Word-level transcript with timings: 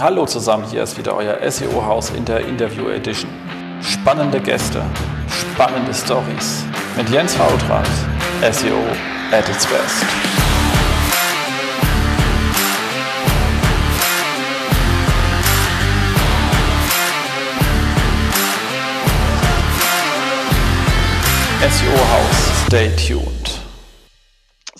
Hallo 0.00 0.24
zusammen, 0.24 0.64
hier 0.70 0.82
ist 0.84 0.96
wieder 0.96 1.14
euer 1.14 1.38
SEO-Haus 1.50 2.10
in 2.16 2.24
der 2.24 2.40
Interview 2.40 2.88
Edition. 2.88 3.30
Spannende 3.82 4.40
Gäste, 4.40 4.82
spannende 5.28 5.92
Stories 5.92 6.64
mit 6.96 7.10
Jens 7.10 7.34
Fautrat, 7.34 7.86
SEO 8.40 8.78
at 9.30 9.46
its 9.50 9.66
best. 9.66 10.06
SEO-Haus, 21.60 22.66
stay 22.66 22.90
tuned. 22.96 23.41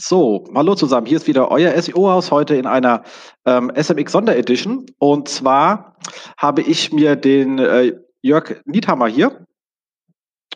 So, 0.05 0.43
hallo 0.53 0.75
zusammen. 0.75 1.07
Hier 1.07 1.19
ist 1.19 1.29
wieder 1.29 1.53
euer 1.53 1.81
SEO-Haus 1.81 2.33
heute 2.33 2.57
in 2.57 2.67
einer 2.67 3.05
ähm, 3.47 3.71
SMX 3.73 4.11
Sonderedition. 4.11 4.87
Und 4.99 5.29
zwar 5.29 5.97
habe 6.37 6.63
ich 6.63 6.93
mir 6.93 7.15
den 7.15 7.61
äh, 7.61 7.93
Jörg 8.21 8.63
Niethammer 8.65 9.07
hier 9.07 9.47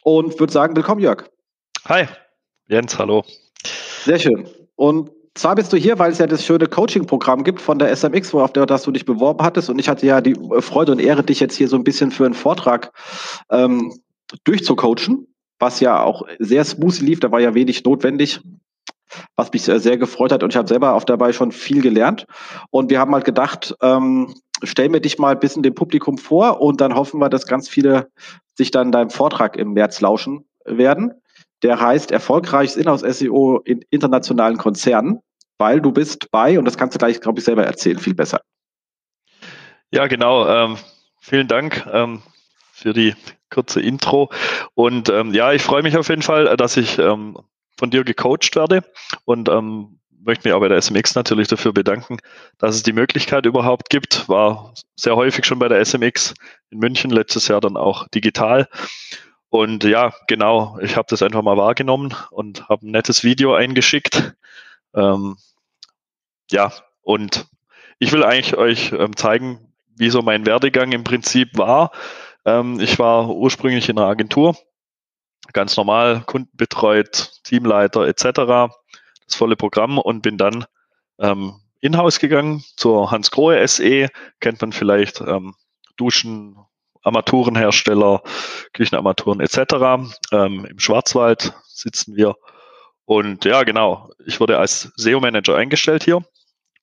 und 0.03 0.41
würde 0.41 0.53
sagen, 0.53 0.75
willkommen 0.75 1.01
Jörg. 1.01 1.31
Hi, 1.85 2.07
Jens, 2.67 2.99
hallo. 2.99 3.25
Sehr 4.03 4.19
schön. 4.19 4.49
Und 4.75 5.13
zwar 5.37 5.55
bist 5.55 5.73
du 5.73 5.77
hier, 5.77 5.97
weil 6.01 6.11
es 6.11 6.19
ja 6.19 6.27
das 6.27 6.45
schöne 6.45 6.67
Coaching-Programm 6.67 7.45
gibt 7.45 7.61
von 7.61 7.79
der 7.79 7.95
SMX, 7.95 8.35
auf 8.35 8.53
der 8.53 8.67
das 8.67 8.83
du 8.83 8.91
dich 8.91 9.05
beworben 9.05 9.45
hattest. 9.45 9.71
Und 9.71 9.79
ich 9.79 9.89
hatte 9.89 10.07
ja 10.07 10.21
die 10.21 10.35
Freude 10.59 10.91
und 10.91 10.99
Ehre, 10.99 11.23
dich 11.23 11.39
jetzt 11.39 11.55
hier 11.55 11.69
so 11.69 11.77
ein 11.77 11.85
bisschen 11.85 12.11
für 12.11 12.25
einen 12.25 12.35
Vortrag 12.35 12.93
ähm, 13.51 13.95
durchzucoachen, 14.43 15.29
was 15.61 15.79
ja 15.79 16.03
auch 16.03 16.27
sehr 16.41 16.65
smooth 16.65 16.99
lief. 17.01 17.21
Da 17.21 17.31
war 17.31 17.39
ja 17.39 17.55
wenig 17.55 17.85
notwendig 17.85 18.41
was 19.37 19.53
mich 19.53 19.63
sehr 19.63 19.97
gefreut 19.97 20.33
hat. 20.33 20.43
Und 20.43 20.51
ich 20.51 20.57
habe 20.57 20.69
selber 20.69 20.95
auf 20.95 21.05
dabei 21.05 21.33
schon 21.33 21.53
viel 21.53 21.83
gelernt. 21.83 22.27
Und 22.71 22.91
wir 22.91 22.99
haben 22.99 23.13
halt 23.15 23.25
gedacht, 23.25 23.75
ähm, 23.81 24.35
stell 24.63 24.89
mir 24.89 25.01
dich 25.01 25.19
mal 25.19 25.33
ein 25.33 25.41
bisschen 25.41 25.63
dem 25.63 25.75
Publikum 25.75 26.19
vor 26.19 26.61
und 26.61 26.81
dann 26.81 26.95
hoffen 26.95 27.21
wir, 27.21 27.29
dass 27.29 27.47
ganz 27.47 27.69
viele 27.69 28.11
sich 28.55 28.71
dann 28.71 28.93
deinem 28.93 29.11
Vortrag 29.11 29.57
im 29.57 29.73
März 29.73 30.01
lauschen 30.01 30.47
werden. 30.65 31.13
Der 31.63 31.81
heißt 31.81 32.11
Erfolgreiches 32.11 32.77
Inhouse-SEO 32.77 33.61
in 33.65 33.83
internationalen 33.91 34.59
Konzernen, 34.59 35.21
weil 35.59 35.81
du 35.81 35.93
bist 35.93 36.31
bei, 36.31 36.59
und 36.59 36.65
das 36.65 36.77
kannst 36.77 36.95
du 36.95 36.99
gleich, 36.99 37.21
glaube 37.21 37.39
ich, 37.39 37.45
selber 37.45 37.65
erzählen, 37.65 37.99
viel 37.99 38.15
besser. 38.15 38.41
Ja, 39.91 40.07
genau. 40.07 40.47
Ähm, 40.47 40.77
vielen 41.21 41.49
Dank 41.49 41.87
ähm, 41.91 42.23
für 42.73 42.93
die 42.93 43.15
kurze 43.51 43.81
Intro. 43.81 44.31
Und 44.75 45.09
ähm, 45.09 45.33
ja, 45.33 45.53
ich 45.53 45.63
freue 45.63 45.83
mich 45.83 45.97
auf 45.97 46.09
jeden 46.09 46.23
Fall, 46.23 46.57
dass 46.57 46.77
ich 46.77 46.99
ähm, 46.99 47.39
von 47.79 47.91
dir 47.91 48.05
gecoacht 48.05 48.57
werde 48.57 48.83
und 49.25 49.49
ähm, 49.49 49.99
möchte 50.27 50.49
mich 50.49 50.55
auch 50.55 50.61
bei 50.61 50.69
der 50.69 50.81
SMX 50.81 51.15
natürlich 51.15 51.49
dafür 51.49 51.73
bedanken, 51.73 52.19
dass 52.59 52.75
es 52.75 52.83
die 52.83 52.93
Möglichkeit 52.93 53.47
überhaupt 53.47 53.89
gibt. 53.91 54.29
War 54.29 54.75
sehr 54.97 55.17
häufig 55.17 55.47
schon 55.47 55.59
bei 55.59 55.69
der 55.69 55.85
SMX 55.85 56.35
in 56.71 56.79
München, 56.79 57.11
letztes 57.11 57.49
Jahr 57.49 57.61
dann 57.61 57.77
auch 57.77 58.09
digital. 58.09 58.69
Und 59.49 59.85
ja, 59.85 60.13
genau, 60.27 60.79
ich 60.81 60.97
habe 60.97 61.07
das 61.09 61.23
einfach 61.23 61.43
mal 61.43 61.57
wahrgenommen 61.57 62.15
und 62.31 62.69
habe 62.69 62.87
ein 62.87 62.91
nettes 62.91 63.23
Video 63.23 63.55
eingeschickt. 63.55 64.35
Ähm, 64.95 65.37
ja, 66.51 66.73
und 67.03 67.47
ich 67.99 68.13
will 68.13 68.25
eigentlich 68.25 68.57
euch 68.57 68.93
ähm, 68.93 69.17
zeigen, 69.17 69.73
wie 69.97 70.11
so 70.11 70.23
mein 70.23 70.45
Werdegang 70.45 70.93
im 70.93 71.05
Prinzip 71.05 71.57
war. 71.57 71.93
Ähm, 72.45 72.81
ich 72.81 72.99
war 72.99 73.29
ursprünglich 73.29 73.89
in 73.89 73.99
einer 73.99 74.09
Agentur 74.09 74.57
ganz 75.53 75.77
normal 75.77 76.23
Kunden 76.27 76.57
betreut, 76.57 77.33
Teamleiter 77.45 78.07
etc. 78.07 78.25
Das 79.27 79.35
volle 79.35 79.57
Programm 79.57 79.99
und 79.99 80.23
bin 80.23 80.39
dann 80.39 80.65
ähm, 81.19 81.55
in-house 81.81 82.19
gegangen 82.19 82.65
zur 82.77 83.11
Hans 83.11 83.31
Grohe 83.31 83.67
SE, 83.67 84.09
kennt 84.41 84.61
man 84.61 84.73
vielleicht 84.73 85.21
ähm, 85.21 85.55
Duschen, 85.97 86.57
Armaturenhersteller, 87.03 88.23
Küchenarmaturen 88.73 89.41
etc. 89.41 90.11
Ähm, 90.33 90.65
Im 90.65 90.79
Schwarzwald 90.79 91.55
sitzen 91.65 92.17
wir. 92.17 92.35
Und 93.05 93.45
ja, 93.45 93.63
genau, 93.63 94.11
ich 94.27 94.41
wurde 94.41 94.59
als 94.59 94.93
SEO-Manager 94.97 95.57
eingestellt 95.57 96.03
hier 96.03 96.25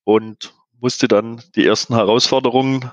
und 0.06 0.54
musste 0.80 1.10
dann 1.10 1.44
die 1.56 1.66
ersten 1.66 1.96
Herausforderungen 1.96 2.92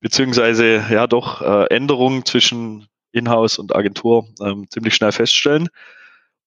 beziehungsweise 0.00 0.84
ja 0.90 1.06
doch 1.06 1.40
äh, 1.42 1.66
Änderungen 1.74 2.24
zwischen 2.24 2.88
Inhouse 3.16 3.58
und 3.58 3.74
Agentur 3.74 4.28
ähm, 4.40 4.66
ziemlich 4.70 4.94
schnell 4.94 5.12
feststellen. 5.12 5.68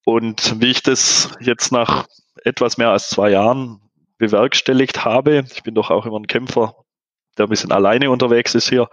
Und 0.06 0.60
wie 0.62 0.72
ich 0.72 0.82
das 0.82 1.32
jetzt 1.40 1.72
nach 1.72 2.08
etwas 2.44 2.78
mehr 2.78 2.90
als 2.90 3.10
zwei 3.10 3.32
Jahren 3.32 3.82
bewerkstelligt 4.18 5.06
habe, 5.06 5.46
ich 5.52 5.64
bin 5.64 5.76
doch 5.76 5.92
auch 5.92 6.06
immer 6.06 6.20
ein 6.20 6.28
Kämpfer, 6.28 6.76
der 7.38 7.46
ein 7.46 7.50
bisschen 7.50 7.72
alleine 7.72 8.10
unterwegs 8.12 8.56
ist 8.56 8.70
hier 8.70 8.90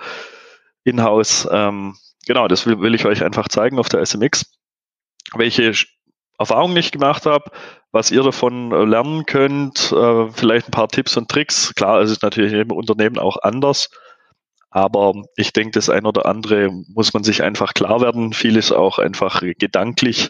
in-house. 0.84 1.48
Ähm, 1.50 1.96
genau, 2.26 2.48
das 2.48 2.66
will, 2.66 2.80
will, 2.80 2.94
ich 2.94 3.06
euch 3.06 3.22
einfach 3.22 3.48
zeigen 3.48 3.78
auf 3.78 3.88
der 3.88 4.04
SMX, 4.04 4.52
welche 5.34 5.72
Erfahrungen 6.38 6.76
ich 6.76 6.92
gemacht 6.92 7.26
habe, 7.26 7.50
was 7.92 8.10
ihr 8.10 8.22
davon 8.22 8.70
lernen 8.70 9.26
könnt, 9.26 9.90
äh, 9.92 10.30
vielleicht 10.30 10.68
ein 10.68 10.72
paar 10.72 10.88
Tipps 10.88 11.16
und 11.16 11.28
Tricks. 11.28 11.74
Klar, 11.74 12.00
es 12.00 12.10
ist 12.10 12.22
natürlich 12.22 12.52
im 12.52 12.70
Unternehmen 12.70 13.18
auch 13.18 13.38
anders. 13.42 13.88
Aber 14.76 15.14
ich 15.36 15.54
denke, 15.54 15.70
das 15.70 15.88
ein 15.88 16.04
oder 16.04 16.26
andere 16.26 16.70
muss 16.70 17.14
man 17.14 17.24
sich 17.24 17.42
einfach 17.42 17.72
klar 17.72 18.02
werden. 18.02 18.34
Vieles 18.34 18.72
auch 18.72 18.98
einfach 18.98 19.40
gedanklich. 19.56 20.28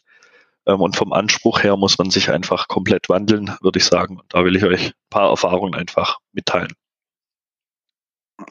Ähm, 0.67 0.81
und 0.81 0.95
vom 0.95 1.13
Anspruch 1.13 1.65
her 1.65 1.77
muss 1.77 1.99
man 1.99 2.11
sich 2.11 2.31
einfach 2.31 2.69
komplett 2.69 3.09
wandeln, 3.09 3.57
würde 3.61 3.81
ich 3.81 3.87
sagen. 3.87 4.21
Da 4.29 4.45
will 4.45 4.55
ich 4.55 4.63
euch 4.63 4.87
ein 4.91 5.11
paar 5.11 5.31
Erfahrungen 5.31 5.75
einfach 5.75 6.19
mitteilen. 6.33 6.73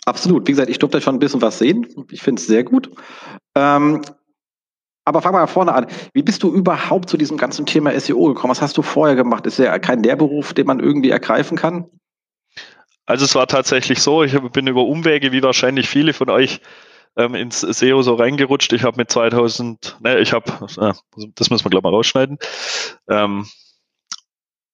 Absolut. 0.05 0.45
Wie 0.49 0.51
gesagt, 0.51 0.69
ich 0.69 0.79
durfte 0.79 0.99
schon 0.99 1.15
ein 1.15 1.19
bisschen 1.19 1.41
was 1.41 1.59
sehen. 1.59 1.87
Ich 2.11 2.21
finde 2.21 2.41
es 2.41 2.47
sehr 2.47 2.65
gut. 2.65 2.91
Ähm, 3.55 4.01
aber 5.05 5.21
fangen 5.21 5.35
wir 5.35 5.39
mal 5.39 5.47
vorne 5.47 5.73
an. 5.73 5.87
Wie 6.11 6.23
bist 6.23 6.43
du 6.43 6.51
überhaupt 6.51 7.07
zu 7.07 7.15
diesem 7.15 7.37
ganzen 7.37 7.65
Thema 7.65 7.97
SEO 7.97 8.33
gekommen? 8.33 8.51
Was 8.51 8.61
hast 8.61 8.75
du 8.75 8.81
vorher 8.81 9.15
gemacht? 9.15 9.47
Ist 9.47 9.59
ja 9.59 9.79
kein 9.79 10.03
Lehrberuf, 10.03 10.53
den 10.53 10.67
man 10.67 10.81
irgendwie 10.81 11.11
ergreifen 11.11 11.57
kann? 11.57 11.89
Also 13.05 13.25
es 13.25 13.35
war 13.35 13.47
tatsächlich 13.47 14.01
so, 14.01 14.23
ich 14.23 14.39
bin 14.51 14.67
über 14.67 14.83
Umwege, 14.83 15.31
wie 15.31 15.43
wahrscheinlich 15.43 15.87
viele 15.87 16.13
von 16.13 16.29
euch, 16.29 16.59
ähm, 17.17 17.35
ins 17.35 17.61
SEO 17.61 18.01
so 18.01 18.15
reingerutscht. 18.15 18.73
Ich 18.73 18.83
habe 18.83 18.97
mit 18.97 19.11
2000, 19.11 19.97
ne, 20.01 20.19
ich 20.19 20.33
habe, 20.33 20.51
das 21.35 21.49
müssen 21.49 21.65
wir 21.65 21.69
glaube 21.69 21.87
mal 21.89 21.95
rausschneiden. 21.95 22.37
Ähm, 23.07 23.47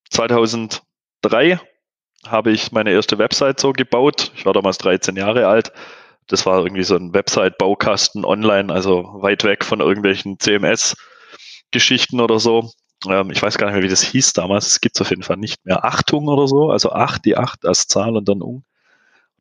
2003 0.10 1.60
habe 2.26 2.52
ich 2.52 2.72
meine 2.72 2.92
erste 2.92 3.18
Website 3.18 3.60
so 3.60 3.74
gebaut. 3.74 4.32
Ich 4.36 4.46
war 4.46 4.54
damals 4.54 4.78
13 4.80 5.16
Jahre 5.16 5.48
alt. 5.48 5.72
Das 6.28 6.46
war 6.46 6.60
irgendwie 6.60 6.84
so 6.84 6.96
ein 6.96 7.14
Website-Baukasten 7.14 8.26
online, 8.26 8.72
also 8.72 9.04
weit 9.22 9.44
weg 9.44 9.66
von 9.66 9.82
irgendwelchen 9.82 10.40
CMS-Geschichten 10.40 12.22
oder 12.22 12.40
so 12.40 12.72
ähm, 13.10 13.32
ich 13.32 13.42
weiß 13.42 13.58
gar 13.58 13.68
nicht 13.68 13.76
mehr, 13.76 13.84
wie 13.84 13.90
das 13.90 14.04
hieß 14.04 14.34
damals, 14.34 14.68
es 14.68 14.82
gibt 14.82 14.96
es 14.98 15.02
auf 15.02 15.10
jeden 15.10 15.24
Fall 15.24 15.38
nicht 15.38 15.66
mehr, 15.66 15.84
Achtung 15.86 16.28
oder 16.28 16.48
so, 16.48 16.70
also 16.70 16.92
acht, 16.92 17.26
die 17.26 17.38
acht 17.38 17.66
als 17.66 17.88
Zahl 17.88 18.16
und 18.16 18.28
dann 18.28 18.42
um. 18.42 18.64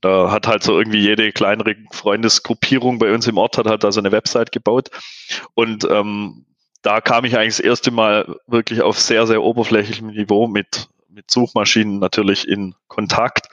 Da 0.00 0.30
hat 0.30 0.46
halt 0.46 0.62
so 0.62 0.78
irgendwie 0.78 1.00
jede 1.00 1.30
kleinere 1.32 1.76
Freundesgruppierung 1.90 2.98
bei 2.98 3.12
uns 3.12 3.26
im 3.26 3.36
Ort 3.36 3.58
hat 3.58 3.66
halt 3.66 3.84
da 3.84 3.92
so 3.92 4.00
eine 4.00 4.12
Website 4.12 4.50
gebaut. 4.50 4.90
Und 5.54 5.84
ähm, 5.90 6.46
da 6.80 7.02
kam 7.02 7.26
ich 7.26 7.36
eigentlich 7.36 7.56
das 7.56 7.60
erste 7.60 7.90
Mal 7.90 8.36
wirklich 8.46 8.80
auf 8.80 8.98
sehr, 8.98 9.26
sehr 9.26 9.42
oberflächlichem 9.42 10.08
Niveau 10.08 10.46
mit, 10.46 10.88
mit 11.10 11.30
Suchmaschinen 11.30 11.98
natürlich 11.98 12.48
in 12.48 12.74
Kontakt. 12.88 13.48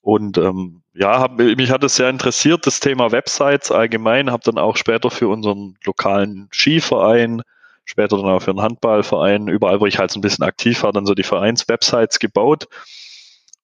Und 0.00 0.38
ähm, 0.38 0.82
ja, 0.92 1.18
hab, 1.18 1.38
mich 1.38 1.70
hat 1.70 1.82
es 1.82 1.96
sehr 1.96 2.10
interessiert, 2.10 2.66
das 2.66 2.78
Thema 2.78 3.10
Websites 3.10 3.72
allgemein, 3.72 4.30
habe 4.30 4.44
dann 4.44 4.58
auch 4.58 4.76
später 4.76 5.10
für 5.10 5.28
unseren 5.28 5.76
lokalen 5.84 6.48
Skiverein 6.52 7.42
später 7.84 8.16
dann 8.16 8.26
auch 8.26 8.40
für 8.40 8.50
einen 8.50 8.62
Handballverein, 8.62 9.48
überall, 9.48 9.80
wo 9.80 9.86
ich 9.86 9.98
halt 9.98 10.10
so 10.10 10.18
ein 10.18 10.22
bisschen 10.22 10.44
aktiv 10.44 10.82
war, 10.82 10.92
dann 10.92 11.06
so 11.06 11.14
die 11.14 11.22
Vereinswebsites 11.22 12.18
gebaut. 12.18 12.66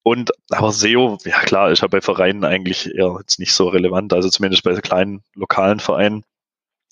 Und 0.03 0.31
aber 0.51 0.73
SEO, 0.73 1.19
ja 1.25 1.41
klar, 1.41 1.71
ist 1.71 1.83
ja 1.83 1.89
bei 1.89 2.01
Vereinen 2.01 2.45
eigentlich 2.45 2.95
eher 2.95 3.17
jetzt 3.21 3.39
nicht 3.39 3.53
so 3.53 3.69
relevant, 3.69 4.13
also 4.13 4.31
zumindest 4.31 4.63
bei 4.63 4.75
kleinen 4.75 5.23
lokalen 5.35 5.81
Vereinen 5.81 6.25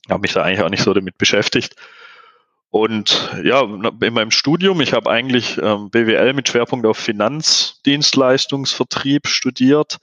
habe 0.08 0.22
mich 0.22 0.32
da 0.32 0.42
eigentlich 0.42 0.62
auch 0.62 0.70
nicht 0.70 0.82
so 0.82 0.94
damit 0.94 1.18
beschäftigt. 1.18 1.76
Und 2.70 3.30
ja, 3.44 3.62
in 3.62 4.12
meinem 4.12 4.30
Studium, 4.30 4.80
ich 4.80 4.92
habe 4.92 5.10
eigentlich 5.10 5.58
ähm, 5.58 5.90
BWL 5.90 6.34
mit 6.34 6.48
Schwerpunkt 6.48 6.86
auf 6.86 6.98
Finanzdienstleistungsvertrieb 6.98 9.26
studiert. 9.26 9.98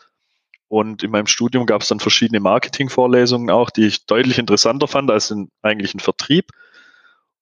Und 0.67 1.03
in 1.03 1.11
meinem 1.11 1.27
Studium 1.27 1.67
gab 1.67 1.83
es 1.83 1.89
dann 1.89 1.99
verschiedene 1.99 2.39
Marketingvorlesungen 2.39 3.51
auch, 3.51 3.69
die 3.69 3.85
ich 3.85 4.07
deutlich 4.07 4.39
interessanter 4.39 4.87
fand 4.87 5.11
als 5.11 5.29
in 5.29 5.51
eigentlichen 5.61 5.99
Vertrieb 5.99 6.49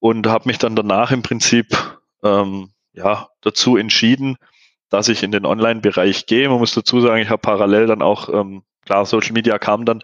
und 0.03 0.27
habe 0.27 0.50
mich 0.50 0.57
dann 0.57 0.75
danach 0.75 1.11
im 1.11 1.21
Prinzip 1.21 1.67
ähm, 2.23 2.71
ja, 2.91 3.29
dazu 3.39 3.77
entschieden, 3.77 4.35
dass 4.89 5.07
ich 5.07 5.23
in 5.23 5.31
den 5.31 5.45
Online-Bereich 5.45 6.25
gehe. 6.25 6.50
Man 6.50 6.59
muss 6.59 6.73
dazu 6.73 7.00
sagen, 7.00 7.21
ich 7.21 7.29
habe 7.29 7.39
parallel 7.39 7.88
dann 7.88 8.01
auch, 8.01 8.27
ähm, 8.27 8.63
klar, 8.83 9.05
Social 9.05 9.31
Media 9.31 9.57
kam 9.59 9.85
dann 9.85 10.03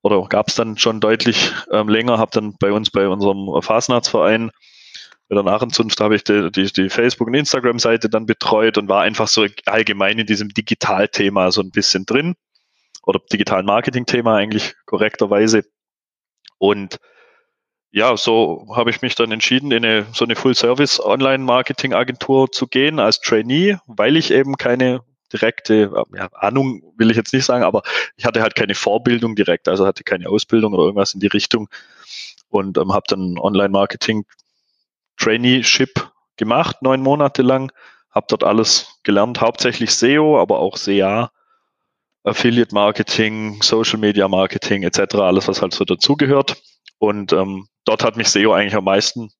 oder 0.00 0.22
gab 0.28 0.48
es 0.48 0.54
dann 0.54 0.78
schon 0.78 0.98
deutlich 0.98 1.52
ähm, 1.70 1.90
länger, 1.90 2.16
habe 2.16 2.30
dann 2.32 2.56
bei 2.58 2.72
uns 2.72 2.88
bei 2.88 3.06
unserem 3.06 3.60
Fasnachtsverein 3.60 4.50
bei 5.28 5.34
der 5.34 5.44
Narrenzunft 5.44 6.00
habe 6.00 6.16
ich 6.16 6.24
die, 6.24 6.50
die, 6.50 6.72
die 6.72 6.88
Facebook- 6.88 7.28
und 7.28 7.34
Instagram-Seite 7.34 8.08
dann 8.08 8.24
betreut 8.24 8.78
und 8.78 8.88
war 8.88 9.02
einfach 9.02 9.28
so 9.28 9.46
allgemein 9.66 10.18
in 10.18 10.26
diesem 10.26 10.48
Digitalthema 10.48 11.50
so 11.50 11.60
ein 11.60 11.70
bisschen 11.70 12.06
drin. 12.06 12.34
oder 13.02 13.20
digitalen 13.30 13.66
Marketing-Thema 13.66 14.36
eigentlich 14.36 14.74
korrekterweise. 14.86 15.64
Und 16.56 16.98
ja, 17.94 18.16
so 18.16 18.66
habe 18.74 18.90
ich 18.90 19.02
mich 19.02 19.14
dann 19.14 19.30
entschieden, 19.30 19.70
in 19.70 19.84
eine, 19.84 20.04
so 20.12 20.24
eine 20.24 20.34
Full-Service-Online-Marketing-Agentur 20.34 22.50
zu 22.50 22.66
gehen 22.66 22.98
als 22.98 23.20
Trainee, 23.20 23.78
weil 23.86 24.16
ich 24.16 24.32
eben 24.32 24.56
keine 24.56 25.02
direkte 25.32 25.92
ja, 26.12 26.26
Ahnung, 26.32 26.82
will 26.96 27.12
ich 27.12 27.16
jetzt 27.16 27.32
nicht 27.32 27.44
sagen, 27.44 27.62
aber 27.62 27.84
ich 28.16 28.24
hatte 28.24 28.42
halt 28.42 28.56
keine 28.56 28.74
Vorbildung 28.74 29.36
direkt, 29.36 29.68
also 29.68 29.86
hatte 29.86 30.02
keine 30.02 30.28
Ausbildung 30.28 30.74
oder 30.74 30.82
irgendwas 30.82 31.14
in 31.14 31.20
die 31.20 31.28
Richtung 31.28 31.68
und 32.48 32.78
ähm, 32.78 32.92
habe 32.92 33.04
dann 33.06 33.38
Online-Marketing-Traineeship 33.38 36.10
gemacht, 36.36 36.82
neun 36.82 37.00
Monate 37.00 37.42
lang, 37.42 37.70
habe 38.10 38.26
dort 38.28 38.42
alles 38.42 38.98
gelernt, 39.04 39.40
hauptsächlich 39.40 39.94
SEO, 39.94 40.40
aber 40.40 40.58
auch 40.58 40.78
SEA, 40.78 41.30
Affiliate 42.24 42.74
Marketing, 42.74 43.62
Social 43.62 44.00
Media 44.00 44.26
Marketing 44.26 44.82
etc., 44.82 45.14
alles 45.14 45.46
was 45.46 45.62
halt 45.62 45.74
so 45.74 45.84
dazugehört 45.84 46.60
und 46.98 47.32
ähm, 47.32 47.68
dort 47.84 48.04
hat 48.04 48.16
mich 48.16 48.28
SEO 48.28 48.52
eigentlich 48.52 48.74
am 48.74 48.84
meisten, 48.84 49.30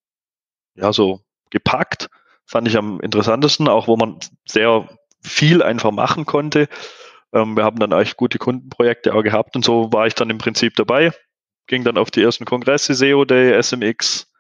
ja, 0.75 0.93
so 0.93 1.21
gepackt. 1.51 2.09
Fand 2.47 2.69
ich 2.69 2.77
am 2.77 3.01
interessantesten, 3.01 3.69
auch 3.69 3.89
wo 3.89 3.97
man 3.97 4.19
sehr 4.47 4.89
viel 5.23 5.63
einfach 5.63 5.93
machen 5.93 6.27
konnte. 6.27 6.69
Ähm, 7.33 7.57
wir 7.57 7.65
haben 7.65 7.79
dann 7.79 7.93
echt 7.93 8.17
gute 8.17 8.39
Kundenprojekte 8.39 9.15
auch 9.15 9.23
gehabt 9.23 9.57
und 9.57 9.65
so 9.65 9.93
war 9.93 10.07
ich 10.07 10.15
dann 10.15 10.31
im 10.31 10.39
Prinzip 10.39 10.77
dabei. 10.77 11.13
Ging 11.67 11.85
dann 11.85 11.97
auf 11.97 12.11
die 12.11 12.23
ersten 12.23 12.45
Kongresse, 12.45 12.95
SEO 12.95 13.25
Day, 13.25 13.61
SMX 13.63 14.31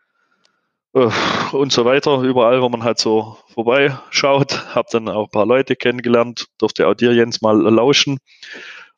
und 0.95 1.73
so 1.73 1.85
weiter, 1.85 2.21
überall, 2.21 2.63
wo 2.63 2.69
man 2.69 2.85
halt 2.85 3.01
so 3.01 3.37
vorbeischaut. 3.49 4.75
Hab 4.75 4.89
dann 4.91 5.09
auch 5.09 5.25
ein 5.25 5.31
paar 5.31 5.47
Leute 5.47 5.75
kennengelernt, 5.75 6.47
durfte 6.59 6.87
auch 6.87 6.95
dir, 6.95 7.13
Jens, 7.13 7.43
mal 7.43 7.61
lauschen. 7.61 8.19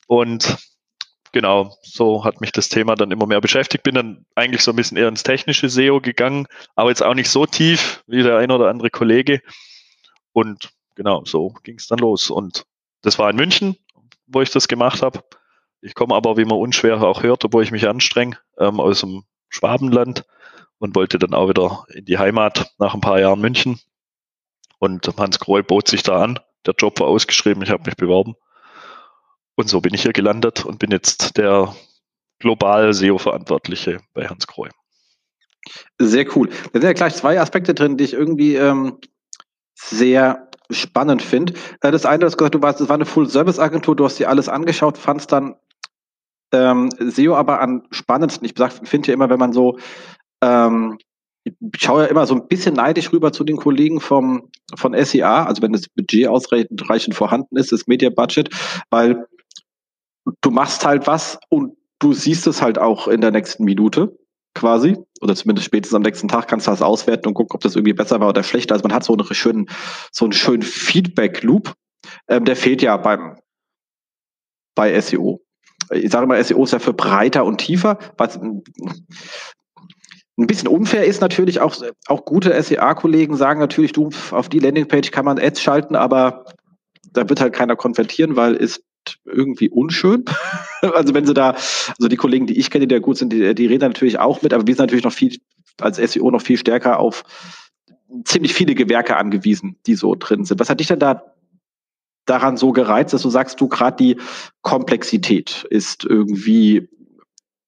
Und 0.06 0.58
genau, 1.36 1.76
so 1.82 2.24
hat 2.24 2.40
mich 2.40 2.50
das 2.50 2.70
Thema 2.70 2.94
dann 2.94 3.10
immer 3.10 3.26
mehr 3.26 3.42
beschäftigt. 3.42 3.84
Bin 3.84 3.94
dann 3.94 4.24
eigentlich 4.34 4.62
so 4.62 4.72
ein 4.72 4.76
bisschen 4.76 4.96
eher 4.96 5.08
ins 5.08 5.22
technische 5.22 5.68
SEO 5.68 6.00
gegangen, 6.00 6.46
aber 6.76 6.88
jetzt 6.88 7.02
auch 7.02 7.12
nicht 7.12 7.28
so 7.28 7.44
tief 7.44 8.02
wie 8.06 8.22
der 8.22 8.38
ein 8.38 8.50
oder 8.50 8.70
andere 8.70 8.88
Kollege. 8.88 9.42
Und 10.32 10.70
genau, 10.94 11.26
so 11.26 11.50
ging 11.62 11.76
es 11.76 11.88
dann 11.88 11.98
los. 11.98 12.30
Und 12.30 12.64
das 13.02 13.18
war 13.18 13.28
in 13.28 13.36
München, 13.36 13.76
wo 14.26 14.40
ich 14.40 14.50
das 14.50 14.66
gemacht 14.66 15.02
habe. 15.02 15.24
Ich 15.82 15.94
komme 15.94 16.14
aber, 16.14 16.38
wie 16.38 16.46
man 16.46 16.56
unschwer 16.56 17.02
auch 17.02 17.22
hört, 17.22 17.44
obwohl 17.44 17.64
ich 17.64 17.70
mich 17.70 17.86
anstrenge, 17.86 18.38
ähm, 18.58 18.80
aus 18.80 19.00
dem 19.00 19.24
Schwabenland 19.50 20.24
und 20.78 20.96
wollte 20.96 21.18
dann 21.18 21.34
auch 21.34 21.50
wieder 21.50 21.84
in 21.92 22.06
die 22.06 22.16
Heimat 22.16 22.72
nach 22.78 22.94
ein 22.94 23.02
paar 23.02 23.20
Jahren 23.20 23.42
München. 23.42 23.78
Und 24.78 25.06
Hans 25.18 25.38
Kroll 25.38 25.62
bot 25.62 25.86
sich 25.86 26.02
da 26.02 26.22
an. 26.22 26.40
Der 26.64 26.72
Job 26.78 26.98
war 26.98 27.08
ausgeschrieben, 27.08 27.62
ich 27.62 27.68
habe 27.68 27.84
mich 27.84 27.96
beworben. 27.96 28.36
Und 29.56 29.69
so 29.69 29.81
bin 29.81 29.94
ich 29.94 30.03
hier 30.03 30.12
gelandet 30.12 30.64
und 30.64 30.79
bin 30.79 30.91
jetzt 30.91 31.37
der 31.37 31.75
global 32.38 32.93
SEO-Verantwortliche 32.93 34.00
bei 34.12 34.26
Hans 34.26 34.47
Krohe. 34.47 34.70
Sehr 35.99 36.26
cool. 36.37 36.49
Da 36.49 36.81
sind 36.81 36.85
ja 36.85 36.93
gleich 36.93 37.14
zwei 37.14 37.41
Aspekte 37.41 37.75
drin, 37.75 37.97
die 37.97 38.05
ich 38.05 38.12
irgendwie 38.12 38.55
ähm, 38.55 38.99
sehr 39.75 40.50
spannend 40.70 41.23
finde. 41.23 41.55
Äh, 41.81 41.91
das 41.91 42.06
eine, 42.06 42.20
du 42.20 42.26
hast 42.26 42.37
gesagt, 42.37 42.55
du 42.55 42.62
warst, 42.62 42.81
das 42.81 42.88
war 42.88 42.94
eine 42.94 43.06
Full-Service-Agentur, 43.06 43.97
du 43.97 44.05
hast 44.05 44.19
dir 44.19 44.29
alles 44.29 44.49
angeschaut, 44.49 44.99
fandst 44.99 45.32
dann 45.32 45.56
ähm, 46.53 46.91
SEO 46.99 47.35
aber 47.35 47.61
am 47.61 47.85
spannendsten. 47.91 48.47
Ich 48.47 48.55
finde 48.88 49.08
ja 49.08 49.14
immer, 49.14 49.31
wenn 49.31 49.38
man 49.38 49.53
so 49.53 49.79
ähm, 50.43 50.99
ich 51.47 51.55
schaue 51.79 52.03
ja 52.03 52.08
immer 52.08 52.26
so 52.26 52.35
ein 52.35 52.49
bisschen 52.49 52.75
neidisch 52.75 53.12
rüber 53.12 53.32
zu 53.32 53.44
den 53.44 53.56
Kollegen 53.56 54.00
vom, 54.00 54.50
von 54.75 54.94
SEA, 55.05 55.44
also 55.44 55.62
wenn 55.62 55.73
das 55.73 55.88
Budget 55.88 56.26
ausreichend 56.26 57.14
vorhanden 57.14 57.56
ist, 57.56 57.70
das 57.70 57.87
Media 57.87 58.11
Budget, 58.11 58.50
weil 58.91 59.26
du 60.40 60.50
machst 60.50 60.84
halt 60.84 61.06
was 61.06 61.38
und 61.49 61.76
du 61.99 62.12
siehst 62.12 62.46
es 62.46 62.62
halt 62.62 62.78
auch 62.78 63.08
in 63.08 63.20
der 63.20 63.31
nächsten 63.31 63.64
Minute 63.64 64.17
quasi, 64.55 64.96
oder 65.20 65.34
zumindest 65.34 65.67
spätestens 65.67 65.94
am 65.94 66.02
nächsten 66.02 66.28
Tag 66.28 66.49
kannst 66.49 66.67
du 66.67 66.70
das 66.70 66.82
auswerten 66.82 67.28
und 67.28 67.34
gucken, 67.34 67.55
ob 67.55 67.61
das 67.61 67.76
irgendwie 67.76 67.93
besser 67.93 68.20
war 68.20 68.28
oder 68.28 68.43
schlechter. 68.43 68.75
Also 68.75 68.82
man 68.82 68.94
hat 68.94 69.05
so 69.05 69.12
einen 69.12 69.34
schönen, 69.34 69.67
so 70.11 70.25
einen 70.25 70.32
schönen 70.32 70.62
Feedback-Loop. 70.62 71.75
Ähm, 72.28 72.44
der 72.44 72.56
fehlt 72.56 72.82
ja 72.82 72.96
beim 72.96 73.38
bei 74.75 74.99
SEO. 75.00 75.43
Ich 75.90 76.11
sage 76.11 76.26
mal, 76.26 76.43
SEO 76.43 76.64
ist 76.64 76.72
ja 76.72 76.79
für 76.79 76.93
breiter 76.93 77.44
und 77.44 77.58
tiefer. 77.58 77.99
Was 78.17 78.37
ein 78.38 78.62
bisschen 80.46 80.69
unfair 80.69 81.05
ist 81.05 81.20
natürlich 81.20 81.61
auch, 81.61 81.75
auch 82.06 82.25
gute 82.25 82.61
SEA-Kollegen 82.62 83.37
sagen 83.37 83.61
natürlich, 83.61 83.93
du, 83.93 84.11
auf 84.31 84.49
die 84.49 84.58
Landingpage 84.58 85.11
kann 85.11 85.25
man 85.25 85.38
Ads 85.38 85.62
schalten, 85.62 85.96
aber 85.96 86.44
da 87.12 87.29
wird 87.29 87.40
halt 87.40 87.55
keiner 87.55 87.76
konvertieren, 87.76 88.37
weil 88.37 88.55
ist 88.55 88.82
irgendwie 89.25 89.69
unschön. 89.69 90.25
also 90.82 91.14
wenn 91.14 91.26
sie 91.26 91.35
da, 91.35 91.50
also 91.50 92.08
die 92.08 92.17
Kollegen, 92.17 92.47
die 92.47 92.58
ich 92.58 92.70
kenne, 92.70 92.87
die 92.87 92.94
da 92.94 93.00
gut 93.00 93.17
sind, 93.19 93.32
die, 93.32 93.55
die 93.55 93.67
reden 93.67 93.88
natürlich 93.88 94.19
auch 94.19 94.43
mit, 94.43 94.53
aber 94.53 94.67
wir 94.67 94.75
sind 94.75 94.85
natürlich 94.85 95.05
noch 95.05 95.12
viel, 95.12 95.38
als 95.81 95.97
SEO 95.97 96.31
noch 96.31 96.43
viel 96.43 96.56
stärker 96.56 96.99
auf 96.99 97.25
ziemlich 98.25 98.55
viele 98.55 98.75
Gewerke 98.75 99.17
angewiesen, 99.17 99.76
die 99.87 99.94
so 99.94 100.14
drin 100.14 100.44
sind. 100.44 100.61
Was 100.61 100.70
hat 100.70 100.81
dich 100.81 100.88
denn 100.88 100.99
da 100.99 101.23
daran 102.25 102.56
so 102.56 102.73
gereizt, 102.73 103.14
dass 103.14 103.23
du 103.23 103.31
sagst, 103.31 103.61
du 103.61 103.69
gerade 103.69 103.97
die 103.97 104.17
Komplexität 104.62 105.67
ist 105.70 106.05
irgendwie 106.05 106.88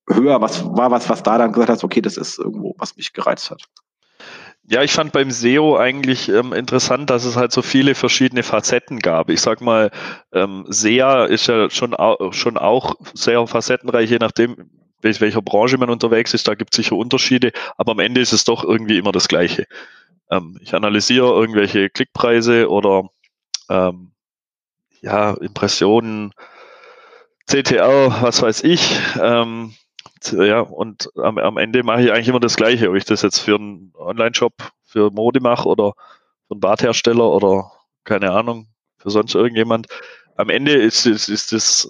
höher? 0.09 0.41
Was 0.41 0.65
war 0.65 0.91
was, 0.91 1.09
was 1.09 1.23
da 1.23 1.39
dann 1.39 1.53
gesagt 1.53 1.71
hast, 1.71 1.85
okay, 1.85 2.01
das 2.01 2.17
ist 2.17 2.39
irgendwo, 2.39 2.75
was 2.79 2.97
mich 2.97 3.13
gereizt 3.13 3.51
hat? 3.51 3.65
Ja, 4.71 4.83
ich 4.83 4.93
fand 4.93 5.13
beim 5.13 5.31
SEO 5.31 5.79
eigentlich 5.79 6.29
ähm, 6.29 6.53
interessant, 6.53 7.09
dass 7.09 7.25
es 7.25 7.37
halt 7.37 7.53
so 7.53 7.63
viele 7.63 7.95
verschiedene 7.95 8.43
Facetten 8.43 8.99
gab. 8.99 9.31
Ich 9.31 9.41
sag 9.41 9.63
mal, 9.63 9.91
ähm, 10.33 10.67
SEA 10.69 11.25
ist 11.25 11.47
ja 11.47 11.71
schon, 11.71 11.95
au 11.95 12.33
schon 12.33 12.59
auch 12.59 12.97
sehr 13.15 13.47
facettenreich, 13.47 14.11
je 14.11 14.19
nachdem, 14.19 14.71
welcher 15.01 15.41
Branche 15.41 15.79
man 15.79 15.89
unterwegs 15.89 16.35
ist. 16.35 16.49
Da 16.49 16.55
gibt 16.55 16.75
es 16.75 16.77
sicher 16.77 16.97
Unterschiede, 16.97 17.53
aber 17.79 17.93
am 17.93 17.99
Ende 17.99 18.21
ist 18.21 18.35
es 18.35 18.45
doch 18.45 18.63
irgendwie 18.63 18.99
immer 18.99 19.13
das 19.13 19.29
Gleiche. 19.29 19.65
Ähm, 20.31 20.59
ich 20.63 20.75
analysiere 20.75 21.29
irgendwelche 21.29 21.91
Klickpreise 21.91 22.69
oder 22.71 23.09
ähm, 23.71 24.13
ja, 25.03 25.33
Impressionen, 25.35 26.33
CTR, 27.47 28.23
was 28.23 28.43
weiß 28.43 28.65
ich. 28.65 28.97
Ähm, 29.21 29.75
ja, 30.33 30.61
und 30.61 31.11
am, 31.17 31.39
am 31.39 31.57
Ende 31.57 31.83
mache 31.83 32.03
ich 32.03 32.13
eigentlich 32.13 32.29
immer 32.29 32.41
das 32.41 32.57
Gleiche, 32.57 32.89
ob 32.91 32.97
ich 32.97 33.05
das 33.05 33.23
jetzt 33.23 33.41
für 33.41 33.57
einen 33.57 33.93
Online-Shop 33.95 34.53
für 34.85 35.11
Mode 35.11 35.41
mache 35.41 35.69
oder 35.69 35.93
für 36.47 36.55
einen 36.55 36.61
Badhersteller 36.61 37.31
oder 37.31 37.71
keine 38.05 38.33
Ahnung, 38.33 38.69
für 38.99 39.11
sonst 39.11 39.35
irgendjemand. 39.35 39.87
Am 40.37 40.51
Ende 40.51 40.73
ist, 40.73 41.07
ist, 41.07 41.29
ist 41.29 41.53
das, 41.53 41.89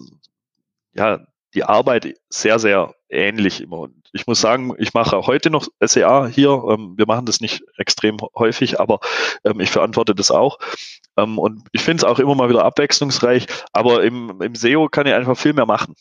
ja, 0.95 1.21
die 1.55 1.65
Arbeit 1.65 2.15
sehr, 2.29 2.59
sehr 2.59 2.95
ähnlich 3.09 3.61
immer. 3.63 3.79
Und 3.79 4.09
ich 4.13 4.27
muss 4.27 4.41
sagen, 4.41 4.75
ich 4.79 4.95
mache 4.95 5.27
heute 5.27 5.51
noch 5.51 5.67
SEA 5.81 6.27
hier. 6.27 6.63
Ähm, 6.69 6.95
wir 6.97 7.07
machen 7.07 7.27
das 7.27 7.41
nicht 7.41 7.63
extrem 7.79 8.19
häufig, 8.37 8.81
aber 8.81 9.01
ähm, 9.45 9.61
ich 9.61 9.71
verantworte 9.71 10.15
das 10.15 10.31
auch. 10.31 10.59
Ähm, 11.17 11.39
und 11.39 11.67
ich 11.73 11.83
finde 11.83 11.99
es 11.99 12.05
auch 12.05 12.19
immer 12.19 12.35
mal 12.35 12.51
wieder 12.51 12.65
abwechslungsreich. 12.65 13.47
Aber 13.73 14.03
im, 14.03 14.41
im 14.43 14.55
SEO 14.55 14.89
kann 14.89 15.07
ich 15.07 15.15
einfach 15.15 15.39
viel 15.39 15.55
mehr 15.55 15.67
machen 15.67 15.95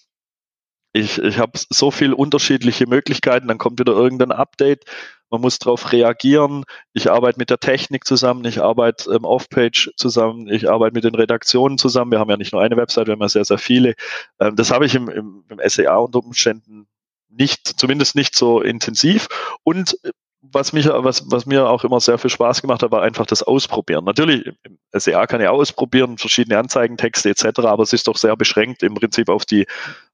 ich, 0.98 1.18
ich 1.20 1.38
habe 1.38 1.51
so 1.70 1.92
viele 1.92 2.16
unterschiedliche 2.16 2.88
Möglichkeiten, 2.88 3.48
dann 3.48 3.58
kommt 3.58 3.80
wieder 3.80 3.94
irgendein 3.94 4.32
Update, 4.32 4.86
man 5.30 5.42
muss 5.42 5.60
darauf 5.60 5.92
reagieren. 5.92 6.63
Ich 6.94 7.12
arbeite 7.12 7.38
mit 7.38 7.50
der 7.50 7.60
Technik 7.60 8.06
zusammen, 8.06 8.46
ich 8.46 8.62
arbeite 8.62 9.12
ähm, 9.12 9.25
Off-Page 9.25 9.92
zusammen, 9.98 10.48
ich 10.48 10.70
arbeite 10.70 10.94
mit 10.94 11.04
den 11.04 11.16
Redaktionen 11.16 11.77
zusammen. 11.77 12.12
Wir 12.12 12.20
haben 12.20 12.30
ja 12.30 12.38
nicht 12.38 12.54
nur 12.54 12.62
eine 12.62 12.77
Website, 12.77 13.08
wir 13.08 13.13
haben 13.13 13.22
ja 13.22 13.30
sehr, 13.30 13.46
sehr 13.46 13.58
viele. 13.58 13.96
Ähm, 14.39 14.56
das 14.56 14.72
habe 14.72 14.86
ich 14.86 14.96
im, 14.96 15.10
im, 15.10 15.44
im 15.50 15.60
SEA 15.66 15.98
unter 15.98 16.20
Umständen 16.20 16.88
nicht, 17.30 17.68
zumindest 17.80 18.16
nicht 18.16 18.36
so 18.36 18.62
intensiv. 18.62 19.27
Und 19.63 19.98
was 20.41 20.74
mich, 20.74 20.88
was, 20.88 21.29
was 21.32 21.46
mir 21.46 21.67
auch 21.67 21.84
immer 21.84 22.00
sehr 22.00 22.17
viel 22.17 22.29
Spaß 22.29 22.62
gemacht 22.62 22.84
hat, 22.84 22.91
war 22.91 23.01
einfach 23.01 23.25
das 23.25 23.44
Ausprobieren. 23.44 24.06
Natürlich, 24.06 24.51
SEA 24.94 25.25
kann 25.27 25.41
ja 25.41 25.50
ausprobieren, 25.50 26.17
verschiedene 26.17 26.58
Anzeigentexte 26.58 27.29
etc., 27.29 27.60
aber 27.60 27.84
es 27.84 27.94
ist 27.94 28.08
doch 28.08 28.17
sehr 28.17 28.36
beschränkt 28.36 28.84
im 28.84 28.94
Prinzip 28.94 29.29
auf 29.29 29.46
die, 29.46 29.65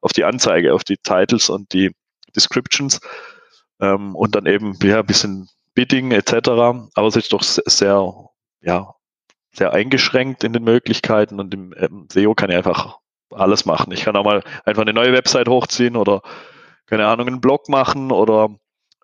auf 0.01 0.13
die 0.13 0.23
Anzeige, 0.23 0.73
auf 0.73 0.83
die 0.83 0.97
Titles 0.97 1.49
und 1.49 1.73
die 1.73 1.91
Descriptions 2.35 2.99
ähm, 3.79 4.15
und 4.15 4.35
dann 4.35 4.45
eben 4.45 4.77
ja, 4.81 4.99
ein 4.99 5.05
bisschen 5.05 5.49
Bidding 5.75 6.11
etc., 6.11 6.49
aber 6.49 7.07
es 7.07 7.15
ist 7.15 7.33
doch 7.33 7.43
sehr, 7.43 8.13
ja, 8.61 8.95
sehr 9.51 9.73
eingeschränkt 9.73 10.43
in 10.43 10.53
den 10.53 10.63
Möglichkeiten 10.63 11.39
und 11.39 11.53
im 11.53 11.73
ähm, 11.77 12.07
SEO 12.11 12.33
kann 12.33 12.49
ich 12.49 12.55
einfach 12.57 12.97
alles 13.29 13.65
machen. 13.65 13.91
Ich 13.91 14.03
kann 14.03 14.15
auch 14.15 14.23
mal 14.23 14.43
einfach 14.65 14.81
eine 14.81 14.93
neue 14.93 15.13
Website 15.13 15.47
hochziehen 15.47 15.95
oder 15.95 16.21
keine 16.85 17.07
Ahnung, 17.07 17.27
einen 17.27 17.41
Blog 17.41 17.69
machen 17.69 18.11
oder 18.11 18.49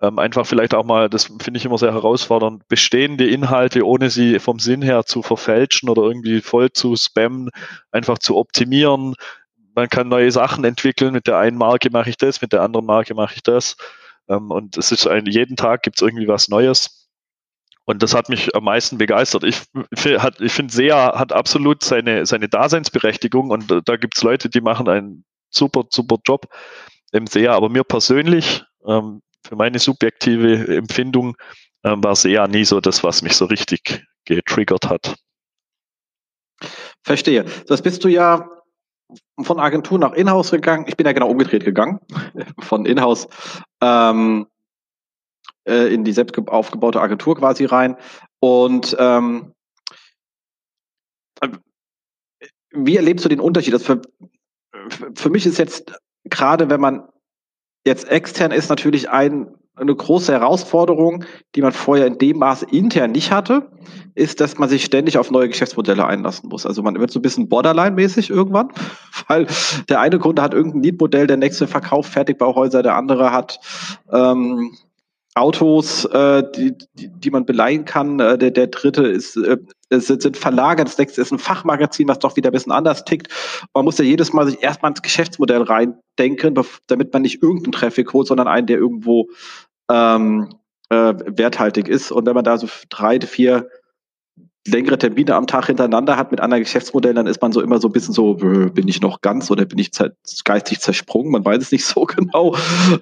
ähm, 0.01 0.19
einfach 0.19 0.45
vielleicht 0.45 0.73
auch 0.73 0.85
mal, 0.85 1.09
das 1.09 1.25
finde 1.25 1.57
ich 1.57 1.65
immer 1.65 1.77
sehr 1.77 1.93
herausfordernd, 1.93 2.67
bestehende 2.67 3.27
Inhalte, 3.27 3.85
ohne 3.85 4.09
sie 4.09 4.39
vom 4.39 4.59
Sinn 4.59 4.81
her 4.81 5.05
zu 5.05 5.21
verfälschen 5.21 5.89
oder 5.89 6.03
irgendwie 6.03 6.41
voll 6.41 6.71
zu 6.71 6.95
spammen, 6.95 7.49
einfach 7.91 8.17
zu 8.19 8.37
optimieren. 8.37 9.15
Man 9.75 9.89
kann 9.89 10.07
neue 10.07 10.31
Sachen 10.31 10.63
entwickeln. 10.63 11.13
Mit 11.13 11.27
der 11.27 11.37
einen 11.37 11.57
Marke 11.57 11.89
mache 11.91 12.09
ich 12.09 12.17
das, 12.17 12.41
mit 12.41 12.53
der 12.53 12.61
anderen 12.61 12.85
Marke 12.85 13.13
mache 13.13 13.35
ich 13.35 13.43
das. 13.43 13.75
Ähm, 14.29 14.51
und 14.51 14.77
es 14.77 14.91
ist 14.91 15.07
ein, 15.07 15.25
jeden 15.25 15.57
Tag 15.57 15.83
gibt 15.83 15.97
es 15.97 16.01
irgendwie 16.01 16.27
was 16.27 16.47
Neues. 16.47 17.09
Und 17.85 18.03
das 18.03 18.13
hat 18.13 18.29
mich 18.29 18.55
am 18.55 18.63
meisten 18.63 18.99
begeistert. 18.99 19.43
Ich, 19.43 19.63
ich 19.91 20.53
finde, 20.53 20.73
SEA 20.73 21.17
hat 21.17 21.33
absolut 21.33 21.83
seine, 21.83 22.25
seine 22.25 22.47
Daseinsberechtigung 22.47 23.49
und 23.49 23.71
da 23.85 23.95
gibt 23.97 24.15
es 24.15 24.23
Leute, 24.23 24.47
die 24.47 24.61
machen 24.61 24.87
einen 24.87 25.25
super, 25.49 25.85
super 25.89 26.17
Job 26.23 26.45
im 27.11 27.25
SEA. 27.25 27.51
Aber 27.53 27.67
mir 27.69 27.83
persönlich, 27.83 28.63
ähm, 28.87 29.21
für 29.45 29.55
meine 29.55 29.79
subjektive 29.79 30.75
Empfindung, 30.75 31.35
ähm, 31.83 32.03
war 32.03 32.15
SEA 32.15 32.47
nie 32.47 32.65
so 32.65 32.81
das, 32.81 33.03
was 33.03 33.21
mich 33.21 33.35
so 33.35 33.45
richtig 33.45 34.05
getriggert 34.25 34.89
hat. 34.89 35.15
Verstehe. 37.03 37.45
Das 37.67 37.81
bist 37.81 38.03
du 38.03 38.09
ja 38.09 38.49
von 39.41 39.59
Agentur 39.59 39.97
nach 39.97 40.13
Inhouse 40.13 40.51
gegangen. 40.51 40.85
Ich 40.87 40.97
bin 40.97 41.05
ja 41.05 41.13
genau 41.13 41.29
umgedreht 41.29 41.65
gegangen. 41.65 41.99
Von 42.59 42.85
Inhouse 42.85 43.27
ähm, 43.81 44.47
äh, 45.65 45.93
in 45.93 46.03
die 46.03 46.11
selbst 46.11 46.37
aufgebaute 46.47 47.01
Agentur 47.01 47.37
quasi 47.37 47.65
rein. 47.65 47.95
Und 48.39 48.95
ähm, 48.99 49.53
wie 52.71 52.97
erlebst 52.97 53.25
du 53.25 53.29
den 53.29 53.39
Unterschied? 53.39 53.73
Das 53.73 53.83
für, 53.83 54.01
für 55.15 55.29
mich 55.29 55.45
ist 55.45 55.57
jetzt 55.57 55.93
gerade, 56.25 56.69
wenn 56.69 56.81
man 56.81 57.07
jetzt 57.85 58.09
extern 58.09 58.51
ist, 58.51 58.69
natürlich 58.69 59.09
ein 59.09 59.47
eine 59.79 59.95
große 59.95 60.31
Herausforderung, 60.31 61.23
die 61.55 61.61
man 61.61 61.71
vorher 61.71 62.07
in 62.07 62.17
dem 62.17 62.37
Maß 62.37 62.63
intern 62.63 63.11
nicht 63.11 63.31
hatte, 63.31 63.71
ist, 64.15 64.41
dass 64.41 64.57
man 64.57 64.69
sich 64.69 64.83
ständig 64.83 65.17
auf 65.17 65.31
neue 65.31 65.47
Geschäftsmodelle 65.47 66.05
einlassen 66.05 66.49
muss. 66.49 66.65
Also 66.65 66.83
man 66.83 66.99
wird 66.99 67.11
so 67.11 67.19
ein 67.19 67.21
bisschen 67.21 67.49
Borderline-mäßig 67.49 68.29
irgendwann, 68.29 68.69
weil 69.27 69.47
der 69.87 70.01
eine 70.01 70.19
Kunde 70.19 70.41
hat 70.41 70.53
irgendein 70.53 70.83
Lead-Modell, 70.83 71.27
der 71.27 71.37
nächste 71.37 71.67
verkauft 71.67 72.11
Fertigbauhäuser, 72.11 72.83
der 72.83 72.95
andere 72.95 73.31
hat 73.31 73.59
ähm, 74.11 74.71
Autos, 75.35 76.05
äh, 76.05 76.43
die, 76.55 76.77
die, 76.93 77.09
die 77.09 77.31
man 77.31 77.45
beleihen 77.45 77.85
kann. 77.85 78.19
Äh, 78.19 78.37
der, 78.37 78.51
der 78.51 78.67
dritte 78.67 79.07
ist, 79.07 79.37
äh, 79.37 79.57
sind, 79.89 80.21
sind 80.21 80.37
verlagert. 80.37 80.87
Das 80.87 80.97
nächste 80.97 81.21
ist 81.21 81.31
ein 81.31 81.39
Fachmagazin, 81.39 82.07
was 82.07 82.19
doch 82.19 82.35
wieder 82.35 82.49
ein 82.49 82.53
bisschen 82.53 82.71
anders 82.71 83.05
tickt. 83.05 83.27
Man 83.73 83.85
muss 83.85 83.97
ja 83.97 84.05
jedes 84.05 84.33
Mal 84.33 84.45
sich 84.45 84.61
erstmal 84.61 84.91
ins 84.91 85.01
Geschäftsmodell 85.01 85.63
reindenken, 85.63 86.59
damit 86.87 87.13
man 87.13 87.21
nicht 87.21 87.41
irgendeinen 87.41 87.71
Traffic 87.71 88.13
holt, 88.13 88.27
sondern 88.27 88.47
einen, 88.47 88.67
der 88.67 88.77
irgendwo 88.77 89.29
ähm, 89.89 90.53
äh, 90.89 91.13
werthaltig 91.25 91.87
ist. 91.87 92.11
Und 92.11 92.25
wenn 92.25 92.35
man 92.35 92.43
da 92.43 92.57
so 92.57 92.67
drei, 92.89 93.19
vier 93.19 93.67
längere 94.67 94.97
Termine 94.97 95.35
am 95.35 95.47
Tag 95.47 95.67
hintereinander 95.67 96.17
hat 96.17 96.31
mit 96.31 96.39
anderen 96.41 96.63
Geschäftsmodellen, 96.63 97.15
dann 97.15 97.27
ist 97.27 97.41
man 97.41 97.51
so 97.51 97.61
immer 97.61 97.79
so 97.79 97.87
ein 97.87 97.91
bisschen 97.91 98.13
so, 98.13 98.35
bin 98.35 98.87
ich 98.87 99.01
noch 99.01 99.21
ganz 99.21 99.49
oder 99.49 99.65
bin 99.65 99.79
ich 99.79 99.91
geistig 100.43 100.79
zersprungen? 100.79 101.31
Man 101.31 101.45
weiß 101.45 101.61
es 101.61 101.71
nicht 101.71 101.85
so 101.85 102.05
genau. 102.05 102.55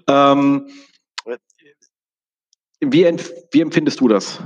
Ähm, 0.08 0.68
wie, 2.80 3.06
wie 3.52 3.62
empfindest 3.62 4.00
du 4.00 4.08
das? 4.08 4.40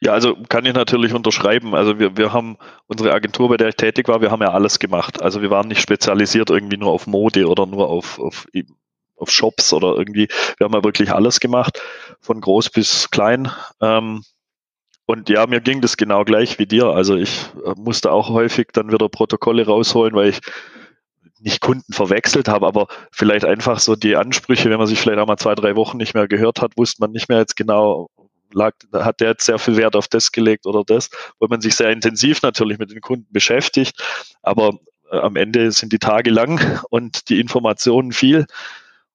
Ja, 0.00 0.12
also 0.12 0.36
kann 0.48 0.64
ich 0.64 0.74
natürlich 0.74 1.14
unterschreiben. 1.14 1.74
Also 1.74 1.98
wir, 1.98 2.16
wir 2.16 2.32
haben 2.32 2.56
unsere 2.86 3.12
Agentur, 3.12 3.48
bei 3.48 3.56
der 3.56 3.68
ich 3.68 3.76
tätig 3.76 4.08
war, 4.08 4.20
wir 4.20 4.30
haben 4.30 4.42
ja 4.42 4.50
alles 4.52 4.78
gemacht. 4.78 5.22
Also 5.22 5.42
wir 5.42 5.50
waren 5.50 5.68
nicht 5.68 5.80
spezialisiert 5.80 6.50
irgendwie 6.50 6.76
nur 6.76 6.92
auf 6.92 7.06
Mode 7.06 7.46
oder 7.48 7.66
nur 7.66 7.88
auf, 7.88 8.18
auf 8.18 8.46
auf 9.16 9.30
Shops 9.30 9.72
oder 9.72 9.96
irgendwie. 9.96 10.28
Wir 10.58 10.64
haben 10.64 10.74
ja 10.74 10.84
wirklich 10.84 11.12
alles 11.12 11.40
gemacht, 11.40 11.80
von 12.20 12.40
groß 12.40 12.70
bis 12.70 13.10
klein. 13.10 13.50
Ähm, 13.80 14.22
und 15.06 15.28
ja, 15.28 15.46
mir 15.46 15.60
ging 15.60 15.80
das 15.80 15.96
genau 15.96 16.24
gleich 16.24 16.58
wie 16.58 16.66
dir. 16.66 16.86
Also 16.86 17.16
ich 17.16 17.46
äh, 17.64 17.74
musste 17.76 18.10
auch 18.12 18.30
häufig 18.30 18.68
dann 18.72 18.90
wieder 18.92 19.08
Protokolle 19.08 19.66
rausholen, 19.66 20.14
weil 20.14 20.30
ich 20.30 20.40
nicht 21.40 21.60
Kunden 21.60 21.92
verwechselt 21.92 22.48
habe, 22.48 22.66
aber 22.66 22.86
vielleicht 23.12 23.44
einfach 23.44 23.78
so 23.78 23.96
die 23.96 24.16
Ansprüche, 24.16 24.70
wenn 24.70 24.78
man 24.78 24.86
sich 24.86 24.98
vielleicht 24.98 25.18
auch 25.18 25.26
mal 25.26 25.36
zwei, 25.36 25.54
drei 25.54 25.76
Wochen 25.76 25.98
nicht 25.98 26.14
mehr 26.14 26.26
gehört 26.26 26.62
hat, 26.62 26.76
wusste 26.78 27.02
man 27.02 27.10
nicht 27.10 27.28
mehr 27.28 27.38
jetzt 27.38 27.56
genau, 27.56 28.08
lag, 28.54 28.74
hat 28.92 29.20
der 29.20 29.30
jetzt 29.30 29.44
sehr 29.44 29.58
viel 29.58 29.76
Wert 29.76 29.96
auf 29.96 30.08
das 30.08 30.32
gelegt 30.32 30.66
oder 30.66 30.84
das, 30.84 31.10
weil 31.38 31.48
man 31.48 31.60
sich 31.60 31.74
sehr 31.74 31.90
intensiv 31.90 32.42
natürlich 32.42 32.78
mit 32.78 32.90
den 32.90 33.00
Kunden 33.00 33.26
beschäftigt, 33.30 34.02
aber 34.42 34.78
äh, 35.10 35.18
am 35.18 35.36
Ende 35.36 35.70
sind 35.72 35.92
die 35.92 35.98
Tage 35.98 36.30
lang 36.30 36.80
und 36.90 37.28
die 37.28 37.40
Informationen 37.40 38.12
viel. 38.12 38.46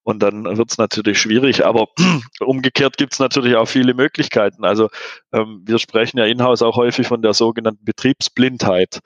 Und 0.02 0.20
dann 0.22 0.44
wird 0.56 0.70
es 0.70 0.78
natürlich 0.78 1.20
schwierig, 1.20 1.64
aber 1.64 1.88
umgekehrt 2.40 2.96
gibt 2.96 3.12
es 3.12 3.18
natürlich 3.18 3.54
auch 3.56 3.66
viele 3.66 3.94
Möglichkeiten. 3.94 4.64
Also 4.64 4.88
ähm, 5.32 5.62
wir 5.64 5.78
sprechen 5.78 6.18
ja 6.18 6.24
in-house 6.24 6.62
auch 6.62 6.76
häufig 6.76 7.06
von 7.06 7.22
der 7.22 7.34
sogenannten 7.34 7.84
Betriebsblindheit. 7.84 9.00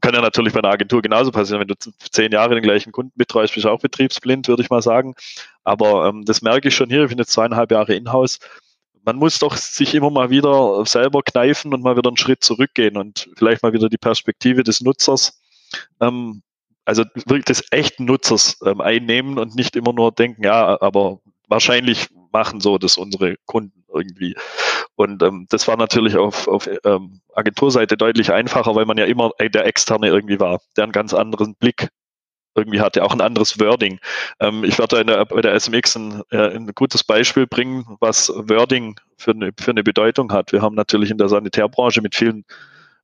Kann 0.00 0.14
ja 0.14 0.20
natürlich 0.20 0.52
bei 0.52 0.58
einer 0.58 0.72
Agentur 0.72 1.00
genauso 1.00 1.30
passieren. 1.30 1.60
Wenn 1.60 1.68
du 1.68 1.74
zehn 2.10 2.32
Jahre 2.32 2.54
den 2.54 2.62
gleichen 2.62 2.90
Kunden 2.90 3.12
betreust, 3.14 3.54
bist 3.54 3.66
du 3.66 3.70
auch 3.70 3.80
betriebsblind, 3.80 4.48
würde 4.48 4.62
ich 4.62 4.70
mal 4.70 4.82
sagen. 4.82 5.14
Aber 5.62 6.08
ähm, 6.08 6.24
das 6.24 6.42
merke 6.42 6.68
ich 6.68 6.74
schon 6.74 6.90
hier. 6.90 7.04
Ich 7.04 7.10
bin 7.10 7.18
jetzt 7.18 7.32
zweieinhalb 7.32 7.70
Jahre 7.70 7.94
in-house. 7.94 8.40
Man 9.04 9.16
muss 9.16 9.38
doch 9.38 9.56
sich 9.56 9.94
immer 9.94 10.10
mal 10.10 10.30
wieder 10.30 10.84
selber 10.86 11.22
kneifen 11.22 11.74
und 11.74 11.82
mal 11.82 11.96
wieder 11.96 12.08
einen 12.08 12.16
Schritt 12.16 12.44
zurückgehen 12.44 12.96
und 12.96 13.28
vielleicht 13.36 13.62
mal 13.62 13.72
wieder 13.72 13.88
die 13.88 13.98
Perspektive 13.98 14.62
des 14.62 14.80
Nutzers 14.80 15.40
ähm, 16.00 16.42
also 16.84 17.04
wirklich 17.14 17.44
des 17.44 17.64
echten 17.70 18.04
Nutzers 18.04 18.58
ähm, 18.64 18.80
einnehmen 18.80 19.38
und 19.38 19.54
nicht 19.54 19.76
immer 19.76 19.92
nur 19.92 20.12
denken, 20.12 20.44
ja, 20.44 20.80
aber 20.80 21.20
wahrscheinlich 21.48 22.08
machen 22.32 22.60
so 22.60 22.78
das 22.78 22.96
unsere 22.96 23.36
Kunden 23.46 23.84
irgendwie. 23.92 24.34
Und 24.96 25.22
ähm, 25.22 25.46
das 25.50 25.68
war 25.68 25.76
natürlich 25.76 26.16
auf, 26.16 26.48
auf 26.48 26.68
ähm, 26.84 27.20
Agenturseite 27.34 27.96
deutlich 27.96 28.32
einfacher, 28.32 28.74
weil 28.74 28.86
man 28.86 28.98
ja 28.98 29.04
immer 29.04 29.30
der 29.40 29.66
Externe 29.66 30.08
irgendwie 30.08 30.40
war, 30.40 30.60
der 30.76 30.84
einen 30.84 30.92
ganz 30.92 31.14
anderen 31.14 31.54
Blick 31.54 31.88
irgendwie 32.54 32.80
hatte, 32.80 33.04
auch 33.04 33.12
ein 33.12 33.20
anderes 33.20 33.58
Wording. 33.58 33.98
Ähm, 34.40 34.64
ich 34.64 34.78
werde 34.78 35.04
da 35.04 35.24
bei 35.24 35.40
der 35.40 35.58
SMX 35.58 35.96
ein, 35.96 36.22
äh, 36.30 36.54
ein 36.54 36.66
gutes 36.74 37.04
Beispiel 37.04 37.46
bringen, 37.46 37.96
was 38.00 38.28
Wording 38.28 39.00
für 39.16 39.32
eine, 39.32 39.52
für 39.58 39.70
eine 39.70 39.82
Bedeutung 39.82 40.32
hat. 40.32 40.52
Wir 40.52 40.62
haben 40.62 40.74
natürlich 40.74 41.10
in 41.10 41.18
der 41.18 41.28
Sanitärbranche 41.28 42.02
mit 42.02 42.14
vielen 42.14 42.44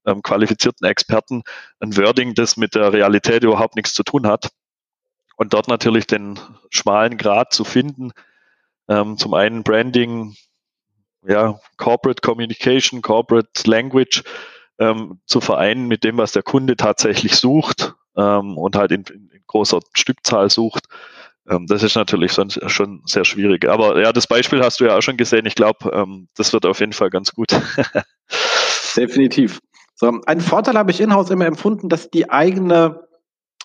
ähm, 0.06 0.22
qualifizierten 0.22 0.86
Experten 0.86 1.42
ein 1.80 1.96
Wording, 1.96 2.34
das 2.34 2.56
mit 2.56 2.74
der 2.74 2.92
Realität 2.92 3.44
überhaupt 3.44 3.76
nichts 3.76 3.94
zu 3.94 4.02
tun 4.02 4.26
hat. 4.26 4.50
Und 5.36 5.54
dort 5.54 5.68
natürlich 5.68 6.06
den 6.06 6.38
schmalen 6.70 7.16
Grad 7.16 7.52
zu 7.52 7.64
finden, 7.64 8.10
ähm, 8.88 9.18
zum 9.18 9.34
einen 9.34 9.62
Branding, 9.62 10.34
ja, 11.26 11.60
Corporate 11.76 12.20
Communication, 12.22 13.02
Corporate 13.02 13.48
Language 13.64 14.24
ähm, 14.78 15.20
zu 15.26 15.40
vereinen 15.40 15.86
mit 15.86 16.04
dem, 16.04 16.16
was 16.16 16.32
der 16.32 16.42
Kunde 16.42 16.76
tatsächlich 16.76 17.36
sucht 17.36 17.94
ähm, 18.16 18.58
und 18.58 18.76
halt 18.76 18.92
in, 18.92 19.04
großer 19.48 19.80
Stückzahl 19.94 20.50
sucht. 20.50 20.84
Ähm, 21.48 21.66
das 21.66 21.82
ist 21.82 21.96
natürlich 21.96 22.32
schon, 22.32 23.02
sehr 23.04 23.24
schwierig. 23.24 23.68
Aber 23.68 24.00
ja, 24.00 24.12
das 24.12 24.26
Beispiel 24.26 24.62
hast 24.62 24.80
du 24.80 24.84
ja 24.84 24.96
auch 24.96 25.02
schon 25.02 25.16
gesehen. 25.16 25.46
Ich 25.46 25.54
glaube, 25.54 25.90
ähm, 25.92 26.28
das 26.36 26.52
wird 26.52 26.66
auf 26.66 26.80
jeden 26.80 26.92
Fall 26.92 27.10
ganz 27.10 27.32
gut. 27.32 27.48
Definitiv. 28.96 29.60
So, 29.94 30.20
einen 30.26 30.40
Vorteil 30.40 30.76
habe 30.76 30.90
ich 30.90 31.00
in-house 31.00 31.30
immer 31.30 31.46
empfunden, 31.46 31.88
dass 31.88 32.10
die 32.10 32.30
eigene, 32.30 33.00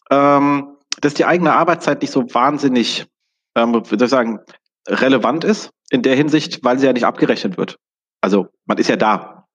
ähm, 0.09 0.77
dass 0.99 1.13
die 1.13 1.25
eigene 1.25 1.53
Arbeitszeit 1.53 2.01
nicht 2.01 2.11
so 2.11 2.25
wahnsinnig, 2.33 3.05
ähm, 3.55 3.83
soll 3.85 4.01
ich 4.01 4.09
sagen, 4.09 4.39
relevant 4.87 5.43
ist 5.43 5.69
in 5.89 6.01
der 6.01 6.15
Hinsicht, 6.15 6.63
weil 6.63 6.79
sie 6.79 6.87
ja 6.87 6.93
nicht 6.93 7.05
abgerechnet 7.05 7.57
wird. 7.57 7.77
Also 8.21 8.47
man 8.65 8.77
ist 8.77 8.89
ja 8.89 8.95
da. 8.95 9.47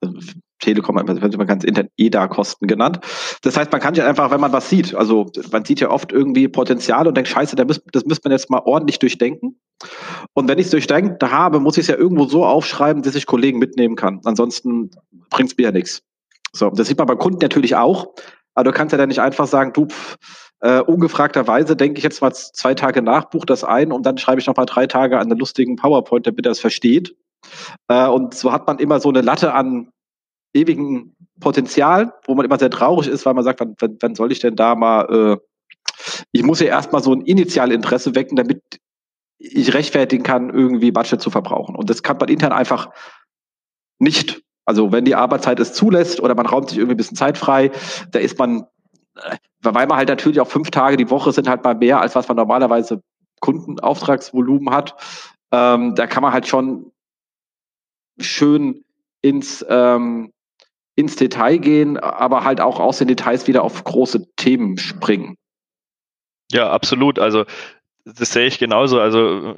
Telekom, 0.58 0.94
man 0.94 1.06
kann 1.06 1.58
es 1.58 1.64
intern 1.64 1.88
EDA-Kosten 1.96 2.66
genannt. 2.66 3.00
Das 3.42 3.56
heißt, 3.56 3.70
man 3.72 3.80
kann 3.80 3.94
ja 3.94 4.06
einfach, 4.06 4.30
wenn 4.30 4.40
man 4.40 4.52
was 4.52 4.68
sieht, 4.68 4.94
also 4.94 5.30
man 5.52 5.64
sieht 5.64 5.80
ja 5.80 5.90
oft 5.90 6.12
irgendwie 6.12 6.48
Potenzial 6.48 7.06
und 7.06 7.16
denkt, 7.16 7.28
scheiße, 7.28 7.56
das 7.56 8.04
müsste 8.04 8.28
man 8.28 8.32
jetzt 8.32 8.50
mal 8.50 8.62
ordentlich 8.64 8.98
durchdenken. 8.98 9.60
Und 10.34 10.48
wenn 10.48 10.58
ich 10.58 10.66
es 10.66 10.70
durchdenkt 10.70 11.22
habe, 11.22 11.60
muss 11.60 11.76
ich 11.76 11.82
es 11.82 11.88
ja 11.88 11.96
irgendwo 11.96 12.24
so 12.24 12.44
aufschreiben, 12.44 13.02
dass 13.02 13.14
ich 13.14 13.26
Kollegen 13.26 13.58
mitnehmen 13.58 13.96
kann. 13.96 14.20
Ansonsten 14.24 14.90
bringt 15.30 15.50
es 15.50 15.56
mir 15.56 15.64
ja 15.64 15.72
nichts. 15.72 16.02
So, 16.52 16.70
das 16.70 16.88
sieht 16.88 16.98
man 16.98 17.06
bei 17.06 17.16
Kunden 17.16 17.38
natürlich 17.40 17.76
auch. 17.76 18.14
Aber 18.54 18.64
du 18.64 18.72
kannst 18.72 18.92
ja 18.92 18.98
dann 18.98 19.08
nicht 19.08 19.20
einfach 19.20 19.46
sagen, 19.46 19.72
du, 19.72 19.86
äh, 20.60 20.80
ungefragterweise 20.80 21.76
denke 21.76 21.98
ich 21.98 22.04
jetzt 22.04 22.20
mal 22.20 22.32
zwei 22.32 22.74
Tage 22.74 23.02
nach, 23.02 23.26
buch 23.26 23.44
das 23.44 23.62
ein 23.62 23.92
und 23.92 24.04
dann 24.04 24.18
schreibe 24.18 24.40
ich 24.40 24.46
noch 24.48 24.56
mal 24.56 24.66
drei 24.66 24.88
Tage 24.88 25.18
an 25.18 25.30
einen 25.30 25.38
lustigen 25.38 25.76
PowerPoint, 25.76 26.26
damit 26.26 26.44
er 26.44 26.52
es 26.52 26.60
versteht. 26.60 27.14
Äh, 27.86 28.08
und 28.08 28.34
so 28.34 28.50
hat 28.50 28.66
man 28.66 28.78
immer 28.78 28.98
so 28.98 29.08
eine 29.08 29.20
Latte 29.20 29.54
an 29.54 29.92
ewigen 30.54 31.16
Potenzial, 31.40 32.14
wo 32.26 32.34
man 32.34 32.44
immer 32.44 32.58
sehr 32.58 32.70
traurig 32.70 33.08
ist, 33.08 33.26
weil 33.26 33.34
man 33.34 33.44
sagt, 33.44 33.60
wann, 33.60 33.74
wann, 33.78 33.96
wann 34.00 34.14
soll 34.14 34.32
ich 34.32 34.40
denn 34.40 34.56
da 34.56 34.74
mal, 34.74 35.04
äh, 35.10 35.36
ich 36.32 36.42
muss 36.42 36.60
ja 36.60 36.66
erstmal 36.66 37.02
so 37.02 37.12
ein 37.12 37.22
Initialinteresse 37.22 38.14
wecken, 38.14 38.36
damit 38.36 38.62
ich 39.38 39.74
rechtfertigen 39.74 40.24
kann, 40.24 40.50
irgendwie 40.50 40.90
Budget 40.90 41.20
zu 41.20 41.30
verbrauchen. 41.30 41.76
Und 41.76 41.90
das 41.90 42.02
kann 42.02 42.18
man 42.18 42.28
intern 42.28 42.52
einfach 42.52 42.90
nicht. 43.98 44.42
Also 44.64 44.92
wenn 44.92 45.04
die 45.04 45.14
Arbeitszeit 45.14 45.60
es 45.60 45.72
zulässt 45.72 46.20
oder 46.20 46.34
man 46.34 46.46
raumt 46.46 46.68
sich 46.68 46.78
irgendwie 46.78 46.94
ein 46.94 46.98
bisschen 46.98 47.16
Zeit 47.16 47.38
frei, 47.38 47.70
da 48.10 48.18
ist 48.18 48.38
man, 48.38 48.66
äh, 49.16 49.36
weil 49.62 49.86
man 49.86 49.96
halt 49.96 50.08
natürlich 50.08 50.40
auch 50.40 50.48
fünf 50.48 50.70
Tage 50.70 50.96
die 50.96 51.10
Woche 51.10 51.32
sind 51.32 51.48
halt 51.48 51.64
mal 51.64 51.74
mehr, 51.74 52.00
als 52.00 52.14
was 52.14 52.28
man 52.28 52.36
normalerweise 52.36 53.02
Kundenauftragsvolumen 53.40 54.74
hat. 54.74 54.94
Ähm, 55.52 55.94
da 55.94 56.06
kann 56.06 56.22
man 56.22 56.32
halt 56.32 56.46
schon 56.46 56.92
schön 58.18 58.84
ins, 59.22 59.64
ähm, 59.68 60.32
ins 60.98 61.14
Detail 61.14 61.58
gehen, 61.58 61.96
aber 61.96 62.42
halt 62.42 62.60
auch 62.60 62.80
aus 62.80 62.98
den 62.98 63.06
Details 63.06 63.46
wieder 63.46 63.62
auf 63.62 63.84
große 63.84 64.34
Themen 64.34 64.78
springen. 64.78 65.36
Ja, 66.50 66.70
absolut. 66.70 67.20
Also 67.20 67.44
das 68.04 68.32
sehe 68.32 68.46
ich 68.46 68.58
genauso. 68.58 69.00
Also 69.00 69.54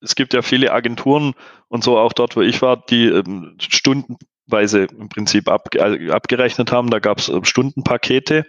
es 0.00 0.16
gibt 0.16 0.34
ja 0.34 0.42
viele 0.42 0.72
Agenturen 0.72 1.34
und 1.68 1.84
so 1.84 1.96
auch 1.96 2.12
dort, 2.12 2.34
wo 2.34 2.40
ich 2.40 2.60
war, 2.60 2.76
die 2.76 3.06
ähm, 3.06 3.56
Stunden 3.60 4.16
Weise 4.46 4.88
im 4.98 5.08
Prinzip 5.08 5.48
ab, 5.48 5.72
äh, 5.76 6.10
abgerechnet 6.10 6.72
haben. 6.72 6.90
Da 6.90 6.98
gab 6.98 7.18
es 7.18 7.28
äh, 7.28 7.38
Stundenpakete. 7.44 8.46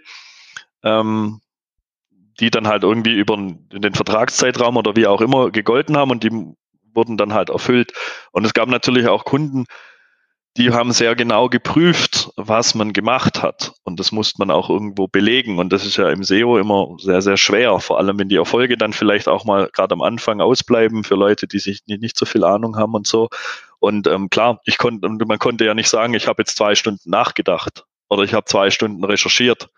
Ähm, 0.82 1.40
die 2.40 2.50
dann 2.50 2.66
halt 2.66 2.82
irgendwie 2.82 3.12
über 3.12 3.36
den 3.36 3.94
Vertragszeitraum 3.94 4.78
oder 4.78 4.96
wie 4.96 5.06
auch 5.06 5.20
immer 5.20 5.50
gegolten 5.50 5.98
haben 5.98 6.10
und 6.10 6.24
die 6.24 6.54
wurden 6.94 7.18
dann 7.18 7.34
halt 7.34 7.50
erfüllt. 7.50 7.92
Und 8.32 8.44
es 8.46 8.54
gab 8.54 8.68
natürlich 8.68 9.06
auch 9.06 9.26
Kunden, 9.26 9.66
die 10.58 10.70
haben 10.70 10.92
sehr 10.92 11.14
genau 11.14 11.48
geprüft, 11.48 12.30
was 12.36 12.74
man 12.74 12.92
gemacht 12.92 13.42
hat. 13.42 13.72
Und 13.84 13.98
das 13.98 14.12
musste 14.12 14.38
man 14.38 14.50
auch 14.50 14.68
irgendwo 14.68 15.08
belegen. 15.08 15.58
Und 15.58 15.72
das 15.72 15.86
ist 15.86 15.96
ja 15.96 16.10
im 16.10 16.24
SEO 16.24 16.58
immer 16.58 16.94
sehr, 16.98 17.22
sehr 17.22 17.38
schwer. 17.38 17.80
Vor 17.80 17.98
allem, 17.98 18.18
wenn 18.18 18.28
die 18.28 18.36
Erfolge 18.36 18.76
dann 18.76 18.92
vielleicht 18.92 19.28
auch 19.28 19.46
mal 19.46 19.70
gerade 19.72 19.94
am 19.94 20.02
Anfang 20.02 20.42
ausbleiben 20.42 21.04
für 21.04 21.14
Leute, 21.14 21.46
die 21.46 21.58
sich 21.58 21.84
die 21.84 21.96
nicht 21.96 22.18
so 22.18 22.26
viel 22.26 22.44
Ahnung 22.44 22.76
haben 22.76 22.92
und 22.94 23.06
so. 23.06 23.30
Und 23.78 24.06
ähm, 24.06 24.28
klar, 24.28 24.60
ich 24.64 24.76
konnte, 24.76 25.08
man 25.08 25.38
konnte 25.38 25.64
ja 25.64 25.74
nicht 25.74 25.88
sagen, 25.88 26.12
ich 26.12 26.28
habe 26.28 26.42
jetzt 26.42 26.56
zwei 26.56 26.74
Stunden 26.74 27.08
nachgedacht 27.08 27.84
oder 28.10 28.22
ich 28.22 28.34
habe 28.34 28.44
zwei 28.44 28.70
Stunden 28.70 29.02
recherchiert 29.04 29.70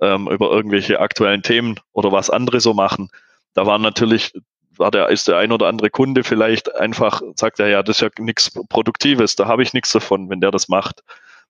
ähm, 0.00 0.28
über 0.28 0.50
irgendwelche 0.50 1.00
aktuellen 1.00 1.42
Themen 1.42 1.80
oder 1.92 2.12
was 2.12 2.28
andere 2.28 2.60
so 2.60 2.74
machen. 2.74 3.08
Da 3.54 3.66
waren 3.66 3.82
natürlich 3.82 4.32
war 4.78 4.90
der, 4.90 5.08
ist 5.08 5.28
der 5.28 5.38
ein 5.38 5.52
oder 5.52 5.66
andere 5.66 5.90
Kunde 5.90 6.24
vielleicht 6.24 6.74
einfach, 6.74 7.22
sagt 7.34 7.60
er, 7.60 7.68
ja, 7.68 7.82
das 7.82 7.96
ist 7.96 8.00
ja 8.02 8.08
nichts 8.18 8.50
Produktives, 8.68 9.36
da 9.36 9.46
habe 9.46 9.62
ich 9.62 9.72
nichts 9.72 9.92
davon, 9.92 10.30
wenn 10.30 10.40
der 10.40 10.50
das 10.50 10.68
macht. 10.68 11.02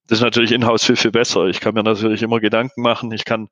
Das 0.07 0.19
ist 0.19 0.25
natürlich 0.25 0.53
in-house 0.53 0.85
viel, 0.85 0.97
viel 0.97 1.11
besser. 1.11 1.47
Ich 1.47 1.61
kann 1.61 1.75
mir 1.75 1.83
natürlich 1.83 2.23
immer 2.23 2.41
Gedanken 2.41 2.81
machen, 2.83 3.13
ich 3.13 3.25
kann, 3.25 3.49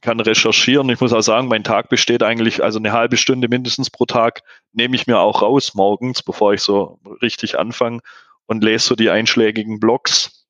kann 0.00 0.20
recherchieren. 0.20 0.88
Ich 0.90 1.00
muss 1.00 1.12
auch 1.12 1.22
sagen, 1.22 1.48
mein 1.48 1.64
Tag 1.64 1.88
besteht 1.88 2.22
eigentlich, 2.22 2.62
also 2.62 2.78
eine 2.78 2.92
halbe 2.92 3.16
Stunde 3.16 3.48
mindestens 3.48 3.90
pro 3.90 4.04
Tag 4.04 4.42
nehme 4.72 4.94
ich 4.94 5.06
mir 5.06 5.18
auch 5.18 5.42
raus 5.42 5.74
morgens, 5.74 6.22
bevor 6.22 6.52
ich 6.52 6.60
so 6.60 6.98
richtig 7.22 7.58
anfange 7.58 8.00
und 8.46 8.62
lese 8.62 8.88
so 8.88 8.94
die 8.94 9.10
einschlägigen 9.10 9.80
Blogs 9.80 10.46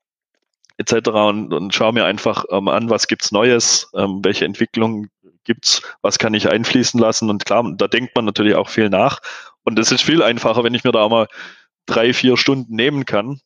etc. 0.78 1.10
und, 1.10 1.52
und 1.52 1.74
schaue 1.74 1.92
mir 1.92 2.06
einfach 2.06 2.44
ähm, 2.50 2.68
an, 2.68 2.88
was 2.90 3.06
gibt's 3.06 3.32
Neues, 3.32 3.90
ähm, 3.94 4.20
welche 4.24 4.46
Entwicklungen 4.46 5.10
gibt's, 5.44 5.82
was 6.02 6.18
kann 6.18 6.34
ich 6.34 6.50
einfließen 6.50 7.00
lassen 7.00 7.30
und 7.30 7.44
klar, 7.44 7.64
da 7.76 7.88
denkt 7.88 8.14
man 8.14 8.24
natürlich 8.24 8.54
auch 8.54 8.68
viel 8.68 8.88
nach 8.90 9.20
und 9.64 9.78
es 9.78 9.92
ist 9.92 10.02
viel 10.02 10.22
einfacher, 10.22 10.64
wenn 10.64 10.74
ich 10.74 10.84
mir 10.84 10.92
da 10.92 11.08
mal 11.08 11.26
drei, 11.86 12.12
vier 12.12 12.36
Stunden 12.36 12.74
nehmen 12.74 13.04
kann. 13.04 13.40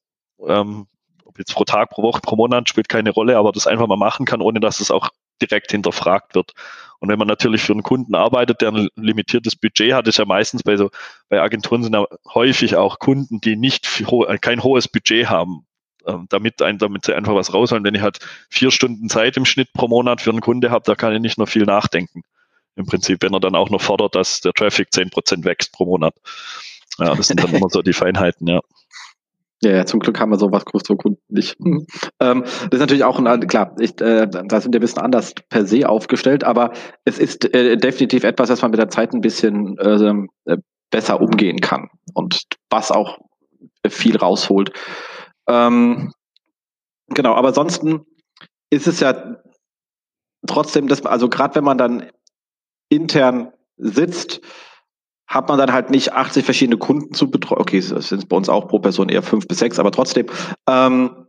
Ähm, 0.47 0.87
ob 1.25 1.39
jetzt 1.39 1.55
pro 1.55 1.65
Tag, 1.65 1.91
pro 1.91 2.03
Woche, 2.03 2.21
pro 2.21 2.37
Monat 2.37 2.69
spielt 2.69 2.89
keine 2.89 3.11
Rolle, 3.11 3.37
aber 3.37 3.53
das 3.53 3.67
einfach 3.67 3.87
mal 3.87 3.97
machen 3.97 4.27
kann, 4.27 4.41
ohne 4.41 4.61
dass 4.61 4.81
es 4.81 4.91
auch 4.91 5.11
direkt 5.41 5.71
hinterfragt 5.73 6.35
wird. 6.35 6.53
Und 7.01 7.09
wenn 7.09 7.19
man 7.19 7.29
natürlich 7.29 7.63
für 7.63 7.73
einen 7.73 7.83
Kunden 7.83 8.15
arbeitet, 8.15 8.61
der 8.61 8.73
ein 8.73 8.89
limitiertes 8.95 9.57
Budget 9.57 9.93
hat, 9.93 10.07
ist 10.09 10.19
ja 10.19 10.25
meistens 10.25 10.63
bei 10.63 10.77
so, 10.77 10.91
bei 11.29 11.41
Agenturen 11.41 11.83
sind 11.83 11.95
ja 11.95 12.07
häufig 12.33 12.77
auch 12.77 12.99
Kunden, 12.99 13.41
die 13.41 13.57
nicht 13.57 14.05
kein 14.41 14.63
hohes 14.63 14.89
Budget 14.89 15.29
haben. 15.29 15.67
Ähm, 16.07 16.27
damit, 16.29 16.61
damit 16.61 17.05
sie 17.05 17.15
einfach 17.15 17.35
was 17.35 17.55
rausholen. 17.55 17.85
Wenn 17.85 17.95
ich 17.95 18.03
halt 18.03 18.19
vier 18.51 18.71
Stunden 18.71 19.09
Zeit 19.09 19.37
im 19.37 19.45
Schnitt 19.45 19.73
pro 19.73 19.89
Monat 19.89 20.21
für 20.21 20.31
einen 20.31 20.41
Kunde 20.41 20.71
habe, 20.71 20.85
da 20.85 20.95
kann 20.95 21.15
ich 21.15 21.21
nicht 21.21 21.39
nur 21.39 21.47
viel 21.47 21.65
nachdenken. 21.65 22.23
Im 22.77 22.87
Prinzip, 22.87 23.23
wenn 23.23 23.33
er 23.33 23.41
dann 23.41 23.55
auch 23.55 23.71
noch 23.71 23.81
fordert, 23.81 24.15
dass 24.15 24.41
der 24.41 24.53
Traffic 24.53 24.93
zehn 24.93 25.11
Prozent 25.11 25.45
wächst 25.45 25.73
pro 25.73 25.87
Monat. 25.87 26.15
Ja, 26.99 27.15
das 27.15 27.29
sind 27.29 27.43
dann 27.43 27.55
immer 27.55 27.69
so 27.71 27.83
die 27.83 27.93
Feinheiten, 27.93 28.47
ja. 28.47 28.61
Ja, 29.63 29.87
zum 29.87 30.01
Glück 30.01 30.21
haben 30.21 30.31
wir 30.31 30.39
sowas 30.39 30.65
größere 30.67 30.97
Kunden 30.97 31.23
nicht. 31.29 31.59
Mhm. 31.59 31.87
Ähm, 32.21 32.43
das 32.43 32.73
ist 32.73 32.81
natürlich 32.81 33.05
auch 33.05 33.19
ein, 33.19 33.47
klar, 33.47 33.75
ich, 33.79 33.99
äh, 34.01 34.27
da 34.27 34.61
sind 34.61 34.75
wir 34.75 34.81
ein 34.81 34.83
bisschen 34.83 35.03
anders 35.03 35.33
per 35.49 35.65
se 35.65 35.89
aufgestellt, 35.89 36.45
aber 36.45 36.73
es 37.05 37.19
ist 37.19 37.55
äh, 37.55 37.77
definitiv 37.77 38.25
etwas, 38.25 38.49
das 38.49 38.61
man 38.61 38.73
mit 38.73 38.81
der 38.81 38.91
Zeit 38.91 39.15
ein 39.15 39.23
bisschen 39.23 39.77
ähm, 39.81 40.29
äh, 40.45 40.59
besser 40.91 41.21
umgehen 41.21 41.61
kann 41.61 41.89
und 42.13 42.43
was 42.69 42.91
auch 42.91 43.19
viel 43.89 44.17
rausholt. 44.17 44.73
Ähm, 45.49 46.13
genau, 47.09 47.35
aber 47.35 47.49
ansonsten 47.49 48.07
ist 48.71 48.87
es 48.87 49.01
ja 49.01 49.37
trotzdem, 50.47 50.89
dass, 50.89 51.05
also 51.07 51.29
gerade 51.29 51.55
wenn 51.57 51.65
man 51.65 51.79
dann 51.79 52.11
intern 52.89 53.53
sitzt, 53.77 54.41
hat 55.27 55.49
man 55.49 55.59
dann 55.59 55.73
halt 55.73 55.91
nicht 55.91 56.13
80 56.13 56.45
verschiedene 56.45 56.79
Kunden 56.79 57.15
zu 57.15 57.31
betreuen. 57.31 57.61
Okay, 57.61 57.81
das 57.81 58.09
sind 58.09 58.29
bei 58.29 58.37
uns 58.37 58.49
auch 58.49 58.69
pro 58.69 58.79
Person 58.79 59.09
eher 59.09 59.23
fünf 59.23 59.49
bis 59.49 59.59
sechs, 59.59 59.79
aber 59.79 59.91
trotzdem. 59.91 60.27
Ähm, 60.69 61.27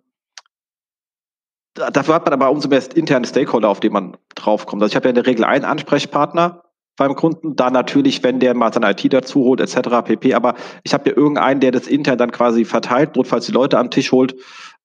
dafür 1.73 2.15
hat 2.15 2.25
man 2.25 2.33
aber 2.33 2.51
umso 2.51 2.67
mehr 2.67 2.83
interne 2.95 3.25
Stakeholder, 3.25 3.69
auf 3.69 3.79
die 3.79 3.89
man 3.89 4.17
draufkommt. 4.35 4.81
Also 4.81 4.91
ich 4.91 4.95
habe 4.95 5.05
ja 5.05 5.09
in 5.09 5.15
der 5.15 5.25
Regel 5.25 5.45
einen 5.45 5.65
Ansprechpartner 5.65 6.64
beim 6.97 7.15
Kunden, 7.15 7.55
da 7.55 7.69
natürlich, 7.69 8.23
wenn 8.23 8.39
der 8.39 8.53
mal 8.53 8.73
seine 8.73 8.91
IT 8.91 9.11
dazu 9.11 9.43
holt, 9.43 9.59
etc. 9.59 9.89
pp. 10.05 10.33
Aber 10.33 10.55
ich 10.83 10.93
habe 10.93 11.09
ja 11.09 11.15
irgendeinen, 11.15 11.59
der 11.59 11.71
das 11.71 11.87
intern 11.87 12.17
dann 12.17 12.31
quasi 12.31 12.65
verteilt, 12.65 13.15
notfalls 13.15 13.45
die 13.45 13.51
Leute 13.51 13.77
am 13.77 13.91
Tisch 13.91 14.11
holt. 14.11 14.35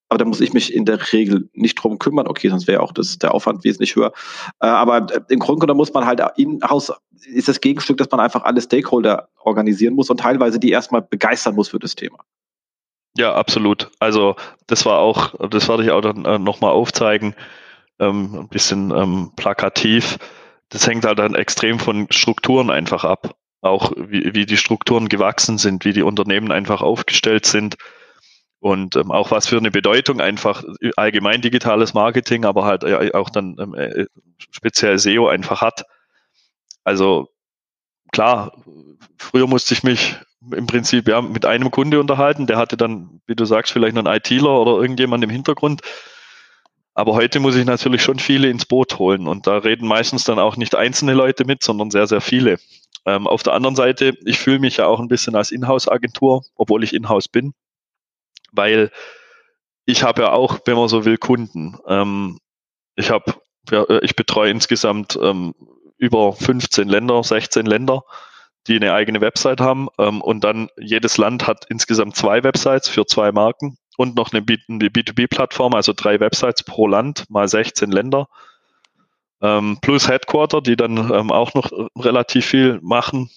Aber 0.09 0.17
da 0.17 0.25
muss 0.25 0.41
ich 0.41 0.51
mich 0.51 0.73
in 0.73 0.83
der 0.83 0.99
Regel 1.13 1.49
nicht 1.53 1.75
drum 1.75 1.97
kümmern. 1.97 2.27
Okay, 2.27 2.49
sonst 2.49 2.67
wäre 2.67 2.81
auch 2.81 2.91
das, 2.91 3.17
der 3.17 3.33
Aufwand 3.33 3.63
wesentlich 3.63 3.95
höher. 3.95 4.11
Äh, 4.59 4.67
aber 4.67 5.07
im 5.29 5.39
Grunde 5.39 5.61
genommen 5.61 5.77
muss 5.77 5.93
man 5.93 6.05
halt 6.05 6.21
in-house, 6.35 6.91
ist 7.27 7.47
das 7.47 7.61
Gegenstück, 7.61 7.95
dass 7.97 8.11
man 8.11 8.19
einfach 8.19 8.43
alle 8.43 8.61
Stakeholder 8.61 9.29
organisieren 9.43 9.93
muss 9.93 10.09
und 10.09 10.19
teilweise 10.19 10.59
die 10.59 10.71
erstmal 10.71 11.01
begeistern 11.01 11.55
muss 11.55 11.69
für 11.69 11.79
das 11.79 11.95
Thema. 11.95 12.17
Ja, 13.17 13.35
absolut. 13.35 13.89
Also 13.99 14.35
das 14.67 14.85
war 14.85 14.99
auch, 14.99 15.33
das 15.49 15.69
werde 15.69 15.83
ich 15.83 15.91
auch 15.91 16.01
dann 16.01 16.25
äh, 16.25 16.39
nochmal 16.39 16.71
aufzeigen, 16.71 17.33
ähm, 17.99 18.35
ein 18.35 18.47
bisschen 18.49 18.91
ähm, 18.91 19.31
plakativ 19.37 20.17
das 20.71 20.87
hängt 20.87 21.05
halt 21.05 21.19
dann 21.19 21.35
extrem 21.35 21.79
von 21.79 22.07
Strukturen 22.09 22.71
einfach 22.71 23.03
ab. 23.03 23.35
Auch 23.61 23.91
wie, 23.95 24.33
wie 24.33 24.47
die 24.47 24.57
Strukturen 24.57 25.07
gewachsen 25.07 25.59
sind, 25.59 25.85
wie 25.85 25.93
die 25.93 26.01
Unternehmen 26.01 26.51
einfach 26.51 26.81
aufgestellt 26.81 27.45
sind 27.45 27.75
und 28.59 28.95
ähm, 28.95 29.11
auch 29.11 29.29
was 29.29 29.47
für 29.47 29.57
eine 29.57 29.69
Bedeutung 29.69 30.21
einfach 30.21 30.63
allgemein 30.95 31.41
digitales 31.41 31.93
Marketing, 31.93 32.45
aber 32.45 32.65
halt 32.65 32.83
äh, 32.83 33.11
auch 33.13 33.29
dann 33.29 33.57
ähm, 33.59 33.75
äh, 33.75 34.05
speziell 34.51 34.97
SEO 34.97 35.27
einfach 35.27 35.61
hat. 35.61 35.83
Also 36.83 37.29
klar, 38.11 38.63
früher 39.17 39.47
musste 39.47 39.73
ich 39.73 39.83
mich 39.83 40.15
im 40.55 40.65
Prinzip 40.65 41.07
ja 41.07 41.21
mit 41.21 41.45
einem 41.45 41.69
Kunde 41.69 41.99
unterhalten, 41.99 42.47
der 42.47 42.57
hatte 42.57 42.77
dann, 42.77 43.21
wie 43.27 43.35
du 43.35 43.45
sagst, 43.45 43.73
vielleicht 43.73 43.97
einen 43.97 44.07
ITler 44.07 44.59
oder 44.59 44.81
irgendjemand 44.81 45.23
im 45.23 45.29
Hintergrund 45.29 45.81
aber 46.93 47.13
heute 47.13 47.39
muss 47.39 47.55
ich 47.55 47.65
natürlich 47.65 48.01
schon 48.01 48.19
viele 48.19 48.49
ins 48.49 48.65
Boot 48.65 48.99
holen 48.99 49.27
und 49.27 49.47
da 49.47 49.57
reden 49.57 49.87
meistens 49.87 50.23
dann 50.23 50.39
auch 50.39 50.57
nicht 50.57 50.75
einzelne 50.75 51.13
Leute 51.13 51.45
mit, 51.45 51.63
sondern 51.63 51.91
sehr, 51.91 52.07
sehr 52.07 52.21
viele. 52.21 52.57
Ähm, 53.05 53.27
auf 53.27 53.43
der 53.43 53.53
anderen 53.53 53.75
Seite, 53.75 54.17
ich 54.25 54.39
fühle 54.39 54.59
mich 54.59 54.77
ja 54.77 54.87
auch 54.87 54.99
ein 54.99 55.07
bisschen 55.07 55.35
als 55.35 55.51
Inhouse-Agentur, 55.51 56.43
obwohl 56.55 56.83
ich 56.83 56.93
Inhouse 56.93 57.27
bin, 57.27 57.53
weil 58.51 58.91
ich 59.85 60.03
habe 60.03 60.23
ja 60.23 60.31
auch, 60.33 60.59
wenn 60.65 60.75
man 60.75 60.89
so 60.89 61.05
will, 61.05 61.17
Kunden. 61.17 61.77
Ähm, 61.87 62.37
ich 62.95 63.09
habe, 63.09 63.35
ja, 63.71 63.85
ich 64.01 64.15
betreue 64.15 64.51
insgesamt 64.51 65.17
ähm, 65.21 65.55
über 65.97 66.33
15 66.33 66.87
Länder, 66.87 67.23
16 67.23 67.65
Länder, 67.65 68.03
die 68.67 68.75
eine 68.75 68.93
eigene 68.93 69.21
Website 69.21 69.61
haben 69.61 69.87
ähm, 69.97 70.21
und 70.21 70.43
dann 70.43 70.69
jedes 70.77 71.17
Land 71.17 71.47
hat 71.47 71.65
insgesamt 71.69 72.15
zwei 72.15 72.43
Websites 72.43 72.89
für 72.89 73.05
zwei 73.05 73.31
Marken 73.31 73.77
und 73.97 74.15
noch 74.15 74.31
eine 74.31 74.41
B2B-Plattform, 74.41 75.73
also 75.73 75.93
drei 75.93 76.19
Websites 76.19 76.63
pro 76.63 76.87
Land, 76.87 77.25
mal 77.29 77.47
16 77.47 77.91
Länder. 77.91 78.27
Ähm, 79.41 79.79
plus 79.81 80.07
Headquarter, 80.07 80.61
die 80.61 80.75
dann 80.75 80.97
ähm, 81.11 81.31
auch 81.31 81.53
noch 81.53 81.71
relativ 81.97 82.45
viel 82.45 82.79
machen. 82.81 83.29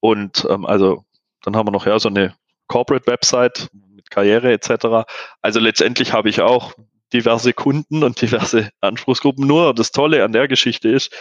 Und 0.00 0.46
ähm, 0.48 0.64
also 0.64 1.04
dann 1.42 1.56
haben 1.56 1.66
wir 1.66 1.72
noch 1.72 1.86
ja 1.86 1.98
so 1.98 2.08
eine 2.08 2.34
Corporate-Website 2.68 3.68
mit 3.72 4.10
Karriere 4.10 4.52
etc. 4.52 5.08
Also 5.42 5.58
letztendlich 5.58 6.12
habe 6.12 6.28
ich 6.28 6.40
auch 6.40 6.74
diverse 7.12 7.52
Kunden 7.52 8.04
und 8.04 8.20
diverse 8.20 8.70
Anspruchsgruppen. 8.80 9.46
Nur 9.46 9.74
das 9.74 9.90
Tolle 9.90 10.24
an 10.24 10.32
der 10.32 10.48
Geschichte 10.48 10.88
ist, 10.88 11.12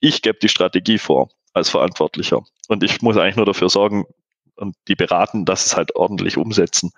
ich 0.00 0.22
gebe 0.22 0.38
die 0.40 0.48
Strategie 0.48 0.98
vor 0.98 1.30
als 1.54 1.70
Verantwortlicher. 1.70 2.42
Und 2.68 2.82
ich 2.82 3.02
muss 3.02 3.16
eigentlich 3.16 3.36
nur 3.36 3.46
dafür 3.46 3.68
sorgen 3.68 4.06
und 4.56 4.76
die 4.88 4.94
beraten, 4.94 5.44
dass 5.44 5.66
es 5.66 5.76
halt 5.76 5.96
ordentlich 5.96 6.36
umsetzen. 6.36 6.92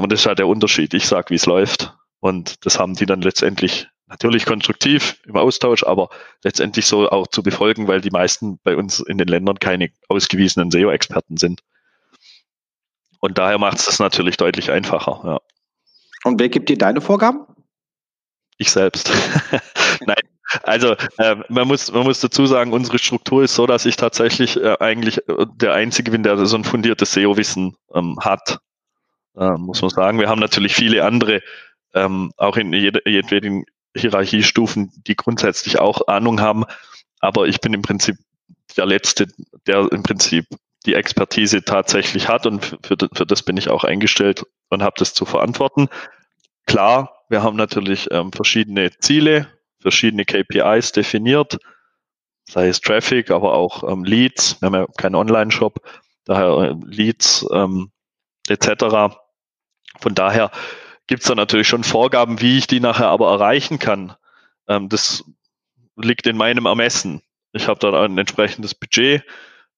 Und 0.00 0.10
das 0.10 0.20
ist 0.20 0.26
halt 0.26 0.38
der 0.38 0.48
Unterschied. 0.48 0.92
Ich 0.94 1.06
sage, 1.06 1.30
wie 1.30 1.36
es 1.36 1.46
läuft. 1.46 1.94
Und 2.20 2.64
das 2.66 2.78
haben 2.78 2.94
die 2.94 3.06
dann 3.06 3.20
letztendlich 3.22 3.88
natürlich 4.06 4.44
konstruktiv 4.44 5.20
im 5.26 5.36
Austausch, 5.36 5.84
aber 5.84 6.08
letztendlich 6.42 6.86
so 6.86 7.08
auch 7.10 7.26
zu 7.26 7.42
befolgen, 7.42 7.88
weil 7.88 8.00
die 8.00 8.10
meisten 8.10 8.58
bei 8.62 8.76
uns 8.76 9.00
in 9.00 9.18
den 9.18 9.28
Ländern 9.28 9.58
keine 9.58 9.90
ausgewiesenen 10.08 10.70
SEO-Experten 10.70 11.36
sind. 11.36 11.62
Und 13.20 13.38
daher 13.38 13.58
macht 13.58 13.78
es 13.78 13.86
das 13.86 13.98
natürlich 14.00 14.36
deutlich 14.36 14.70
einfacher. 14.70 15.20
Ja. 15.24 15.40
Und 16.24 16.40
wer 16.40 16.48
gibt 16.48 16.68
dir 16.68 16.78
deine 16.78 17.00
Vorgaben? 17.00 17.46
Ich 18.58 18.70
selbst. 18.70 19.10
Nein, 20.06 20.16
also 20.62 20.94
äh, 21.18 21.36
man 21.48 21.66
muss 21.66 21.90
man 21.90 22.04
muss 22.04 22.20
dazu 22.20 22.46
sagen, 22.46 22.72
unsere 22.72 22.98
Struktur 22.98 23.44
ist 23.44 23.54
so, 23.54 23.66
dass 23.66 23.86
ich 23.86 23.96
tatsächlich 23.96 24.56
äh, 24.56 24.76
eigentlich 24.78 25.26
äh, 25.28 25.46
der 25.54 25.72
Einzige 25.72 26.10
bin, 26.10 26.22
der 26.22 26.44
so 26.46 26.56
ein 26.56 26.64
fundiertes 26.64 27.12
SEO-Wissen 27.12 27.76
ähm, 27.94 28.18
hat 28.20 28.60
äh, 29.36 29.52
muss 29.52 29.82
man 29.82 29.90
sagen. 29.90 30.18
Wir 30.18 30.28
haben 30.28 30.40
natürlich 30.40 30.74
viele 30.74 31.04
andere, 31.04 31.42
ähm, 31.94 32.32
auch 32.36 32.56
in 32.56 32.72
jeder, 32.72 33.06
jedweden 33.08 33.64
Hierarchiestufen, 33.96 34.92
die 35.06 35.16
grundsätzlich 35.16 35.78
auch 35.78 36.08
Ahnung 36.08 36.40
haben. 36.40 36.64
Aber 37.20 37.46
ich 37.46 37.60
bin 37.60 37.72
im 37.72 37.82
Prinzip 37.82 38.16
der 38.76 38.86
Letzte, 38.86 39.28
der 39.66 39.90
im 39.92 40.02
Prinzip 40.02 40.46
die 40.86 40.94
Expertise 40.94 41.64
tatsächlich 41.64 42.28
hat 42.28 42.46
und 42.46 42.78
für, 42.82 42.96
für 43.12 43.26
das 43.26 43.42
bin 43.42 43.56
ich 43.56 43.68
auch 43.68 43.84
eingestellt 43.84 44.44
und 44.68 44.82
habe 44.82 44.96
das 44.98 45.14
zu 45.14 45.24
verantworten. 45.24 45.88
Klar, 46.66 47.24
wir 47.28 47.42
haben 47.42 47.56
natürlich 47.56 48.08
ähm, 48.10 48.32
verschiedene 48.32 48.90
Ziele, 48.98 49.48
verschiedene 49.80 50.24
KPIs 50.24 50.92
definiert, 50.92 51.58
sei 52.48 52.68
es 52.68 52.80
Traffic, 52.80 53.30
aber 53.30 53.54
auch 53.54 53.88
ähm, 53.90 54.04
Leads. 54.04 54.60
Wir 54.60 54.66
haben 54.66 54.74
ja 54.74 54.86
keinen 54.98 55.14
Online-Shop, 55.14 55.80
daher 56.24 56.70
äh, 56.70 56.74
Leads 56.84 57.46
ähm, 57.52 57.90
etc. 58.48 59.16
Von 60.00 60.14
daher 60.14 60.50
gibt 61.06 61.22
es 61.22 61.28
da 61.28 61.34
natürlich 61.34 61.68
schon 61.68 61.84
Vorgaben, 61.84 62.40
wie 62.40 62.58
ich 62.58 62.66
die 62.66 62.80
nachher 62.80 63.08
aber 63.08 63.30
erreichen 63.30 63.78
kann. 63.78 64.14
Ähm, 64.68 64.88
das 64.88 65.24
liegt 65.96 66.26
in 66.26 66.36
meinem 66.36 66.66
Ermessen. 66.66 67.22
Ich 67.52 67.68
habe 67.68 67.78
da 67.78 68.04
ein 68.04 68.18
entsprechendes 68.18 68.74
Budget. 68.74 69.22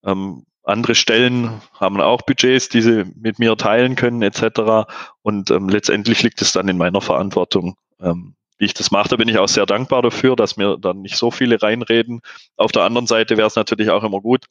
Ähm, 0.04 0.46
andere 0.62 0.94
Stellen 0.94 1.60
haben 1.74 2.00
auch 2.00 2.22
Budgets, 2.22 2.68
die 2.68 2.82
sie 2.82 3.04
mit 3.14 3.38
mir 3.38 3.56
teilen 3.56 3.94
können, 3.94 4.22
etc. 4.22 4.88
Und 5.22 5.50
ähm, 5.50 5.68
letztendlich 5.68 6.22
liegt 6.22 6.42
es 6.42 6.52
dann 6.52 6.68
in 6.68 6.76
meiner 6.76 7.00
Verantwortung, 7.00 7.76
ähm, 8.00 8.34
wie 8.58 8.64
ich 8.64 8.74
das 8.74 8.90
mache. 8.90 9.08
Da 9.08 9.16
bin 9.16 9.28
ich 9.28 9.38
auch 9.38 9.48
sehr 9.48 9.66
dankbar 9.66 10.02
dafür, 10.02 10.34
dass 10.34 10.56
mir 10.56 10.76
dann 10.76 11.02
nicht 11.02 11.16
so 11.16 11.30
viele 11.30 11.62
reinreden. 11.62 12.20
Auf 12.56 12.72
der 12.72 12.82
anderen 12.82 13.06
Seite 13.06 13.36
wäre 13.36 13.46
es 13.46 13.54
natürlich 13.54 13.90
auch 13.90 14.02
immer 14.02 14.20
gut, 14.20 14.46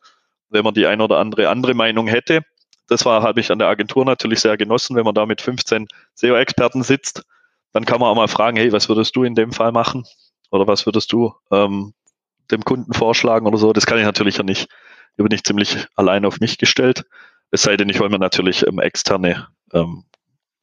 wenn 0.50 0.64
man 0.64 0.74
die 0.74 0.88
ein 0.88 1.02
oder 1.02 1.18
andere 1.18 1.50
andere 1.50 1.74
Meinung 1.74 2.08
hätte. 2.08 2.44
Das 2.88 3.06
war, 3.06 3.24
habe 3.24 3.40
ich 3.40 3.52
an 3.52 3.60
der 3.60 3.68
Agentur 3.68 4.06
natürlich 4.06 4.40
sehr 4.40 4.58
genossen, 4.58 4.96
wenn 4.96 5.06
man 5.06 5.16
da 5.16 5.26
mit 5.26 5.42
15 5.42 5.88
SEO-Experten 6.14 6.84
sitzt. 6.84 7.24
Dann 7.74 7.86
kann 7.86 8.00
man 8.00 8.10
auch 8.10 8.16
mal 8.16 8.28
fragen, 8.28 8.58
hey, 8.58 8.72
was 8.72 8.90
würdest 8.90 9.16
du 9.16 9.24
in 9.24 9.36
dem 9.36 9.52
Fall 9.52 9.72
machen? 9.72 10.06
Oder 10.52 10.68
was 10.68 10.86
würdest 10.86 11.12
du 11.12 11.34
ähm, 11.52 11.94
dem 12.52 12.64
Kunden 12.64 12.94
vorschlagen 12.94 13.48
oder 13.48 13.58
so? 13.58 13.74
Das 13.74 13.86
kann 13.86 13.98
ich 13.98 14.06
natürlich 14.06 14.38
ja 14.38 14.44
nicht 14.44 14.70
hier 15.16 15.24
bin 15.24 15.34
ich 15.34 15.44
ziemlich 15.44 15.88
allein 15.96 16.26
auf 16.26 16.40
mich 16.40 16.58
gestellt. 16.58 17.06
Es 17.52 17.64
sei 17.64 17.78
denn, 17.78 17.90
ich 17.90 18.00
hole 18.00 18.10
mir 18.10 18.20
natürlich 18.20 18.68
ähm, 18.68 18.80
externe, 18.80 19.48
ähm, 19.74 20.04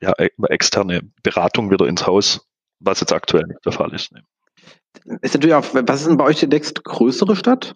ja, 0.00 0.12
e, 0.18 0.28
externe 0.48 1.00
Beratung 1.22 1.70
wieder 1.70 1.86
ins 1.86 2.06
Haus, 2.06 2.46
was 2.80 3.00
jetzt 3.00 3.12
aktuell 3.12 3.44
nicht 3.44 3.64
der 3.64 3.72
Fall 3.72 3.94
ist. 3.94 4.12
Ist 5.22 5.34
natürlich 5.34 5.54
auch, 5.54 5.64
was 5.72 6.00
ist 6.00 6.08
denn 6.08 6.16
bei 6.18 6.24
euch 6.24 6.40
die 6.40 6.46
nächste 6.46 6.82
größere 6.82 7.34
Stadt? 7.34 7.74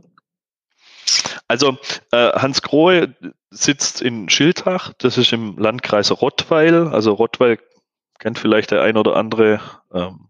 Also 1.48 1.78
äh, 2.12 2.32
Hans 2.32 2.62
Grohe 2.62 3.14
sitzt 3.50 4.02
in 4.02 4.28
Schiltach, 4.28 4.92
das 4.98 5.16
ist 5.16 5.32
im 5.32 5.56
Landkreis 5.59 6.11
Rottweil. 6.11 6.88
Also 6.88 7.12
Rottweil 7.12 7.59
kennt 8.18 8.38
vielleicht 8.38 8.70
der 8.70 8.82
ein 8.82 8.96
oder 8.96 9.16
andere 9.16 9.61
ähm, 9.92 10.28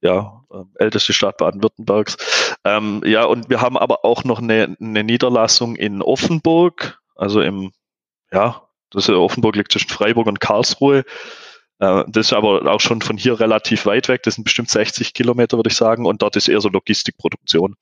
ja, 0.00 0.44
ähm, 0.52 0.70
älteste 0.76 1.12
Stadt 1.12 1.38
Baden-Württembergs. 1.38 2.56
Ähm, 2.64 3.02
ja, 3.04 3.24
und 3.24 3.48
wir 3.48 3.60
haben 3.60 3.78
aber 3.78 4.04
auch 4.04 4.24
noch 4.24 4.40
eine, 4.40 4.76
eine 4.80 5.04
Niederlassung 5.04 5.76
in 5.76 6.02
Offenburg, 6.02 7.00
also 7.14 7.40
im, 7.40 7.72
ja, 8.30 8.68
das 8.90 9.08
ist 9.08 9.14
Offenburg 9.14 9.56
liegt 9.56 9.72
zwischen 9.72 9.90
Freiburg 9.90 10.26
und 10.26 10.40
Karlsruhe. 10.40 11.04
Äh, 11.78 12.04
das 12.08 12.28
ist 12.28 12.32
aber 12.32 12.70
auch 12.70 12.80
schon 12.80 13.02
von 13.02 13.16
hier 13.16 13.38
relativ 13.40 13.86
weit 13.86 14.08
weg. 14.08 14.22
Das 14.22 14.36
sind 14.36 14.44
bestimmt 14.44 14.70
60 14.70 15.14
Kilometer, 15.14 15.56
würde 15.58 15.68
ich 15.68 15.76
sagen. 15.76 16.06
Und 16.06 16.22
dort 16.22 16.36
ist 16.36 16.48
eher 16.48 16.60
so 16.60 16.68
Logistikproduktion. 16.68 17.76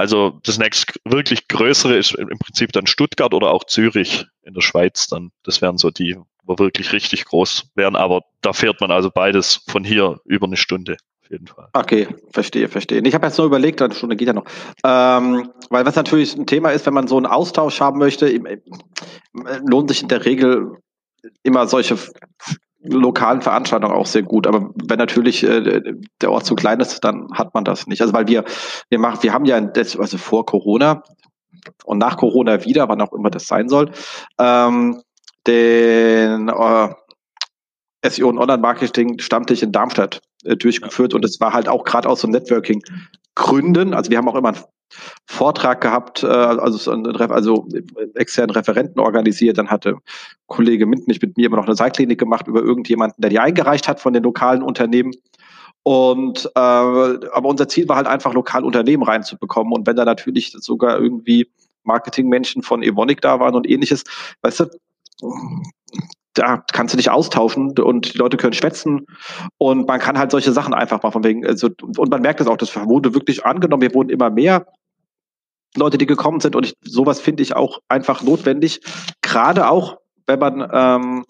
Also 0.00 0.40
das 0.44 0.58
nächste 0.58 0.94
wirklich 1.04 1.46
größere 1.48 1.94
ist 1.94 2.14
im 2.14 2.38
Prinzip 2.38 2.72
dann 2.72 2.86
Stuttgart 2.86 3.34
oder 3.34 3.50
auch 3.50 3.64
Zürich 3.64 4.24
in 4.42 4.54
der 4.54 4.62
Schweiz 4.62 5.08
dann. 5.08 5.30
Das 5.42 5.60
wären 5.60 5.76
so 5.76 5.90
die, 5.90 6.16
wo 6.42 6.58
wirklich 6.58 6.92
richtig 6.94 7.26
groß 7.26 7.70
wären. 7.74 7.96
Aber 7.96 8.22
da 8.40 8.54
fährt 8.54 8.80
man 8.80 8.90
also 8.90 9.10
beides 9.10 9.62
von 9.68 9.84
hier 9.84 10.18
über 10.24 10.46
eine 10.46 10.56
Stunde 10.56 10.96
jeden 11.28 11.46
Fall. 11.46 11.68
Okay, 11.74 12.08
verstehe, 12.32 12.68
verstehe. 12.68 13.00
Ich 13.04 13.14
habe 13.14 13.26
jetzt 13.26 13.38
nur 13.38 13.46
überlegt, 13.46 13.80
eine 13.80 13.94
Stunde 13.94 14.16
geht 14.16 14.26
ja 14.26 14.34
noch. 14.34 14.46
Ähm, 14.84 15.50
weil 15.68 15.86
was 15.86 15.94
natürlich 15.94 16.34
ein 16.34 16.46
Thema 16.46 16.70
ist, 16.70 16.86
wenn 16.86 16.94
man 16.94 17.06
so 17.06 17.16
einen 17.16 17.26
Austausch 17.26 17.80
haben 17.80 17.98
möchte, 17.98 18.26
lohnt 19.64 19.90
sich 19.90 20.02
in 20.02 20.08
der 20.08 20.24
Regel 20.24 20.78
immer 21.42 21.68
solche 21.68 21.96
lokalen 22.82 23.42
Veranstaltungen 23.42 23.94
auch 23.94 24.06
sehr 24.06 24.22
gut. 24.22 24.46
Aber 24.46 24.70
wenn 24.74 24.98
natürlich 24.98 25.42
äh, 25.42 25.82
der 26.20 26.32
Ort 26.32 26.46
zu 26.46 26.54
klein 26.54 26.80
ist, 26.80 27.00
dann 27.00 27.28
hat 27.34 27.54
man 27.54 27.64
das 27.64 27.86
nicht. 27.86 28.00
Also 28.00 28.12
weil 28.12 28.26
wir, 28.28 28.44
wir 28.88 28.98
machen, 28.98 29.22
wir 29.22 29.32
haben 29.32 29.44
ja 29.44 29.56
also 29.56 30.18
vor 30.18 30.46
Corona 30.46 31.02
und 31.84 31.98
nach 31.98 32.16
Corona 32.16 32.64
wieder, 32.64 32.88
wann 32.88 33.00
auch 33.00 33.12
immer 33.12 33.30
das 33.30 33.46
sein 33.46 33.68
soll, 33.68 33.90
ähm, 34.38 35.02
den 35.46 36.48
äh, 36.48 36.88
SEO 38.08 38.28
und 38.28 38.38
Online-Marketing-Stammtisch 38.38 39.62
in 39.62 39.72
Darmstadt 39.72 40.20
äh, 40.44 40.56
durchgeführt 40.56 41.12
und 41.12 41.24
es 41.24 41.38
war 41.40 41.52
halt 41.52 41.68
auch 41.68 41.84
gerade 41.84 42.08
aus 42.08 42.22
so 42.22 42.28
Networking-Gründen. 42.28 43.94
Also 43.94 44.10
wir 44.10 44.18
haben 44.18 44.28
auch 44.28 44.36
immer 44.36 44.50
einen 44.50 44.64
Vortrag 45.26 45.80
gehabt, 45.80 46.22
äh, 46.22 46.26
also, 46.26 46.90
also 46.90 47.68
externen 48.14 48.50
Referenten 48.50 49.00
organisiert. 49.00 49.58
Dann 49.58 49.70
hatte 49.70 49.96
Kollege 50.46 50.86
Mintnich 50.86 51.20
mit 51.22 51.36
mir 51.36 51.46
immer 51.46 51.56
noch 51.56 51.66
eine 51.66 51.76
Seilklinik 51.76 52.18
gemacht 52.18 52.48
über 52.48 52.62
irgendjemanden, 52.62 53.20
der 53.20 53.30
die 53.30 53.38
eingereicht 53.38 53.88
hat 53.88 54.00
von 54.00 54.12
den 54.12 54.22
lokalen 54.22 54.62
Unternehmen. 54.62 55.12
Und 55.82 56.46
äh, 56.54 56.58
aber 56.58 57.48
unser 57.48 57.68
Ziel 57.68 57.88
war 57.88 57.96
halt 57.96 58.06
einfach 58.06 58.34
lokal 58.34 58.64
Unternehmen 58.64 59.02
reinzubekommen. 59.02 59.72
Und 59.72 59.86
wenn 59.86 59.96
da 59.96 60.04
natürlich 60.04 60.52
sogar 60.58 60.98
irgendwie 60.98 61.48
Marketingmenschen 61.84 62.62
von 62.62 62.82
Evonik 62.82 63.20
da 63.20 63.40
waren 63.40 63.54
und 63.54 63.68
ähnliches, 63.68 64.04
weißt 64.42 64.60
du, 64.60 64.66
da 66.34 66.58
kannst 66.72 66.94
du 66.94 66.96
dich 66.96 67.10
austauschen 67.10 67.78
und 67.78 68.14
die 68.14 68.18
Leute 68.18 68.36
können 68.36 68.52
schwätzen 68.52 69.06
und 69.58 69.88
man 69.88 69.98
kann 69.98 70.18
halt 70.18 70.30
solche 70.30 70.52
Sachen 70.52 70.74
einfach 70.74 71.02
mal 71.02 71.10
von 71.10 71.24
wegen, 71.24 71.44
also, 71.44 71.68
und 71.80 72.10
man 72.10 72.22
merkt 72.22 72.40
das 72.40 72.46
auch, 72.46 72.56
das 72.56 72.74
wurde 72.76 73.14
wirklich 73.14 73.44
angenommen, 73.44 73.82
wir 73.82 73.94
wurden 73.94 74.10
immer 74.10 74.30
mehr 74.30 74.66
Leute, 75.76 75.98
die 75.98 76.06
gekommen 76.06 76.40
sind 76.40 76.56
und 76.56 76.66
ich, 76.66 76.74
sowas 76.82 77.20
finde 77.20 77.42
ich 77.42 77.54
auch 77.56 77.80
einfach 77.88 78.22
notwendig, 78.22 78.80
gerade 79.22 79.70
auch, 79.70 79.98
wenn 80.26 80.38
man 80.38 80.68
ähm, 80.72 81.24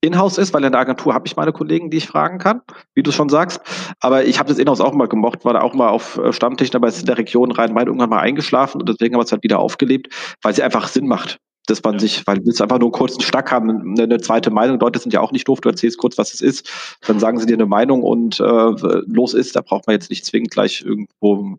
Inhouse 0.00 0.38
ist, 0.38 0.52
weil 0.52 0.64
in 0.64 0.72
der 0.72 0.80
Agentur 0.80 1.14
habe 1.14 1.26
ich 1.26 1.36
meine 1.36 1.52
Kollegen, 1.52 1.90
die 1.90 1.96
ich 1.96 2.06
fragen 2.06 2.38
kann, 2.38 2.60
wie 2.94 3.02
du 3.02 3.10
schon 3.10 3.30
sagst. 3.30 3.60
Aber 4.00 4.24
ich 4.24 4.38
habe 4.38 4.48
das 4.48 4.58
Inhouse 4.58 4.80
auch 4.80 4.92
mal 4.92 5.08
gemocht, 5.08 5.44
war 5.44 5.54
da 5.54 5.62
auch 5.62 5.74
mal 5.74 5.88
auf 5.88 6.18
äh, 6.18 6.32
Stammtischen, 6.32 6.76
aber 6.76 6.88
ist 6.88 7.00
in 7.00 7.06
der 7.06 7.18
Region 7.18 7.50
Rhein-Main 7.50 7.86
irgendwann 7.86 8.10
mal 8.10 8.20
eingeschlafen 8.20 8.80
und 8.80 8.88
deswegen 8.88 9.14
haben 9.14 9.20
wir 9.20 9.24
es 9.24 9.32
halt 9.32 9.42
wieder 9.42 9.58
aufgelebt, 9.58 10.12
weil 10.42 10.54
sie 10.54 10.62
einfach 10.62 10.88
Sinn 10.88 11.06
macht 11.06 11.38
dass 11.66 11.82
man 11.82 11.94
ja. 11.94 12.00
sich, 12.00 12.26
weil 12.26 12.38
du 12.38 12.46
willst 12.46 12.60
einfach 12.60 12.78
nur 12.78 12.94
einen 12.94 13.20
Stack 13.20 13.50
haben, 13.50 13.70
eine, 13.70 14.02
eine, 14.02 14.20
zweite 14.20 14.50
Meinung. 14.50 14.78
Leute 14.78 14.98
sind 14.98 15.12
ja 15.12 15.20
auch 15.20 15.32
nicht 15.32 15.48
doof, 15.48 15.60
du 15.60 15.70
erzählst 15.70 15.98
kurz, 15.98 16.18
was 16.18 16.34
es 16.34 16.40
ist, 16.40 16.70
dann 17.06 17.18
sagen 17.18 17.38
sie 17.38 17.46
dir 17.46 17.54
eine 17.54 17.66
Meinung 17.66 18.02
und 18.02 18.38
äh, 18.38 18.44
los 18.44 19.34
ist. 19.34 19.56
Da 19.56 19.62
braucht 19.62 19.86
man 19.86 19.94
jetzt 19.94 20.10
nicht 20.10 20.26
zwingend 20.26 20.50
gleich 20.50 20.82
irgendwo 20.82 21.56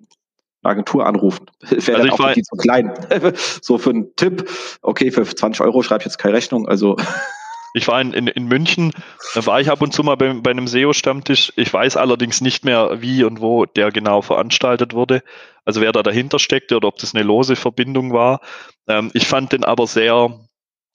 Agentur 0.66 1.06
anrufen. 1.06 1.46
Wäre 1.62 2.02
also 2.02 2.18
dann 2.18 2.28
auch 2.28 2.34
die 2.34 2.44
zu 2.44 2.56
klein. 2.56 2.94
so 3.62 3.78
für 3.78 3.92
einen 3.92 4.16
Tipp, 4.16 4.50
okay, 4.82 5.12
für 5.12 5.24
20 5.24 5.62
Euro 5.62 5.82
schreibe 5.84 6.02
ich 6.02 6.06
jetzt 6.06 6.18
keine 6.18 6.36
Rechnung. 6.36 6.68
Also 6.68 6.98
ich 7.74 7.88
war 7.88 8.00
in, 8.02 8.14
in, 8.14 8.28
in 8.28 8.48
München, 8.48 8.92
da 9.34 9.46
war 9.46 9.60
ich 9.60 9.70
ab 9.70 9.82
und 9.82 9.94
zu 9.94 10.04
mal 10.04 10.16
bei, 10.16 10.34
bei 10.34 10.52
einem 10.52 10.68
SEO-Stammtisch. 10.68 11.54
Ich 11.56 11.74
weiß 11.74 11.98
allerdings 11.98 12.42
nicht 12.42 12.66
mehr, 12.66 13.02
wie 13.02 13.24
und 13.24 13.42
wo 13.42 13.66
der 13.66 13.92
genau 13.92 14.22
veranstaltet 14.22 14.94
wurde. 14.94 15.24
Also 15.66 15.82
wer 15.82 15.92
da 15.92 16.04
dahinter 16.04 16.40
steckte 16.40 16.78
oder 16.78 16.88
ob 16.88 16.98
das 16.98 17.14
eine 17.14 17.24
lose 17.24 17.56
Verbindung 17.56 18.14
war. 18.14 18.42
Ähm, 18.88 19.12
ich 19.14 19.28
fand 19.28 19.52
den 19.52 19.64
aber 19.64 19.88
sehr, 19.88 20.40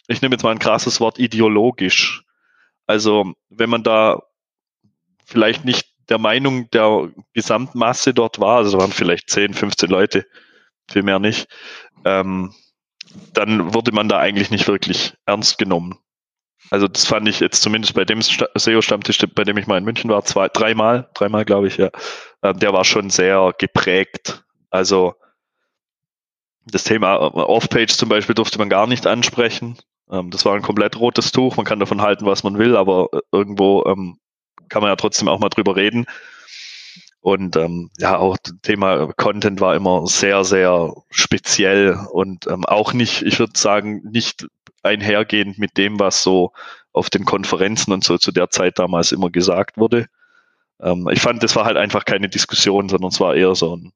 ich 0.07 0.23
nehme 0.23 0.35
jetzt 0.35 0.43
mal 0.43 0.53
ein 0.53 0.59
krasses 0.59 1.01
Wort, 1.01 1.19
ideologisch. 1.19 2.25
Also 2.87 3.35
wenn 3.49 3.71
man 3.71 3.83
da 3.83 4.23
vielleicht 5.27 5.65
nicht 5.65 5.90
der 6.11 6.19
Meinung 6.19 6.69
der 6.71 7.11
Gesamtmasse 7.33 8.13
dort 8.13 8.41
war, 8.41 8.59
also 8.59 8.79
waren 8.79 8.93
vielleicht 8.93 9.31
10, 9.31 9.55
15 9.55 9.89
Leute, 9.89 10.27
viel 10.91 11.03
mehr 11.03 11.19
nicht, 11.19 11.49
ähm, 12.05 12.53
dann 13.33 13.73
wurde 13.75 13.93
man 13.93 14.09
da 14.09 14.19
eigentlich 14.19 14.51
nicht 14.51 14.69
wirklich 14.69 15.15
ernst 15.25 15.59
genommen. 15.59 15.99
Also 16.71 16.87
das 16.87 17.07
fand 17.07 17.27
ich 17.29 17.41
jetzt 17.41 17.63
zumindest 17.63 17.95
bei 17.95 18.05
dem 18.05 18.21
SEO-Stammtisch, 18.23 19.19
bei 19.35 19.45
dem 19.45 19.57
ich 19.57 19.67
mal 19.67 19.79
in 19.79 19.85
München 19.85 20.11
war, 20.11 20.25
zwei, 20.25 20.49
dreimal, 20.49 21.09
dreimal 21.15 21.45
glaube 21.45 21.67
ich, 21.67 21.79
ja. 21.79 21.91
Ähm, 22.43 22.59
der 22.59 22.73
war 22.73 22.85
schon 22.85 23.11
sehr 23.11 23.53
geprägt. 23.59 24.45
Also 24.71 25.15
das 26.67 26.85
Thema 26.85 27.17
äh, 27.17 27.19
Off-Page 27.19 27.93
zum 27.97 28.09
Beispiel 28.09 28.35
durfte 28.35 28.59
man 28.59 28.69
gar 28.69 28.87
nicht 28.87 29.07
ansprechen. 29.07 29.79
Ähm, 30.11 30.31
das 30.31 30.45
war 30.45 30.55
ein 30.55 30.63
komplett 30.63 30.99
rotes 31.01 31.33
Tuch. 31.33 31.57
Man 31.57 31.67
kann 31.67 31.81
davon 31.81 32.03
halten, 32.03 32.27
was 32.27 32.45
man 32.45 32.59
will, 32.59 32.77
aber 32.77 33.09
äh, 33.13 33.21
irgendwo 33.33 33.85
ähm, 33.87 34.20
kann 34.71 34.83
man 34.83 34.91
ja 34.91 34.97
trotzdem 34.97 35.29
auch 35.29 35.41
mal 35.41 35.51
drüber 35.51 35.77
reden. 35.77 36.07
Und 37.21 37.57
ähm, 37.57 37.91
ja, 37.99 38.17
auch 38.17 38.39
Thema 38.63 39.13
Content 39.13 39.61
war 39.61 39.75
immer 39.75 40.07
sehr, 40.07 40.43
sehr 40.43 40.95
speziell 41.11 41.99
und 42.13 42.47
ähm, 42.47 42.65
auch 42.65 42.95
nicht, 42.95 43.21
ich 43.23 43.39
würde 43.39 43.59
sagen, 43.59 44.01
nicht 44.11 44.47
einhergehend 44.83 45.59
mit 45.59 45.77
dem, 45.77 46.01
was 46.01 46.23
so 46.23 46.53
auf 46.93 47.11
den 47.11 47.27
Konferenzen 47.27 47.93
und 47.93 48.05
so 48.05 48.17
zu 48.17 48.33
der 48.33 48.49
Zeit 48.49 48.79
damals 48.79 49.13
immer 49.13 49.29
gesagt 49.29 49.77
wurde. 49.77 50.07
Ähm, 50.81 51.09
ich 51.13 51.21
fand, 51.21 51.43
das 51.43 51.57
war 51.57 51.67
halt 51.67 51.77
einfach 51.77 52.07
keine 52.07 52.31
Diskussion, 52.31 52.89
sondern 52.89 53.11
es 53.11 53.21
war 53.21 53.35
eher 53.35 53.55
so 53.55 53.77
ein, 53.77 53.93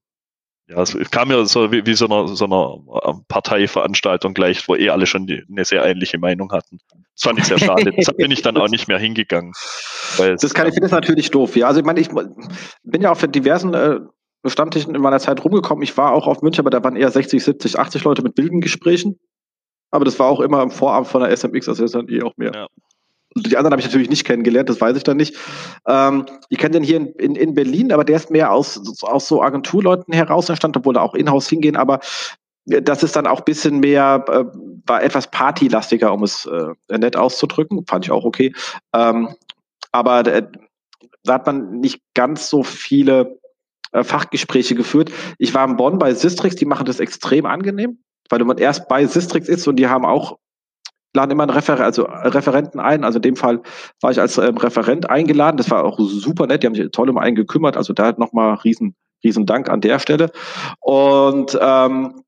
ja, 0.66 0.80
es 0.80 1.10
kam 1.10 1.28
mir 1.28 1.44
so 1.44 1.72
wie, 1.72 1.84
wie 1.84 1.94
so 1.94 2.06
einer 2.06 2.28
so 2.28 2.46
einer 2.46 2.78
ähm, 3.04 3.24
Parteiveranstaltung 3.28 4.32
gleich, 4.32 4.66
wo 4.66 4.74
eh 4.74 4.88
alle 4.88 5.06
schon 5.06 5.26
die, 5.26 5.42
eine 5.50 5.64
sehr 5.64 5.84
ähnliche 5.84 6.18
Meinung 6.18 6.50
hatten. 6.52 6.78
Das 6.88 7.22
fand 7.22 7.38
ich 7.38 7.44
sehr 7.44 7.58
schade. 7.58 7.92
Da 8.04 8.12
bin 8.12 8.30
ich 8.30 8.40
dann 8.40 8.56
auch 8.56 8.68
nicht 8.68 8.88
mehr 8.88 8.98
hingegangen. 8.98 9.52
Weil 10.16 10.36
das 10.36 10.54
kann 10.54 10.66
ich 10.66 10.74
finde 10.74 10.88
das 10.88 10.92
natürlich 10.92 11.30
doof. 11.30 11.54
Ja, 11.56 11.66
also 11.68 11.80
ich 11.80 11.86
meine, 11.86 12.00
ich 12.00 12.08
bin 12.08 13.02
ja 13.02 13.10
auf 13.10 13.26
diversen 13.26 13.74
äh, 13.74 14.00
Stammtischen 14.46 14.94
in 14.94 15.02
meiner 15.02 15.20
Zeit 15.20 15.44
rumgekommen. 15.44 15.82
Ich 15.82 15.96
war 15.98 16.12
auch 16.12 16.26
auf 16.26 16.40
München, 16.40 16.60
aber 16.60 16.70
da 16.70 16.82
waren 16.82 16.96
eher 16.96 17.10
60, 17.10 17.44
70, 17.44 17.78
80 17.78 18.04
Leute 18.04 18.22
mit 18.22 18.36
wilden 18.38 18.60
Gesprächen. 18.60 19.18
Aber 19.90 20.04
das 20.04 20.18
war 20.18 20.28
auch 20.28 20.40
immer 20.40 20.62
im 20.62 20.70
Vorabend 20.70 21.08
von 21.08 21.22
der 21.22 21.30
SMX, 21.36 21.68
also 21.68 21.84
ist 21.84 21.94
dann 21.94 22.08
eh 22.08 22.22
auch 22.22 22.36
mehr. 22.36 22.52
Ja. 22.54 22.66
Die 23.36 23.56
anderen 23.56 23.72
habe 23.72 23.80
ich 23.80 23.86
natürlich 23.86 24.10
nicht 24.10 24.24
kennengelernt, 24.24 24.68
das 24.68 24.80
weiß 24.80 24.96
ich 24.96 25.02
dann 25.02 25.16
nicht. 25.16 25.36
Ähm, 25.88 26.26
ich 26.48 26.58
kenne 26.58 26.72
den 26.72 26.82
hier 26.84 26.98
in, 26.98 27.06
in, 27.14 27.34
in, 27.34 27.54
Berlin, 27.54 27.92
aber 27.92 28.04
der 28.04 28.16
ist 28.16 28.30
mehr 28.30 28.52
aus, 28.52 28.80
aus 29.02 29.26
so 29.26 29.42
Agenturleuten 29.42 30.14
heraus 30.14 30.48
entstanden, 30.48 30.78
obwohl 30.78 30.96
er 30.96 31.02
auch 31.02 31.14
in-house 31.14 31.48
hingehen, 31.48 31.76
aber 31.76 32.00
das 32.66 33.02
ist 33.02 33.16
dann 33.16 33.26
auch 33.26 33.40
ein 33.40 33.44
bisschen 33.44 33.80
mehr, 33.80 34.24
äh, 34.28 34.44
war 34.86 35.02
etwas 35.02 35.30
partylastiger, 35.30 36.12
um 36.12 36.22
es 36.22 36.46
äh, 36.46 36.98
nett 36.98 37.16
auszudrücken. 37.16 37.84
Fand 37.86 38.06
ich 38.06 38.10
auch 38.10 38.24
okay. 38.24 38.54
Ähm, 38.94 39.34
aber 39.92 40.26
äh, 40.26 40.46
da 41.24 41.34
hat 41.34 41.46
man 41.46 41.80
nicht 41.80 42.00
ganz 42.14 42.48
so 42.48 42.62
viele 42.62 43.38
äh, 43.92 44.02
Fachgespräche 44.02 44.74
geführt. 44.74 45.12
Ich 45.38 45.54
war 45.54 45.68
in 45.68 45.76
Bonn 45.76 45.98
bei 45.98 46.14
Sistrix, 46.14 46.56
die 46.56 46.64
machen 46.64 46.86
das 46.86 47.00
extrem 47.00 47.46
angenehm, 47.46 47.98
weil 48.30 48.42
man 48.44 48.58
erst 48.58 48.88
bei 48.88 49.06
Sistrix 49.06 49.48
ist 49.48 49.66
und 49.68 49.76
die 49.76 49.88
haben 49.88 50.04
auch 50.04 50.38
laden 51.14 51.30
immer 51.30 51.44
einen 51.44 51.52
Refer 51.52 51.80
also 51.80 52.04
Referenten 52.04 52.80
ein. 52.80 53.04
Also 53.04 53.18
in 53.18 53.22
dem 53.22 53.36
Fall 53.36 53.62
war 54.00 54.10
ich 54.10 54.20
als 54.20 54.36
ähm, 54.38 54.56
Referent 54.56 55.08
eingeladen. 55.08 55.56
Das 55.56 55.70
war 55.70 55.84
auch 55.84 55.98
super 55.98 56.46
nett. 56.46 56.62
Die 56.62 56.66
haben 56.66 56.74
sich 56.74 56.90
toll 56.90 57.08
um 57.08 57.18
einen 57.18 57.36
gekümmert. 57.36 57.76
Also 57.76 57.92
da 57.92 58.12
nochmal 58.12 58.54
riesen, 58.56 58.94
riesen 59.22 59.46
Dank 59.46 59.68
an 59.68 59.80
der 59.80 59.98
Stelle. 59.98 60.30
Und 60.80 61.58
ähm, 61.60 62.24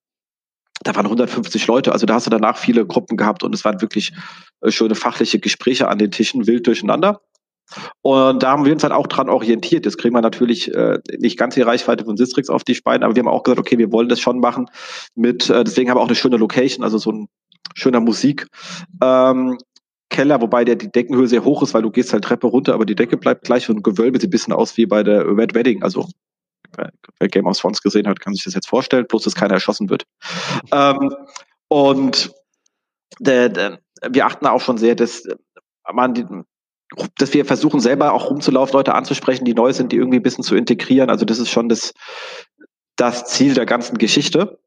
da 0.83 0.95
waren 0.95 1.07
150 1.07 1.67
Leute, 1.67 1.93
also 1.93 2.07
da 2.07 2.15
hast 2.15 2.27
du 2.27 2.31
danach 2.31 2.59
viele 2.59 2.87
Gruppen 2.87 3.17
gehabt 3.17 3.43
und 3.43 3.55
es 3.55 3.65
waren 3.65 3.81
wirklich 3.81 4.13
äh, 4.61 4.71
schöne 4.71 4.95
fachliche 4.95 5.41
Gespräche 5.41 5.89
an 5.89 5.99
den 5.99 6.11
Tischen, 6.11 6.47
wild 6.47 6.67
durcheinander. 6.67 7.21
Und 8.03 8.45
da 8.45 8.53
haben 8.53 8.65
wir 8.65 8.73
uns 8.73 8.85
halt 8.85 8.93
auch 8.93 9.09
dran 9.09 9.29
orientiert. 9.29 9.85
Jetzt 9.85 9.99
kriegen 9.99 10.15
wir 10.15 10.21
natürlich 10.21 10.73
äh, 10.73 11.01
nicht 11.19 11.37
ganz 11.37 11.57
die 11.57 11.63
Reichweite 11.63 12.05
von 12.05 12.17
Sistrix 12.17 12.49
auf 12.49 12.63
die 12.63 12.79
Beine, 12.85 13.05
aber 13.05 13.17
wir 13.17 13.21
haben 13.21 13.29
auch 13.29 13.43
gesagt, 13.43 13.59
okay, 13.59 13.79
wir 13.79 13.91
wollen 13.91 14.09
das 14.09 14.21
schon 14.21 14.39
machen 14.39 14.67
mit, 15.17 15.51
äh, 15.51 15.65
deswegen 15.65 15.91
haben 15.91 15.97
wir 15.97 16.03
auch 16.03 16.07
eine 16.07 16.15
schöne 16.15 16.37
Location, 16.37 16.85
also 16.85 16.99
so 16.99 17.11
ein 17.11 17.29
schöner 17.75 18.01
Musik. 18.01 18.47
Ähm, 19.03 19.59
Keller, 20.09 20.41
wobei 20.41 20.65
der 20.65 20.77
die 20.77 20.91
Deckenhöhe 20.91 21.27
sehr 21.27 21.45
hoch 21.45 21.63
ist, 21.63 21.75
weil 21.75 21.83
du 21.83 21.91
gehst 21.91 22.13
halt 22.13 22.25
Treppe 22.25 22.47
runter, 22.47 22.75
aber 22.75 22.87
die 22.87 22.95
Decke 22.95 23.17
bleibt 23.17 23.45
gleich 23.45 23.69
und 23.69 23.83
Gewölbe 23.83 24.21
sieht 24.21 24.29
ein 24.29 24.31
bisschen 24.31 24.53
aus 24.53 24.77
wie 24.77 24.87
bei 24.87 25.03
der 25.03 25.27
Red 25.27 25.55
Wedding, 25.55 25.83
also 25.83 26.07
wer 27.19 27.29
Game 27.29 27.47
of 27.47 27.59
Thrones 27.59 27.83
gesehen 27.83 28.07
hat, 28.07 28.21
kann 28.21 28.35
sich 28.35 28.45
das 28.45 28.55
jetzt 28.55 28.69
vorstellen, 28.69 29.07
bloß 29.09 29.25
dass 29.25 29.35
keiner 29.35 29.55
erschossen 29.55 29.91
wird. 29.91 30.05
Ähm, 30.73 31.15
und 31.69 32.33
der, 33.19 33.49
der, 33.49 33.79
wir 34.09 34.27
achten 34.27 34.47
auch 34.47 34.61
schon 34.61 34.79
sehr, 34.79 34.95
dass 34.95 35.25
man 35.93 36.15
die, 36.15 36.25
dass 37.19 37.35
wir 37.35 37.45
versuchen 37.45 37.81
selber 37.81 38.13
auch 38.13 38.31
rumzulaufen, 38.31 38.75
Leute 38.75 38.95
anzusprechen, 38.95 39.45
die 39.45 39.55
neu 39.55 39.73
sind, 39.73 39.93
die 39.93 39.97
irgendwie 39.97 40.19
ein 40.19 40.23
bisschen 40.23 40.45
zu 40.45 40.55
integrieren. 40.55 41.11
Also 41.11 41.25
das 41.25 41.39
ist 41.39 41.51
schon 41.51 41.69
das, 41.69 41.93
das 42.97 43.27
Ziel 43.27 43.55
der 43.55 43.67
ganzen 43.67 43.99
Geschichte, 43.99 44.59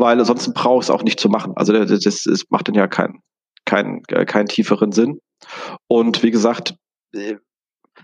weil 0.00 0.18
ansonsten 0.18 0.52
braucht 0.54 0.84
es 0.84 0.90
auch 0.90 1.02
nicht 1.02 1.20
zu 1.20 1.28
machen. 1.28 1.52
Also 1.56 1.72
das, 1.72 2.00
das 2.02 2.44
macht 2.48 2.68
dann 2.68 2.74
ja 2.74 2.86
keinen 2.86 3.20
keinen 3.64 4.02
keinen 4.02 4.46
tieferen 4.46 4.92
Sinn. 4.92 5.20
Und 5.88 6.22
wie 6.22 6.30
gesagt, 6.30 6.74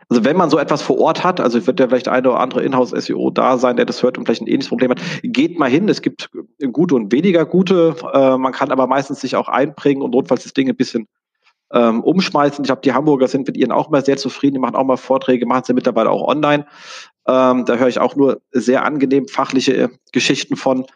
also 0.09 0.25
wenn 0.25 0.37
man 0.37 0.51
so 0.51 0.59
etwas 0.59 0.83
vor 0.83 0.99
Ort 0.99 1.25
hat, 1.25 1.41
also 1.41 1.67
wird 1.67 1.81
ja 1.81 1.89
vielleicht 1.89 2.09
eine 2.09 2.31
oder 2.31 2.41
andere 2.41 2.63
Inhouse-SEO 2.63 3.31
da 3.31 3.59
sein, 3.59 3.77
der 3.77 3.87
das 3.87 4.03
hört 4.03 4.19
und 4.19 4.27
vielleicht 4.27 4.43
ein 4.43 4.47
ähnliches 4.47 4.69
Problem 4.69 4.91
hat, 4.91 5.01
geht 5.23 5.59
mal 5.59 5.71
hin. 5.71 5.89
Es 5.89 6.03
gibt 6.03 6.31
gute 6.73 6.95
und 6.95 7.13
weniger 7.13 7.45
gute. 7.45 7.97
Äh, 8.13 8.37
man 8.37 8.53
kann 8.53 8.71
aber 8.71 8.87
meistens 8.87 9.21
sich 9.21 9.37
auch 9.37 9.49
einbringen 9.49 10.03
und 10.03 10.13
notfalls 10.13 10.45
das 10.45 10.53
Ding 10.53 10.69
ein 10.69 10.77
bisschen 10.77 11.09
ähm, 11.73 12.03
umschmeißen. 12.05 12.65
Ich 12.65 12.69
glaube, 12.69 12.83
die 12.83 12.93
Hamburger 12.93 13.27
sind 13.27 13.47
mit 13.47 13.57
ihren 13.57 13.73
auch 13.73 13.91
mal 13.91 14.05
sehr 14.05 14.17
zufrieden. 14.17 14.55
Die 14.55 14.61
machen 14.61 14.77
auch 14.77 14.85
mal 14.85 14.97
Vorträge, 14.97 15.47
machen 15.47 15.65
sie 15.65 15.75
mittlerweile 15.75 16.11
auch 16.11 16.27
online. 16.29 16.67
Ähm, 17.27 17.65
da 17.65 17.75
höre 17.75 17.89
ich 17.89 17.99
auch 17.99 18.15
nur 18.15 18.41
sehr 18.53 18.85
angenehm 18.85 19.27
fachliche 19.27 19.91
Geschichten 20.13 20.57
von. 20.57 20.87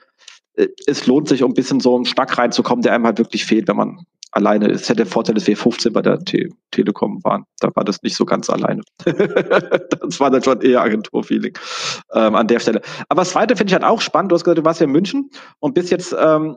Äh, 0.54 0.68
es 0.86 1.06
lohnt 1.06 1.28
sich, 1.28 1.42
um 1.42 1.50
ein 1.50 1.54
bisschen 1.54 1.80
so 1.80 1.96
einen 1.96 2.06
Schnack 2.06 2.36
reinzukommen, 2.38 2.82
der 2.82 2.94
einem 2.94 3.06
halt 3.06 3.18
wirklich 3.18 3.44
fehlt, 3.44 3.68
wenn 3.68 3.76
man 3.76 4.06
alleine 4.32 4.68
ist. 4.68 4.88
Ja 4.88 4.94
der 4.94 5.06
Vorteil, 5.06 5.34
dass 5.34 5.46
wir 5.46 5.56
15 5.56 5.92
bei 5.92 6.02
der 6.02 6.18
Te 6.20 6.48
Telekom 6.70 7.22
waren. 7.24 7.44
Da 7.58 7.70
war 7.74 7.84
das 7.84 8.02
nicht 8.02 8.16
so 8.16 8.24
ganz 8.24 8.48
alleine. 8.48 8.82
das 9.04 10.20
war 10.20 10.30
dann 10.30 10.42
schon 10.42 10.60
eher 10.60 10.82
Agenturfeeling 10.82 11.58
ähm, 12.14 12.34
an 12.34 12.46
der 12.46 12.60
Stelle. 12.60 12.80
Aber 13.08 13.22
das 13.22 13.30
Zweite 13.30 13.56
finde 13.56 13.70
ich 13.70 13.74
halt 13.74 13.84
auch 13.84 14.00
spannend. 14.00 14.30
Du 14.30 14.34
hast 14.34 14.44
gesagt, 14.44 14.58
du 14.58 14.64
warst 14.64 14.80
ja 14.80 14.86
in 14.86 14.92
München 14.92 15.30
und 15.58 15.74
bist 15.74 15.90
jetzt 15.90 16.14
ähm, 16.18 16.56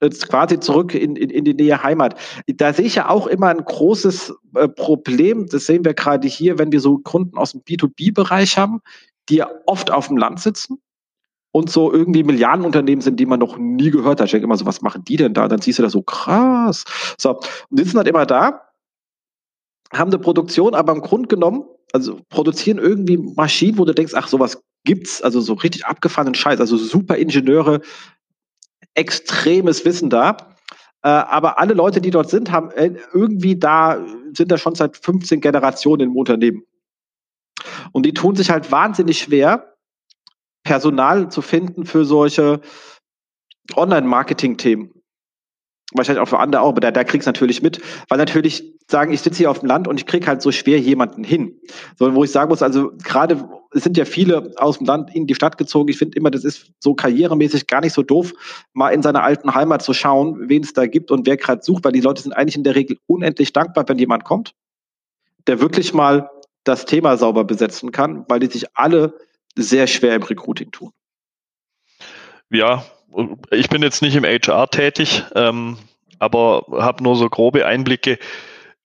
jetzt 0.00 0.28
quasi 0.28 0.58
zurück 0.58 0.94
in, 0.94 1.16
in, 1.16 1.30
in 1.30 1.44
die 1.44 1.54
Nähe 1.54 1.82
Heimat. 1.82 2.16
Da 2.48 2.72
sehe 2.72 2.86
ich 2.86 2.96
ja 2.96 3.08
auch 3.08 3.26
immer 3.26 3.48
ein 3.48 3.64
großes 3.64 4.34
äh, 4.56 4.68
Problem. 4.68 5.46
Das 5.48 5.66
sehen 5.66 5.84
wir 5.84 5.94
gerade 5.94 6.26
hier, 6.26 6.58
wenn 6.58 6.72
wir 6.72 6.80
so 6.80 6.98
Kunden 6.98 7.38
aus 7.38 7.52
dem 7.52 7.62
B2B-Bereich 7.62 8.58
haben, 8.58 8.80
die 9.28 9.36
ja 9.36 9.48
oft 9.66 9.90
auf 9.90 10.08
dem 10.08 10.16
Land 10.16 10.40
sitzen 10.40 10.80
und 11.52 11.70
so 11.70 11.92
irgendwie 11.92 12.24
Milliardenunternehmen 12.24 13.02
sind, 13.02 13.20
die 13.20 13.26
man 13.26 13.38
noch 13.38 13.58
nie 13.58 13.90
gehört 13.90 14.20
hat. 14.20 14.26
Ich 14.26 14.32
denke 14.32 14.46
immer 14.46 14.56
so, 14.56 14.66
was 14.66 14.80
machen 14.80 15.04
die 15.04 15.16
denn 15.16 15.34
da? 15.34 15.48
Dann 15.48 15.60
siehst 15.60 15.78
du 15.78 15.82
da 15.82 15.90
so 15.90 16.02
krass. 16.02 16.84
So, 17.18 17.38
und 17.38 17.48
die 17.70 17.84
sitzen 17.84 17.98
halt 17.98 18.08
immer 18.08 18.26
da, 18.26 18.62
haben 19.92 20.10
eine 20.10 20.18
Produktion, 20.18 20.74
aber 20.74 20.92
im 20.92 21.02
Grunde 21.02 21.28
genommen, 21.28 21.64
also 21.92 22.20
produzieren 22.30 22.78
irgendwie 22.78 23.18
Maschinen, 23.18 23.78
wo 23.78 23.84
du 23.84 23.94
denkst, 23.94 24.14
ach, 24.16 24.28
sowas 24.28 24.62
gibt's, 24.84 25.22
also 25.22 25.40
so 25.40 25.52
richtig 25.52 25.84
abgefahrenen 25.84 26.34
Scheiß, 26.34 26.58
also 26.58 26.76
super 26.78 27.16
Ingenieure, 27.16 27.82
extremes 28.94 29.84
Wissen 29.84 30.08
da. 30.08 30.36
Äh, 31.02 31.08
aber 31.08 31.58
alle 31.58 31.74
Leute, 31.74 32.00
die 32.00 32.10
dort 32.10 32.30
sind, 32.30 32.50
haben 32.50 32.70
äh, 32.70 32.94
irgendwie 33.12 33.58
da, 33.58 34.04
sind 34.32 34.50
da 34.50 34.56
schon 34.56 34.74
seit 34.74 34.96
15 34.96 35.40
Generationen 35.40 36.10
im 36.10 36.16
Unternehmen. 36.16 36.64
Und 37.92 38.06
die 38.06 38.14
tun 38.14 38.36
sich 38.36 38.50
halt 38.50 38.72
wahnsinnig 38.72 39.18
schwer, 39.18 39.71
Personal 40.64 41.30
zu 41.30 41.42
finden 41.42 41.86
für 41.86 42.04
solche 42.04 42.60
Online-Marketing-Themen. 43.74 44.92
Wahrscheinlich 45.94 46.22
auch 46.22 46.28
für 46.28 46.38
andere 46.38 46.62
auch, 46.62 46.70
aber 46.70 46.80
da, 46.80 46.90
da 46.90 47.04
kriegst 47.04 47.26
natürlich 47.26 47.62
mit, 47.62 47.80
weil 48.08 48.16
natürlich 48.16 48.64
sagen, 48.90 49.12
ich 49.12 49.20
sitze 49.20 49.38
hier 49.38 49.50
auf 49.50 49.58
dem 49.58 49.68
Land 49.68 49.88
und 49.88 50.00
ich 50.00 50.06
krieg 50.06 50.26
halt 50.26 50.40
so 50.40 50.50
schwer 50.50 50.78
jemanden 50.78 51.22
hin. 51.22 51.60
So, 51.98 52.14
wo 52.14 52.24
ich 52.24 52.30
sagen 52.30 52.48
muss, 52.48 52.62
also 52.62 52.92
gerade 53.02 53.46
es 53.74 53.82
sind 53.82 53.96
ja 53.96 54.04
viele 54.04 54.52
aus 54.56 54.78
dem 54.78 54.86
Land 54.86 55.14
in 55.14 55.26
die 55.26 55.34
Stadt 55.34 55.58
gezogen. 55.58 55.90
Ich 55.90 55.98
finde 55.98 56.16
immer, 56.16 56.30
das 56.30 56.44
ist 56.44 56.72
so 56.78 56.94
karrieremäßig 56.94 57.66
gar 57.66 57.80
nicht 57.80 57.92
so 57.92 58.02
doof, 58.02 58.32
mal 58.72 58.90
in 58.90 59.02
seiner 59.02 59.22
alten 59.22 59.54
Heimat 59.54 59.82
zu 59.82 59.92
schauen, 59.92 60.48
wen 60.48 60.62
es 60.62 60.72
da 60.72 60.86
gibt 60.86 61.10
und 61.10 61.26
wer 61.26 61.36
gerade 61.36 61.62
sucht, 61.62 61.84
weil 61.84 61.92
die 61.92 62.00
Leute 62.00 62.22
sind 62.22 62.32
eigentlich 62.32 62.56
in 62.56 62.64
der 62.64 62.74
Regel 62.74 62.98
unendlich 63.06 63.52
dankbar, 63.52 63.84
wenn 63.88 63.98
jemand 63.98 64.24
kommt, 64.24 64.54
der 65.46 65.60
wirklich 65.60 65.92
mal 65.92 66.30
das 66.64 66.86
Thema 66.86 67.16
sauber 67.16 67.44
besetzen 67.44 67.92
kann, 67.92 68.24
weil 68.28 68.40
die 68.40 68.46
sich 68.46 68.76
alle 68.76 69.14
sehr 69.56 69.86
schwer 69.86 70.16
im 70.16 70.22
Recruiting 70.22 70.70
tun. 70.70 70.92
Ja, 72.50 72.84
ich 73.50 73.68
bin 73.68 73.82
jetzt 73.82 74.02
nicht 74.02 74.16
im 74.16 74.24
HR 74.24 74.68
tätig, 74.68 75.24
ähm, 75.34 75.78
aber 76.18 76.64
habe 76.70 77.02
nur 77.02 77.16
so 77.16 77.28
grobe 77.28 77.66
Einblicke. 77.66 78.18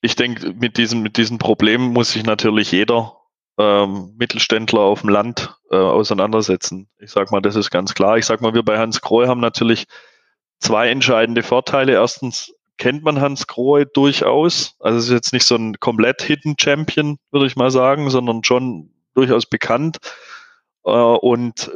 Ich 0.02 0.16
denke, 0.16 0.54
mit 0.54 0.78
diesem, 0.78 1.02
mit 1.02 1.18
diesem 1.18 1.38
Problem 1.38 1.82
muss 1.82 2.12
sich 2.12 2.24
natürlich 2.24 2.72
jeder 2.72 3.18
ähm, 3.58 4.14
Mittelständler 4.18 4.82
auf 4.82 5.02
dem 5.02 5.10
Land 5.10 5.56
äh, 5.72 5.76
auseinandersetzen. 5.76 6.88
Ich 7.00 7.12
sage 7.12 7.30
mal, 7.32 7.42
das 7.42 7.56
ist 7.56 7.72
ganz 7.72 7.94
klar. 7.94 8.18
Ich 8.18 8.26
sage 8.26 8.44
mal, 8.44 8.54
wir 8.54 8.64
bei 8.64 8.78
Hans 8.78 9.02
Krohe 9.02 9.28
haben 9.28 9.42
natürlich 9.42 9.86
zwei 10.60 10.90
entscheidende 10.90 11.44
Vorteile. 11.44 11.94
Erstens 11.94 12.54
kennt 12.78 13.04
man 13.04 13.20
Hans 13.20 13.48
Krohe 13.48 13.86
durchaus. 13.86 14.76
Also 14.80 15.00
es 15.00 15.06
ist 15.06 15.12
jetzt 15.12 15.34
nicht 15.34 15.46
so 15.46 15.56
ein 15.56 15.80
komplett 15.80 16.22
Hidden 16.22 16.56
Champion, 16.60 17.18
würde 17.32 17.48
ich 17.48 17.56
mal 17.56 17.72
sagen, 17.72 18.10
sondern 18.10 18.44
schon 18.44 18.92
durchaus 19.16 19.48
bekannt. 19.48 19.98
Äh, 20.88 20.90
und 20.90 21.72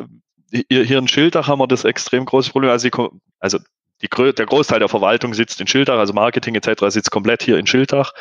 hier 0.69 0.97
in 0.97 1.07
Schildach 1.07 1.47
haben 1.47 1.59
wir 1.59 1.67
das 1.67 1.85
extrem 1.85 2.25
große 2.25 2.51
Problem. 2.51 2.71
Also, 2.71 2.89
die, 2.89 3.09
also 3.39 3.59
die, 4.01 4.07
der 4.09 4.45
Großteil 4.45 4.79
der 4.79 4.89
Verwaltung 4.89 5.33
sitzt 5.33 5.61
in 5.61 5.67
Schildach, 5.67 5.97
also 5.97 6.13
Marketing 6.13 6.55
etc. 6.55 6.85
sitzt 6.87 7.11
komplett 7.11 7.43
hier 7.43 7.57
in 7.57 7.67
Schildach. 7.67 8.13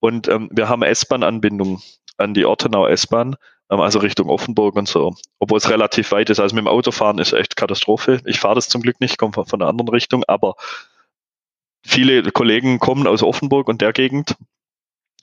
Und 0.00 0.28
ähm, 0.28 0.48
wir 0.52 0.68
haben 0.68 0.82
S-Bahn-Anbindung 0.82 1.82
an 2.16 2.34
die 2.34 2.44
Ortenau 2.44 2.86
S-Bahn, 2.86 3.36
ähm, 3.70 3.80
also 3.80 3.98
Richtung 3.98 4.28
Offenburg 4.28 4.76
und 4.76 4.88
so. 4.88 5.14
Obwohl 5.38 5.58
es 5.58 5.68
relativ 5.68 6.12
weit 6.12 6.30
ist. 6.30 6.40
Also 6.40 6.54
mit 6.54 6.64
dem 6.64 6.68
Autofahren 6.68 7.18
ist 7.18 7.32
echt 7.32 7.56
Katastrophe. 7.56 8.20
Ich 8.24 8.40
fahre 8.40 8.54
das 8.54 8.68
zum 8.68 8.82
Glück 8.82 9.00
nicht, 9.00 9.18
komme 9.18 9.32
von, 9.32 9.46
von 9.46 9.60
einer 9.60 9.68
anderen 9.68 9.90
Richtung, 9.90 10.24
aber 10.26 10.54
viele 11.84 12.22
Kollegen 12.30 12.78
kommen 12.78 13.06
aus 13.06 13.22
Offenburg 13.22 13.68
und 13.68 13.80
der 13.80 13.92
Gegend, 13.92 14.36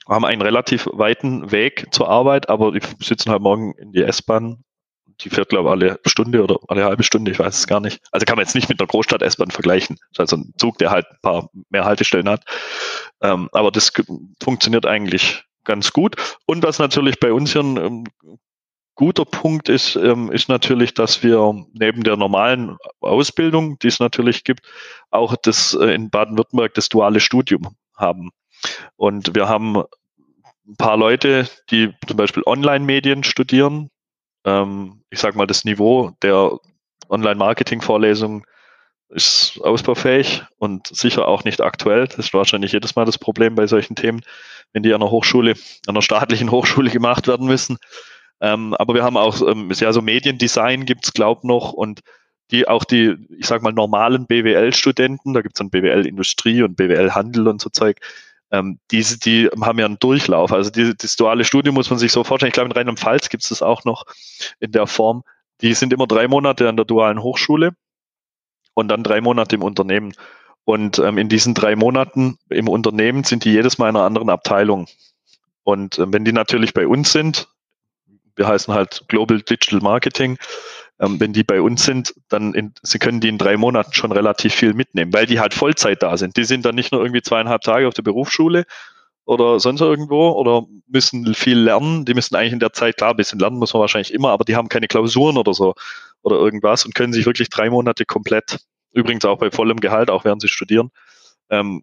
haben 0.08 0.24
einen 0.24 0.42
relativ 0.42 0.88
weiten 0.92 1.50
Weg 1.50 1.88
zur 1.90 2.08
Arbeit, 2.08 2.48
aber 2.48 2.72
die 2.72 2.80
sitzen 3.00 3.30
halt 3.30 3.42
morgen 3.42 3.72
in 3.72 3.92
die 3.92 4.02
S-Bahn 4.02 4.62
die 5.20 5.30
fährt, 5.30 5.48
glaube 5.48 5.68
ich, 5.68 5.72
alle 5.72 6.00
Stunde 6.06 6.42
oder 6.42 6.58
alle 6.68 6.84
halbe 6.84 7.02
Stunde, 7.02 7.30
ich 7.30 7.38
weiß 7.38 7.58
es 7.58 7.66
gar 7.66 7.80
nicht. 7.80 8.00
Also 8.10 8.24
kann 8.24 8.36
man 8.36 8.44
jetzt 8.44 8.54
nicht 8.54 8.68
mit 8.68 8.80
einer 8.80 8.86
Großstadt-S-Bahn 8.86 9.50
vergleichen. 9.50 9.96
Das 9.96 10.10
ist 10.12 10.20
also 10.20 10.36
ein 10.36 10.54
Zug, 10.58 10.78
der 10.78 10.90
halt 10.90 11.06
ein 11.10 11.18
paar 11.22 11.50
mehr 11.70 11.84
Haltestellen 11.84 12.28
hat. 12.28 12.44
Ähm, 13.22 13.48
aber 13.52 13.70
das 13.70 13.92
funktioniert 14.42 14.86
eigentlich 14.86 15.44
ganz 15.64 15.92
gut. 15.92 16.16
Und 16.46 16.62
was 16.62 16.78
natürlich 16.78 17.20
bei 17.20 17.32
uns 17.32 17.52
hier 17.52 17.62
ein 17.62 17.76
ähm, 17.76 18.04
guter 18.94 19.24
Punkt 19.24 19.68
ist, 19.68 19.96
ähm, 19.96 20.32
ist 20.32 20.48
natürlich, 20.48 20.94
dass 20.94 21.22
wir 21.22 21.54
neben 21.72 22.02
der 22.02 22.16
normalen 22.16 22.76
Ausbildung, 23.00 23.78
die 23.78 23.88
es 23.88 24.00
natürlich 24.00 24.42
gibt, 24.44 24.66
auch 25.10 25.36
das 25.36 25.74
äh, 25.74 25.94
in 25.94 26.10
Baden-Württemberg 26.10 26.74
das 26.74 26.88
duale 26.88 27.20
Studium 27.20 27.76
haben. 27.94 28.30
Und 28.96 29.34
wir 29.34 29.48
haben 29.48 29.84
ein 30.66 30.76
paar 30.76 30.96
Leute, 30.96 31.48
die 31.70 31.92
zum 32.06 32.16
Beispiel 32.16 32.42
Online-Medien 32.44 33.22
studieren, 33.22 33.90
ähm, 34.46 35.02
ich 35.10 35.18
sag 35.18 35.34
mal, 35.34 35.46
das 35.46 35.64
Niveau 35.64 36.12
der 36.22 36.58
Online-Marketing-Vorlesungen 37.08 38.44
ist 39.08 39.60
ausbaufähig 39.62 40.42
und 40.58 40.86
sicher 40.88 41.28
auch 41.28 41.44
nicht 41.44 41.60
aktuell. 41.60 42.06
Das 42.06 42.18
ist 42.18 42.34
wahrscheinlich 42.34 42.72
jedes 42.72 42.96
Mal 42.96 43.04
das 43.04 43.18
Problem 43.18 43.54
bei 43.54 43.66
solchen 43.66 43.94
Themen, 43.94 44.22
wenn 44.72 44.82
die 44.82 44.92
an 44.94 45.02
einer 45.02 45.10
Hochschule, 45.10 45.52
an 45.52 45.94
einer 45.94 46.02
staatlichen 46.02 46.50
Hochschule 46.52 46.90
gemacht 46.90 47.28
werden 47.28 47.46
müssen. 47.46 47.78
Ähm, 48.40 48.74
aber 48.74 48.94
wir 48.94 49.04
haben 49.04 49.16
auch, 49.16 49.40
ähm, 49.42 49.70
ja, 49.72 49.92
so 49.92 50.02
Mediendesign 50.02 50.84
gibt's 50.86 51.12
glaub 51.12 51.44
noch 51.44 51.72
und 51.72 52.00
die 52.50 52.68
auch 52.68 52.84
die, 52.84 53.16
ich 53.38 53.46
sag 53.46 53.62
mal, 53.62 53.72
normalen 53.72 54.26
BWL-Studenten, 54.26 55.34
da 55.34 55.40
gibt's 55.40 55.58
dann 55.58 55.70
BWL-Industrie 55.70 56.62
und 56.62 56.76
BWL-Handel 56.76 57.48
und 57.48 57.60
so 57.60 57.70
Zeug, 57.70 57.98
ähm, 58.50 58.78
diese, 58.90 59.18
die 59.18 59.48
haben 59.60 59.78
ja 59.78 59.86
einen 59.86 59.98
Durchlauf. 59.98 60.52
Also 60.52 60.70
die, 60.70 60.94
das 60.96 61.16
duale 61.16 61.44
Studium 61.44 61.74
muss 61.74 61.90
man 61.90 61.98
sich 61.98 62.12
so 62.12 62.24
vorstellen. 62.24 62.48
Ich 62.48 62.54
glaube, 62.54 62.70
in 62.70 62.76
Rheinland-Pfalz 62.76 63.28
gibt's 63.28 63.48
das 63.48 63.62
auch 63.62 63.84
noch 63.84 64.04
in 64.60 64.72
der 64.72 64.86
Form. 64.86 65.22
Die 65.60 65.74
sind 65.74 65.92
immer 65.92 66.06
drei 66.06 66.28
Monate 66.28 66.68
an 66.68 66.76
der 66.76 66.84
dualen 66.84 67.22
Hochschule 67.22 67.74
und 68.74 68.88
dann 68.88 69.02
drei 69.02 69.20
Monate 69.20 69.56
im 69.56 69.62
Unternehmen. 69.62 70.12
Und 70.64 70.98
ähm, 70.98 71.18
in 71.18 71.28
diesen 71.28 71.54
drei 71.54 71.76
Monaten 71.76 72.38
im 72.50 72.68
Unternehmen 72.68 73.24
sind 73.24 73.44
die 73.44 73.52
jedes 73.52 73.78
Mal 73.78 73.88
in 73.88 73.96
einer 73.96 74.04
anderen 74.04 74.30
Abteilung. 74.30 74.86
Und 75.62 75.98
äh, 75.98 76.12
wenn 76.12 76.24
die 76.24 76.32
natürlich 76.32 76.74
bei 76.74 76.86
uns 76.86 77.12
sind, 77.12 77.48
wir 78.36 78.46
heißen 78.46 78.74
halt 78.74 79.04
Global 79.08 79.40
Digital 79.40 79.80
Marketing, 79.80 80.38
ähm, 80.98 81.20
wenn 81.20 81.32
die 81.32 81.44
bei 81.44 81.60
uns 81.60 81.84
sind, 81.84 82.14
dann 82.28 82.54
in, 82.54 82.72
sie 82.82 82.98
können 82.98 83.20
die 83.20 83.28
in 83.28 83.38
drei 83.38 83.56
Monaten 83.56 83.92
schon 83.92 84.12
relativ 84.12 84.54
viel 84.54 84.74
mitnehmen, 84.74 85.12
weil 85.12 85.26
die 85.26 85.40
halt 85.40 85.54
Vollzeit 85.54 86.02
da 86.02 86.16
sind. 86.16 86.36
Die 86.36 86.44
sind 86.44 86.64
dann 86.64 86.74
nicht 86.74 86.92
nur 86.92 87.02
irgendwie 87.02 87.22
zweieinhalb 87.22 87.62
Tage 87.62 87.86
auf 87.86 87.94
der 87.94 88.02
Berufsschule 88.02 88.64
oder 89.26 89.60
sonst 89.60 89.80
irgendwo 89.80 90.30
oder 90.30 90.64
müssen 90.86 91.34
viel 91.34 91.58
lernen. 91.58 92.04
Die 92.04 92.14
müssen 92.14 92.36
eigentlich 92.36 92.54
in 92.54 92.60
der 92.60 92.72
Zeit, 92.72 92.96
klar, 92.96 93.10
ein 93.10 93.16
bisschen 93.16 93.38
lernen 93.38 93.58
muss 93.58 93.74
man 93.74 93.80
wahrscheinlich 93.80 94.14
immer, 94.14 94.30
aber 94.30 94.44
die 94.44 94.56
haben 94.56 94.68
keine 94.68 94.88
Klausuren 94.88 95.36
oder 95.36 95.52
so 95.52 95.74
oder 96.22 96.36
irgendwas 96.36 96.84
und 96.84 96.94
können 96.94 97.12
sich 97.12 97.26
wirklich 97.26 97.50
drei 97.50 97.68
Monate 97.68 98.06
komplett, 98.06 98.60
übrigens 98.92 99.24
auch 99.24 99.38
bei 99.38 99.50
vollem 99.50 99.80
Gehalt, 99.80 100.10
auch 100.10 100.24
während 100.24 100.40
sie 100.40 100.48
studieren, 100.48 100.90
ähm, 101.50 101.82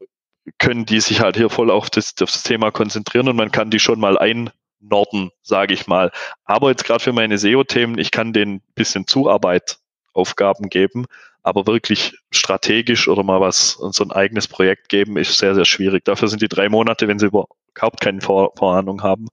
können 0.58 0.86
die 0.86 1.00
sich 1.00 1.22
halt 1.22 1.38
hier 1.38 1.50
voll 1.50 1.70
auf 1.70 1.90
das, 1.90 2.14
auf 2.22 2.32
das 2.32 2.44
Thema 2.44 2.72
konzentrieren 2.72 3.30
und 3.30 3.36
man 3.36 3.52
kann 3.52 3.70
die 3.70 3.80
schon 3.80 4.00
mal 4.00 4.18
ein 4.18 4.50
Norden, 4.84 5.32
sage 5.42 5.74
ich 5.74 5.88
mal. 5.88 6.12
Aber 6.46 6.70
jetzt 6.70 6.86
gerade 6.86 7.04
für 7.04 7.14
meine 7.14 7.38
SEO-Themen, 7.38 7.98
ich 7.98 8.12
kann 8.12 8.34
denen 8.34 8.62
bisschen 8.76 9.08
Zuarbeit 9.08 9.80
Aufgaben 10.14 10.70
geben, 10.70 11.06
aber 11.42 11.66
wirklich 11.68 12.16
strategisch 12.32 13.08
oder 13.08 13.24
mal 13.24 13.42
was, 13.42 13.72
so 13.72 14.04
ein 14.04 14.12
eigenes 14.12 14.48
Projekt 14.48 14.90
geben, 14.90 15.18
ist 15.18 15.38
sehr, 15.38 15.56
sehr 15.56 15.66
schwierig. 15.66 16.06
Dafür 16.06 16.28
sind 16.28 16.42
die 16.42 16.48
drei 16.48 16.70
Monate, 16.70 17.08
wenn 17.08 17.20
sie 17.20 17.28
überhaupt 17.28 18.00
keine 18.00 18.22
Vor 18.22 18.54
Vorahnung 18.56 19.04
haben, 19.04 19.28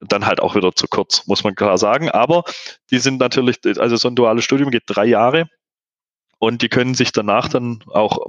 dann 0.00 0.26
halt 0.26 0.40
auch 0.40 0.54
wieder 0.54 0.74
zu 0.74 0.88
kurz, 0.88 1.26
muss 1.26 1.44
man 1.44 1.54
klar 1.54 1.78
sagen. 1.78 2.10
Aber 2.10 2.44
die 2.90 2.98
sind 2.98 3.18
natürlich, 3.20 3.58
also 3.78 3.96
so 3.96 4.08
ein 4.08 4.16
duales 4.16 4.44
Studium 4.44 4.70
geht 4.70 4.84
drei 4.86 5.06
Jahre 5.06 5.48
und 6.38 6.62
die 6.62 6.68
können 6.68 6.94
sich 6.94 7.12
danach 7.12 7.48
dann 7.48 7.84
auch, 7.86 8.26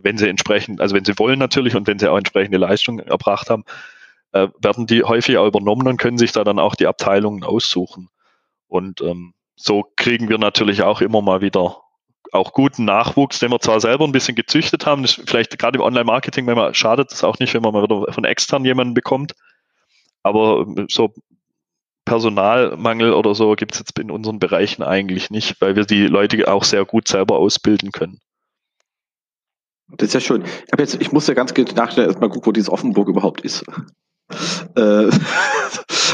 wenn 0.00 0.18
sie 0.18 0.28
entsprechend, 0.28 0.80
also 0.80 0.94
wenn 0.94 1.04
sie 1.04 1.18
wollen 1.18 1.38
natürlich 1.38 1.76
und 1.76 1.86
wenn 1.86 1.98
sie 1.98 2.10
auch 2.10 2.18
entsprechende 2.18 2.58
Leistung 2.58 2.98
erbracht 2.98 3.48
haben, 3.48 3.64
äh, 4.32 4.48
werden 4.60 4.86
die 4.86 5.02
häufig 5.04 5.38
auch 5.38 5.46
übernommen 5.46 5.86
und 5.86 5.96
können 5.96 6.18
sich 6.18 6.32
da 6.32 6.44
dann 6.44 6.58
auch 6.58 6.74
die 6.74 6.86
Abteilungen 6.86 7.44
aussuchen. 7.44 8.08
Und 8.66 9.00
ähm, 9.00 9.34
so 9.56 9.84
kriegen 9.96 10.28
wir 10.28 10.38
natürlich 10.38 10.82
auch 10.82 11.00
immer 11.00 11.22
mal 11.22 11.40
wieder 11.40 11.82
auch 12.32 12.52
guten 12.52 12.84
Nachwuchs, 12.84 13.38
den 13.38 13.50
wir 13.50 13.60
zwar 13.60 13.80
selber 13.80 14.04
ein 14.04 14.12
bisschen 14.12 14.34
gezüchtet 14.34 14.86
haben, 14.86 15.02
das 15.02 15.12
vielleicht 15.12 15.58
gerade 15.58 15.78
im 15.78 15.84
Online-Marketing, 15.84 16.46
wenn 16.46 16.56
man 16.56 16.74
schadet 16.74 17.12
es 17.12 17.24
auch 17.24 17.38
nicht, 17.38 17.54
wenn 17.54 17.62
man 17.62 17.72
mal 17.72 17.82
wieder 17.82 18.12
von 18.12 18.24
extern 18.24 18.64
jemanden 18.64 18.94
bekommt. 18.94 19.34
Aber 20.22 20.60
ähm, 20.60 20.86
so 20.90 21.14
Personalmangel 22.04 23.12
oder 23.12 23.34
so 23.34 23.54
gibt 23.54 23.72
es 23.74 23.80
jetzt 23.80 23.98
in 23.98 24.10
unseren 24.10 24.38
Bereichen 24.38 24.82
eigentlich 24.82 25.30
nicht, 25.30 25.60
weil 25.60 25.76
wir 25.76 25.84
die 25.84 26.06
Leute 26.06 26.50
auch 26.52 26.64
sehr 26.64 26.84
gut 26.84 27.08
selber 27.08 27.36
ausbilden 27.36 27.92
können. 27.92 28.20
Das 29.88 30.08
ist 30.08 30.14
ja 30.14 30.20
schön. 30.20 30.44
Ich, 30.44 30.78
jetzt, 30.78 31.00
ich 31.00 31.12
muss 31.12 31.26
ja 31.26 31.34
ganz 31.34 31.54
nachstellen, 31.74 32.08
erstmal 32.08 32.28
gucken, 32.28 32.46
wo 32.46 32.52
dieses 32.52 32.70
Offenburg 32.70 33.08
überhaupt 33.08 33.40
ist. 33.42 33.64
Äh, 34.76 35.10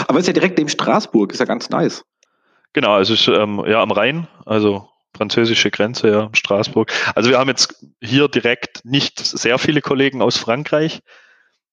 aber 0.08 0.18
ist 0.18 0.26
ja 0.26 0.32
direkt 0.32 0.58
neben 0.58 0.68
Straßburg, 0.68 1.32
ist 1.32 1.38
ja 1.38 1.46
ganz 1.46 1.70
nice. 1.70 2.04
Genau, 2.72 2.98
es 2.98 3.10
ist 3.10 3.28
ähm, 3.28 3.62
ja 3.66 3.80
am 3.80 3.92
Rhein, 3.92 4.26
also 4.46 4.88
französische 5.16 5.70
Grenze, 5.70 6.08
ja, 6.08 6.30
Straßburg. 6.32 6.92
Also 7.14 7.30
wir 7.30 7.38
haben 7.38 7.48
jetzt 7.48 7.84
hier 8.00 8.28
direkt 8.28 8.84
nicht 8.84 9.20
sehr 9.20 9.58
viele 9.58 9.80
Kollegen 9.80 10.22
aus 10.22 10.36
Frankreich, 10.36 11.00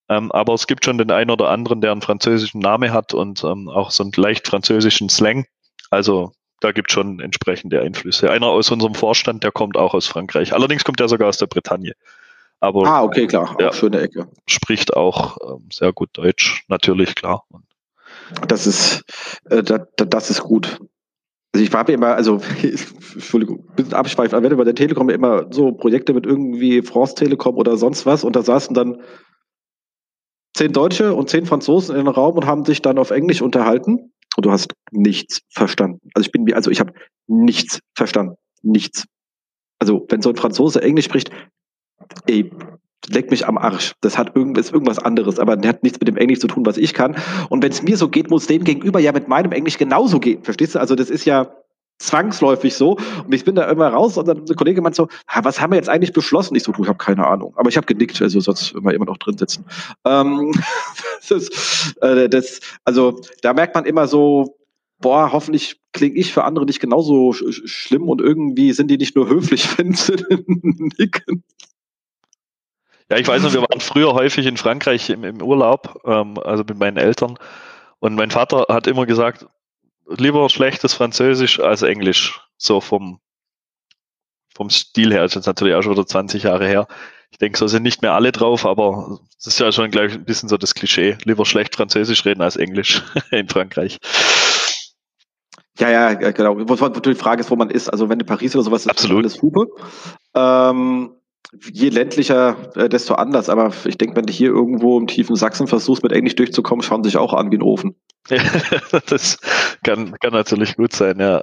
ähm, 0.10 0.32
aber 0.32 0.54
es 0.54 0.67
gibt 0.67 0.86
schon 0.86 0.97
den 0.97 1.10
einen 1.10 1.32
oder 1.32 1.49
anderen, 1.49 1.82
der 1.82 1.91
einen 1.91 2.01
französischen 2.01 2.60
Namen 2.60 2.93
hat 2.93 3.13
und 3.13 3.43
ähm, 3.43 3.67
auch 3.67 3.91
so 3.91 4.04
einen 4.04 4.12
leicht 4.15 4.47
französischen 4.47 5.10
Slang. 5.10 5.45
Also 5.89 6.34
da 6.60 6.71
gibt 6.71 6.91
es 6.91 6.93
schon 6.93 7.19
entsprechende 7.19 7.82
Einflüsse. 7.82 8.30
Einer 8.30 8.47
aus 8.47 8.69
unserem 8.69 8.93
Vorstand, 8.93 9.43
der 9.43 9.51
kommt 9.51 9.77
auch 9.77 9.95
aus 9.95 10.06
Frankreich. 10.06 10.54
Allerdings 10.54 10.84
kommt 10.84 10.99
er 10.99 11.10
sogar 11.10 11.27
aus 11.27 11.38
der 11.38 11.47
Bretagne. 11.47 11.93
Aber 12.62 12.86
ah, 12.86 13.04
okay, 13.04 13.26
klar. 13.26 13.58
Ja, 13.60 13.74
schöne 13.74 14.00
Ecke. 14.00 14.28
Spricht 14.45 14.95
auch 14.95 15.38
ähm, 15.43 15.67
sehr 15.74 15.91
gut 15.91 16.10
Deutsch, 16.13 16.63
natürlich, 16.67 17.15
klar. 17.15 17.43
Das 18.47 18.67
ist, 18.67 19.04
äh, 19.50 19.63
das, 19.63 19.82
das 19.95 20.30
ist 20.30 20.43
gut. 20.43 20.80
Also 21.54 21.65
ich 21.65 21.74
habe 21.74 21.91
immer, 21.91 22.15
also 22.15 22.39
Entschuldigung, 23.13 23.65
ein 23.67 23.76
bisschen 23.76 23.93
abschweifen, 23.95 24.38
aber 24.38 24.50
wenn 24.50 24.58
bei 24.58 24.63
der 24.63 24.76
Telekom 24.76 25.10
immer 25.10 25.47
so 25.52 25.71
Projekte 25.71 26.13
mit 26.13 26.28
irgendwie 26.28 26.84
France 26.84 27.15
Telekom 27.15 27.56
oder 27.56 27.78
sonst 27.78 28.06
was 28.06 28.24
und 28.24 28.36
da 28.36 28.43
saßen 28.43 28.76
dann 28.76 29.02
zehn 30.56 30.71
Deutsche 30.71 31.15
und 31.15 31.30
zehn 31.32 31.47
Franzosen 31.47 31.95
in 31.95 32.06
den 32.06 32.13
Raum 32.13 32.36
und 32.36 32.45
haben 32.45 32.63
sich 32.63 32.84
dann 32.84 33.00
auf 33.00 33.10
Englisch 33.10 33.41
unterhalten 33.41 34.13
und 34.38 34.45
du 34.45 34.52
hast 34.52 34.71
nichts 34.91 35.41
verstanden. 35.50 36.00
Also 36.13 36.28
ich 36.28 36.32
bin 36.32 36.43
mir, 36.43 36.56
also 36.56 36.69
ich 36.69 36.80
habe 36.80 36.93
nichts 37.26 37.80
verstanden. 37.95 38.36
Nichts. 38.62 39.06
Also 39.80 40.06
wenn 40.10 40.21
so 40.21 40.30
ein 40.30 40.36
Franzose 40.36 40.84
Englisch 40.84 41.06
spricht, 41.06 41.32
ey, 42.28 42.52
leck 43.08 43.32
mich 43.32 43.47
am 43.47 43.58
Arsch. 43.58 43.93
Das 44.02 44.17
hat 44.17 44.36
irgend, 44.36 44.58
ist 44.58 44.71
irgendwas 44.74 45.00
anderes, 45.00 45.39
aber 45.39 45.58
der 45.58 45.69
hat 45.69 45.84
nichts 45.84 46.00
mit 46.00 46.08
dem 46.08 46.17
Englisch 46.17 46.39
zu 46.39 46.47
tun, 46.47 46.65
was 46.65 46.78
ich 46.78 46.93
kann. 46.93 47.15
Und 47.50 47.63
wenn 47.63 47.71
es 47.71 47.82
mir 47.82 47.97
so 47.97 48.10
geht, 48.10 48.30
muss 48.30 48.47
dem 48.47 48.63
gegenüber 48.63 49.00
ja 49.00 49.12
mit 49.12 49.28
meinem 49.28 49.52
Englisch 49.52 49.78
genauso 49.78 50.19
gehen. 50.19 50.43
Verstehst 50.43 50.76
du? 50.76 50.80
Also 50.80 50.95
das 50.95 51.10
ist 51.10 51.26
ja 51.26 51.52
zwangsläufig 52.02 52.76
so. 52.76 52.97
Und 53.26 53.34
ich 53.34 53.45
bin 53.45 53.56
da 53.56 53.69
immer 53.69 53.88
raus 53.89 54.17
und 54.17 54.28
dann 54.28 54.45
der 54.45 54.56
Kollege 54.56 54.82
meint 54.82 54.95
so, 54.95 55.08
was 55.41 55.62
haben 55.62 55.71
wir 55.71 55.78
jetzt 55.78 55.89
eigentlich 55.89 56.13
beschlossen? 56.13 56.56
Ich 56.56 56.63
so, 56.63 56.71
du, 56.71 56.84
ich 56.84 56.89
habe 56.89 56.97
keine 56.97 57.28
Ahnung. 57.28 57.54
Aber 57.58 57.69
ich 57.69 57.78
habe 57.78 57.86
genickt, 57.86 58.21
also 58.21 58.39
sonst 58.39 58.74
immer 58.74 58.93
immer 58.93 59.06
noch 59.06 59.17
drin 59.17 59.38
sitzen. 59.38 59.65
Ähm, 60.06 60.52
das, 61.30 61.93
äh, 62.02 62.28
das, 62.28 62.60
also 62.84 63.21
da 63.41 63.54
merkt 63.54 63.76
man 63.76 63.86
immer 63.86 64.08
so, 64.08 64.58
boah, 65.00 65.32
hoffentlich 65.32 65.80
klinge 65.93 66.15
ich 66.15 66.34
für 66.34 66.43
andere 66.43 66.65
nicht 66.65 66.80
genauso 66.80 67.34
sch 67.34 67.62
schlimm 67.65 68.08
und 68.08 68.21
irgendwie 68.21 68.71
sind 68.71 68.89
die 68.89 68.97
nicht 68.97 69.15
nur 69.15 69.30
höflich, 69.30 69.67
wenn 69.78 69.93
sie 69.93 70.15
nicken. 70.97 71.43
Ja, 73.12 73.17
ich 73.17 73.28
weiß 73.28 73.43
noch, 73.43 73.52
wir 73.52 73.62
waren 73.62 73.82
früher 73.82 74.13
häufig 74.13 74.45
in 74.45 74.56
Frankreich 74.56 75.10
im, 75.10 75.26
im 75.26 75.41
Urlaub, 75.41 76.02
ähm, 76.06 76.39
also 76.39 76.63
mit 76.63 76.80
meinen 76.80 76.95
Eltern. 76.95 77.38
Und 78.00 78.15
mein 78.15 78.32
Vater 78.32 78.67
hat 78.69 78.88
immer 78.88 79.06
gesagt, 79.06 79.47
lieber 80.08 80.50
schlechtes 80.50 80.93
Französisch 80.93 81.60
als 81.60 81.82
Englisch. 81.82 82.39
So 82.56 82.80
vom, 82.80 83.19
vom 84.56 84.69
Stil 84.69 85.12
her. 85.12 85.24
Das 85.24 85.32
ist 85.32 85.36
jetzt 85.36 85.47
natürlich 85.47 85.76
auch 85.76 85.82
schon 85.82 85.91
wieder 85.91 86.08
20 86.08 86.43
Jahre 86.43 86.65
her. 86.65 86.88
Ich 87.32 87.38
denke, 87.38 87.58
so 87.58 87.67
sind 87.67 87.84
nicht 87.84 88.02
mehr 88.02 88.13
alle 88.13 88.32
drauf, 88.32 88.65
aber 88.65 89.19
das 89.36 89.47
ist 89.47 89.60
ja 89.60 89.74
schon 89.74 89.91
gleich 89.91 90.13
ein 90.13 90.24
bisschen 90.24 90.47
so 90.47 90.56
das 90.56 90.74
Klischee. 90.74 91.17
Lieber 91.26 91.45
schlecht 91.45 91.76
Französisch 91.76 92.24
reden 92.24 92.41
als 92.41 92.56
Englisch 92.56 93.04
in 93.32 93.50
Frankreich. 93.50 93.97
Ja, 95.80 95.89
ja, 95.89 96.13
genau. 96.32 96.56
Die 96.56 97.15
Frage 97.15 97.41
ist, 97.41 97.52
wo 97.52 97.58
man 97.58 97.71
ist. 97.71 97.89
Also 97.89 98.08
wenn 98.08 98.21
in 98.21 98.26
Paris 98.26 98.56
oder 98.56 98.63
sowas 98.63 98.84
ist, 98.84 98.89
Absolut. 98.89 99.19
alles 99.19 99.41
Hupe. 99.41 99.67
Ähm, 100.34 101.15
je 101.73 101.89
ländlicher, 101.89 102.56
äh, 102.75 102.89
desto 102.89 103.15
anders. 103.15 103.49
Aber 103.49 103.71
ich 103.86 103.97
denke, 103.97 104.15
wenn 104.15 104.25
du 104.25 104.34
hier 104.34 104.49
irgendwo 104.49 104.97
im 104.97 105.08
tiefen 105.08 105.36
Sachsen 105.36 105.67
versuchst, 105.67 106.04
mit 106.04 106.12
Englisch 106.12 106.36
durchzukommen, 106.36 106.84
schauen 106.84 107.04
sich 107.04 107.17
auch 107.17 107.34
an 107.34 107.51
wie 107.51 107.58
ein 107.58 107.62
Ofen. 107.62 107.95
das 109.08 109.39
kann, 109.84 110.17
kann 110.19 110.34
natürlich 110.34 110.77
gut 110.77 110.93
sein, 110.93 111.19
ja. 111.19 111.41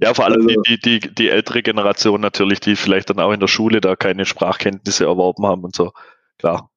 Ja, 0.00 0.14
vor 0.14 0.26
allem 0.26 0.46
also, 0.46 0.62
die, 0.62 0.78
die, 0.80 1.00
die, 1.00 1.14
die 1.14 1.28
ältere 1.28 1.62
Generation 1.62 2.20
natürlich, 2.20 2.60
die 2.60 2.76
vielleicht 2.76 3.10
dann 3.10 3.18
auch 3.18 3.32
in 3.32 3.40
der 3.40 3.48
Schule 3.48 3.80
da 3.80 3.96
keine 3.96 4.24
Sprachkenntnisse 4.24 5.04
erworben 5.04 5.44
haben 5.46 5.64
und 5.64 5.74
so. 5.74 5.92
Klar. 6.38 6.70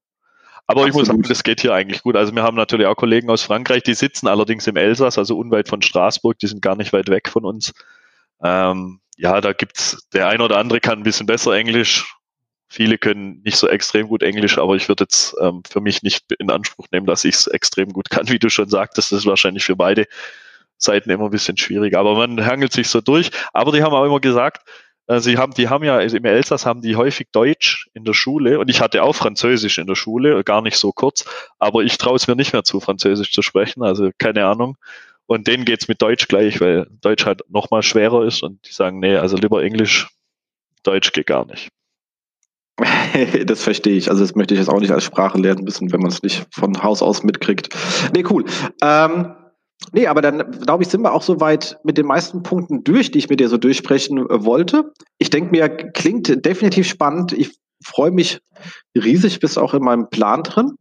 Aber 0.66 0.82
Absolut. 0.82 0.90
ich 0.90 0.96
muss 0.96 1.08
sagen, 1.08 1.22
das 1.24 1.44
geht 1.44 1.62
hier 1.62 1.74
eigentlich 1.74 2.04
gut. 2.04 2.16
Also 2.16 2.34
wir 2.34 2.42
haben 2.42 2.56
natürlich 2.56 2.88
auch 2.88 2.96
Kollegen 2.96 3.30
aus 3.30 3.44
Frankreich, 3.44 3.84
die 3.84 3.94
sitzen 3.94 4.28
allerdings 4.28 4.66
im 4.66 4.76
Elsass, 4.76 5.18
also 5.18 5.38
unweit 5.38 5.68
von 5.68 5.82
Straßburg, 5.82 6.40
die 6.40 6.48
sind 6.48 6.62
gar 6.62 6.76
nicht 6.76 6.94
weit 6.94 7.10
weg 7.10 7.30
von 7.30 7.46
uns. 7.46 7.74
Ähm, 8.42 9.02
ja, 9.18 9.40
da 9.42 9.54
gibt's, 9.54 10.08
der 10.14 10.28
ein 10.30 10.42
oder 10.42 10.58
andere 10.58 10.80
kann 10.80 11.00
ein 11.00 11.04
bisschen 11.04 11.28
besser 11.28 11.54
Englisch, 11.54 12.16
Viele 12.76 12.98
können 12.98 13.40
nicht 13.46 13.58
so 13.58 13.68
extrem 13.68 14.08
gut 14.08 14.24
Englisch, 14.24 14.58
aber 14.58 14.76
ich 14.76 14.90
würde 14.90 15.04
jetzt 15.04 15.36
ähm, 15.40 15.62
für 15.70 15.80
mich 15.80 16.02
nicht 16.02 16.24
in 16.40 16.50
Anspruch 16.50 16.88
nehmen, 16.92 17.06
dass 17.06 17.24
ich 17.24 17.36
es 17.36 17.46
extrem 17.46 17.94
gut 17.94 18.10
kann, 18.10 18.28
wie 18.30 18.40
du 18.40 18.50
schon 18.50 18.68
sagtest. 18.68 19.12
Das 19.12 19.20
ist 19.20 19.26
wahrscheinlich 19.28 19.64
für 19.64 19.76
beide 19.76 20.08
Seiten 20.80 21.12
immer 21.12 21.26
ein 21.26 21.30
bisschen 21.30 21.56
schwierig. 21.56 21.96
Aber 21.96 22.16
man 22.16 22.44
hangelt 22.44 22.74
sich 22.74 22.88
so 22.88 23.00
durch. 23.00 23.30
Aber 23.54 23.72
die 23.72 23.84
haben 23.84 23.94
auch 23.94 24.04
immer 24.04 24.20
gesagt, 24.20 24.68
äh, 25.06 25.20
sie 25.20 25.38
haben, 25.38 25.54
die 25.54 25.70
haben 25.70 25.84
ja 25.84 26.00
im 26.00 26.26
Elsass 26.26 26.66
haben 26.66 26.82
die 26.82 26.96
häufig 26.96 27.28
Deutsch 27.32 27.92
in 27.94 28.06
der 28.06 28.16
Schule 28.16 28.58
und 28.58 28.72
ich 28.72 28.82
hatte 28.82 29.04
auch 29.04 29.14
Französisch 29.14 29.78
in 29.78 29.86
der 29.86 29.94
Schule, 29.94 30.44
gar 30.44 30.64
nicht 30.64 30.78
so 30.78 30.92
kurz, 30.92 31.26
aber 31.60 31.84
ich 31.84 32.00
traue 32.00 32.16
es 32.16 32.28
mir 32.28 32.36
nicht 32.36 32.54
mehr 32.54 32.64
zu, 32.64 32.80
Französisch 32.80 33.32
zu 33.34 33.44
sprechen, 33.44 33.84
also 33.84 34.10
keine 34.18 34.48
Ahnung. 34.48 34.78
Und 35.28 35.46
denen 35.46 35.66
geht's 35.66 35.88
mit 35.88 36.02
Deutsch 36.02 36.28
gleich, 36.28 36.60
weil 36.60 36.88
Deutsch 37.02 37.28
halt 37.28 37.44
nochmal 37.50 37.84
schwerer 37.84 38.26
ist 38.26 38.42
und 38.42 38.68
die 38.68 38.74
sagen, 38.74 39.00
nee, 39.00 39.16
also 39.16 39.38
lieber 39.38 39.62
Englisch 39.62 40.08
Deutsch 40.82 41.12
geht 41.12 41.28
gar 41.28 41.46
nicht. 41.46 41.70
das 43.46 43.62
verstehe 43.62 43.96
ich. 43.96 44.10
Also 44.10 44.22
das 44.24 44.36
möchte 44.36 44.54
ich 44.54 44.60
jetzt 44.60 44.70
auch 44.70 44.80
nicht 44.80 44.92
als 44.92 45.04
Sprache 45.04 45.38
lernen 45.38 45.64
müssen, 45.64 45.92
wenn 45.92 46.02
man 46.02 46.12
es 46.12 46.24
nicht 46.24 46.46
von 46.52 46.82
Haus 46.84 47.02
aus 47.02 47.24
mitkriegt. 47.24 47.70
Nee, 48.14 48.26
cool. 48.30 48.46
Ähm, 48.82 49.34
nee, 49.92 50.08
aber 50.08 50.22
dann 50.22 50.52
glaube 50.52 50.84
ich, 50.84 50.90
sind 50.90 51.02
wir 51.02 51.14
auch 51.14 51.24
soweit 51.24 51.80
mit 51.84 51.98
den 51.98 52.06
meisten 52.06 52.44
Punkten 52.44 52.84
durch, 52.84 53.12
die 53.12 53.20
ich 53.20 53.30
mit 53.30 53.40
dir 53.40 53.50
so 53.50 53.58
durchsprechen 53.58 54.18
äh, 54.18 54.46
wollte. 54.46 54.92
Ich 55.18 55.30
denke 55.30 55.52
mir, 55.52 55.70
klingt 55.70 56.46
definitiv 56.46 56.88
spannend. 56.88 57.34
Ich 57.34 57.58
freue 57.84 58.12
mich 58.12 58.42
riesig, 58.98 59.40
bist 59.40 59.58
auch 59.58 59.74
in 59.74 59.84
meinem 59.84 60.10
Plan 60.10 60.44
drin. 60.44 60.76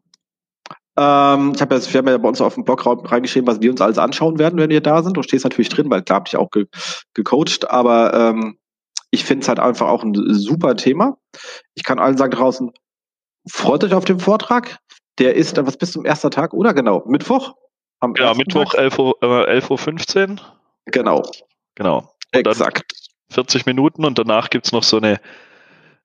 Ähm, 0.97 1.53
ich 1.55 1.63
habe 1.63 1.75
ja, 1.75 1.81
wir 1.81 1.99
haben 1.99 2.09
ja 2.09 2.19
bei 2.19 2.29
uns 2.29 2.41
auf 2.41 2.55
dem 2.55 2.65
Blog 2.65 2.85
reingeschrieben, 2.87 3.47
was 3.47 3.63
wir 3.63 3.71
uns 3.71 3.81
alles 3.81 3.99
anschauen 3.99 4.39
werden, 4.39 4.59
wenn 4.59 4.71
wir 4.71 4.83
da 4.83 5.03
sind. 5.03 5.17
Du 5.17 5.23
stehst 5.23 5.45
natürlich 5.45 5.71
drin, 5.71 5.91
weil 5.91 6.03
klar 6.03 6.17
habe 6.17 6.29
ich 6.29 6.37
auch 6.37 6.51
ge 6.51 6.67
gecoacht, 7.15 7.71
aber 7.71 8.13
ähm, 8.13 8.59
ich 9.13 9.25
finde 9.25 9.43
es 9.43 9.49
halt 9.49 9.61
einfach 9.61 9.89
auch 9.89 10.03
ein 10.03 10.15
super 10.35 10.75
Thema. 10.75 11.19
Ich 11.75 11.85
kann 11.85 12.01
allen 12.01 12.17
sagen 12.17 12.33
draußen, 12.33 12.73
freut 13.47 13.85
euch 13.85 13.95
auf 13.95 14.07
den 14.07 14.19
Vortrag. 14.19 14.79
Der 15.19 15.37
ist, 15.37 15.57
was 15.65 15.77
bis 15.77 15.93
zum 15.93 16.07
ersten 16.07 16.31
Tag, 16.31 16.55
oder 16.55 16.73
genau? 16.73 17.05
Mittwoch? 17.07 17.55
Am 18.01 18.15
ja, 18.17 18.35
Mittwoch 18.35 18.75
11.15 18.75 18.99
Uhr, 18.99 19.49
äh, 19.49 19.51
11 19.53 19.71
Uhr. 19.71 20.37
Genau. 20.87 21.23
Genau. 21.75 21.99
Und 22.35 22.47
Exakt. 22.47 22.93
40 23.31 23.67
Minuten 23.67 24.05
und 24.05 24.19
danach 24.19 24.51
gibt 24.51 24.67
es 24.67 24.73
noch 24.73 24.83
so 24.83 24.97
eine 24.97 25.21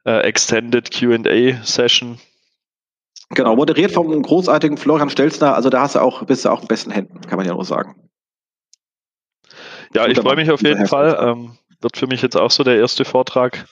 äh, 0.06 0.20
Extended 0.20 0.92
QA-Session. 0.92 2.20
Genau, 3.30 3.56
moderiert 3.56 3.92
vom 3.92 4.22
großartigen 4.22 4.78
Florian 4.78 5.10
Stelzner. 5.10 5.56
Also 5.56 5.70
da 5.70 5.82
hast 5.82 5.96
du 5.96 6.00
auch, 6.00 6.24
bist 6.26 6.46
du 6.46 6.50
auch 6.50 6.62
in 6.62 6.68
besten 6.68 6.92
Händen, 6.92 7.22
kann 7.22 7.38
man 7.38 7.46
ja 7.46 7.54
nur 7.54 7.66
sagen. 7.66 7.96
Ja, 9.94 10.08
ich 10.08 10.20
freue 10.20 10.36
mich 10.36 10.52
auf 10.52 10.62
jeden 10.62 10.86
Fall. 10.88 11.18
Ähm, 11.22 11.58
wird 11.82 11.98
für 11.98 12.08
mich 12.08 12.22
jetzt 12.22 12.38
auch 12.38 12.52
so 12.52 12.64
der 12.64 12.78
erste 12.78 13.06
Vortrag. 13.06 13.66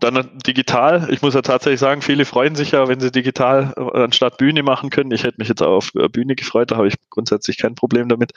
Dann 0.00 0.38
digital. 0.44 1.06
Ich 1.10 1.22
muss 1.22 1.34
ja 1.34 1.42
tatsächlich 1.42 1.78
sagen, 1.78 2.02
viele 2.02 2.24
freuen 2.24 2.56
sich 2.56 2.72
ja, 2.72 2.88
wenn 2.88 2.98
sie 2.98 3.12
digital 3.12 3.72
äh, 3.76 4.02
anstatt 4.02 4.38
Bühne 4.38 4.64
machen 4.64 4.90
können. 4.90 5.12
Ich 5.12 5.22
hätte 5.22 5.36
mich 5.38 5.48
jetzt 5.48 5.62
auch 5.62 5.76
auf 5.76 5.94
äh, 5.94 6.08
Bühne 6.08 6.34
gefreut, 6.34 6.72
da 6.72 6.76
habe 6.76 6.88
ich 6.88 6.96
grundsätzlich 7.10 7.58
kein 7.58 7.76
Problem 7.76 8.08
damit. 8.08 8.32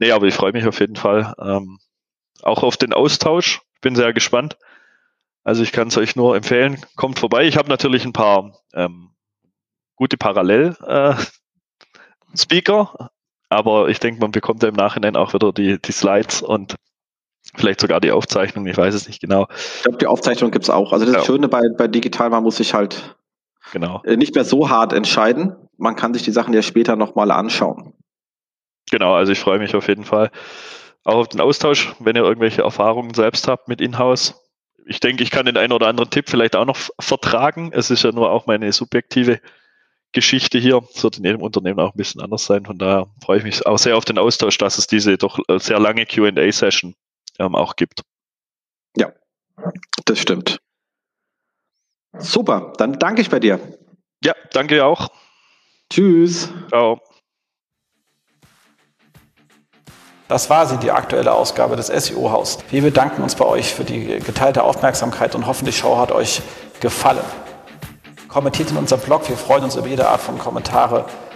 Nee, 0.00 0.10
aber 0.10 0.26
ich 0.26 0.34
freue 0.34 0.52
mich 0.52 0.66
auf 0.66 0.80
jeden 0.80 0.96
Fall 0.96 1.34
ähm, 1.40 1.78
auch 2.42 2.64
auf 2.64 2.76
den 2.76 2.92
Austausch. 2.92 3.60
Ich 3.74 3.80
bin 3.80 3.94
sehr 3.94 4.12
gespannt. 4.12 4.56
Also 5.44 5.62
ich 5.62 5.70
kann 5.72 5.88
es 5.88 5.96
euch 5.96 6.16
nur 6.16 6.36
empfehlen, 6.36 6.82
kommt 6.96 7.18
vorbei. 7.18 7.46
Ich 7.46 7.56
habe 7.56 7.68
natürlich 7.68 8.04
ein 8.04 8.12
paar 8.12 8.58
ähm, 8.74 9.10
gute 9.94 10.18
Parallel-Speaker, 10.18 12.94
äh, 12.98 13.04
aber 13.48 13.88
ich 13.88 13.98
denke, 13.98 14.20
man 14.20 14.32
bekommt 14.32 14.62
ja 14.62 14.68
im 14.68 14.74
Nachhinein 14.74 15.16
auch 15.16 15.32
wieder 15.32 15.52
die, 15.52 15.80
die 15.80 15.92
Slides 15.92 16.42
und 16.42 16.76
Vielleicht 17.54 17.80
sogar 17.80 18.00
die 18.00 18.12
Aufzeichnung, 18.12 18.66
ich 18.66 18.76
weiß 18.76 18.94
es 18.94 19.06
nicht 19.06 19.20
genau. 19.20 19.48
Ich 19.76 19.82
glaube, 19.82 19.98
die 19.98 20.06
Aufzeichnung 20.06 20.50
gibt 20.50 20.64
es 20.64 20.70
auch. 20.70 20.92
Also 20.92 21.06
das 21.06 21.14
ja. 21.14 21.24
Schöne 21.24 21.48
bei, 21.48 21.62
bei 21.76 21.88
digital, 21.88 22.30
man 22.30 22.42
muss 22.42 22.56
sich 22.56 22.74
halt 22.74 23.16
genau. 23.72 24.02
Äh, 24.04 24.16
nicht 24.16 24.34
mehr 24.34 24.44
so 24.44 24.68
hart 24.68 24.92
entscheiden. 24.92 25.56
Man 25.76 25.96
kann 25.96 26.12
sich 26.12 26.22
die 26.22 26.32
Sachen 26.32 26.52
ja 26.52 26.62
später 26.62 26.96
nochmal 26.96 27.30
anschauen. 27.30 27.94
Genau, 28.90 29.14
also 29.14 29.32
ich 29.32 29.38
freue 29.38 29.58
mich 29.58 29.74
auf 29.74 29.88
jeden 29.88 30.04
Fall 30.04 30.30
auch 31.04 31.16
auf 31.16 31.28
den 31.28 31.40
Austausch, 31.40 31.94
wenn 32.00 32.16
ihr 32.16 32.22
irgendwelche 32.22 32.62
Erfahrungen 32.62 33.14
selbst 33.14 33.48
habt 33.48 33.68
mit 33.68 33.80
Inhouse. 33.80 34.34
Ich 34.86 35.00
denke, 35.00 35.22
ich 35.22 35.30
kann 35.30 35.46
den 35.46 35.56
einen 35.56 35.72
oder 35.72 35.86
anderen 35.86 36.10
Tipp 36.10 36.28
vielleicht 36.28 36.56
auch 36.56 36.64
noch 36.64 36.78
vertragen. 36.98 37.70
Es 37.72 37.90
ist 37.90 38.04
ja 38.04 38.12
nur 38.12 38.30
auch 38.30 38.46
meine 38.46 38.70
subjektive 38.72 39.40
Geschichte 40.12 40.58
hier. 40.58 40.82
Es 40.94 41.02
wird 41.02 41.18
in 41.18 41.24
jedem 41.24 41.42
Unternehmen 41.42 41.80
auch 41.80 41.94
ein 41.94 41.96
bisschen 41.96 42.20
anders 42.20 42.44
sein. 42.44 42.64
Von 42.64 42.78
daher 42.78 43.06
freue 43.22 43.38
ich 43.38 43.44
mich 43.44 43.66
auch 43.66 43.78
sehr 43.78 43.96
auf 43.96 44.04
den 44.04 44.18
Austausch, 44.18 44.58
dass 44.58 44.78
es 44.78 44.86
diese 44.86 45.16
doch 45.18 45.38
äh, 45.48 45.58
sehr 45.58 45.78
lange 45.78 46.06
QA-Session 46.06 46.94
ähm, 47.38 47.54
auch 47.54 47.76
gibt. 47.76 48.02
Ja, 48.96 49.12
das 50.04 50.18
stimmt. 50.18 50.60
Super, 52.18 52.72
dann 52.78 52.98
danke 52.98 53.20
ich 53.20 53.30
bei 53.30 53.38
dir. 53.38 53.60
Ja, 54.24 54.34
danke 54.52 54.84
auch. 54.84 55.08
Tschüss. 55.90 56.50
Ciao. 56.68 57.00
Das 60.28 60.50
war 60.50 60.66
sie, 60.66 60.76
die 60.76 60.90
aktuelle 60.90 61.32
Ausgabe 61.32 61.76
des 61.76 61.86
SEO-Haus. 61.86 62.58
Wir 62.70 62.82
bedanken 62.82 63.22
uns 63.22 63.34
bei 63.34 63.46
euch 63.46 63.72
für 63.74 63.84
die 63.84 64.18
geteilte 64.18 64.62
Aufmerksamkeit 64.62 65.34
und 65.34 65.46
hoffen, 65.46 65.64
die 65.64 65.72
Show 65.72 65.96
hat 65.96 66.12
euch 66.12 66.42
gefallen. 66.80 67.24
Kommentiert 68.28 68.70
in 68.70 68.76
unserem 68.76 69.00
Blog, 69.00 69.26
wir 69.28 69.38
freuen 69.38 69.64
uns 69.64 69.76
über 69.76 69.86
jede 69.86 70.06
Art 70.06 70.20
von 70.20 70.38
Kommentare 70.38 71.06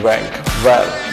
Rank 0.00 0.32
Well. 0.64 1.11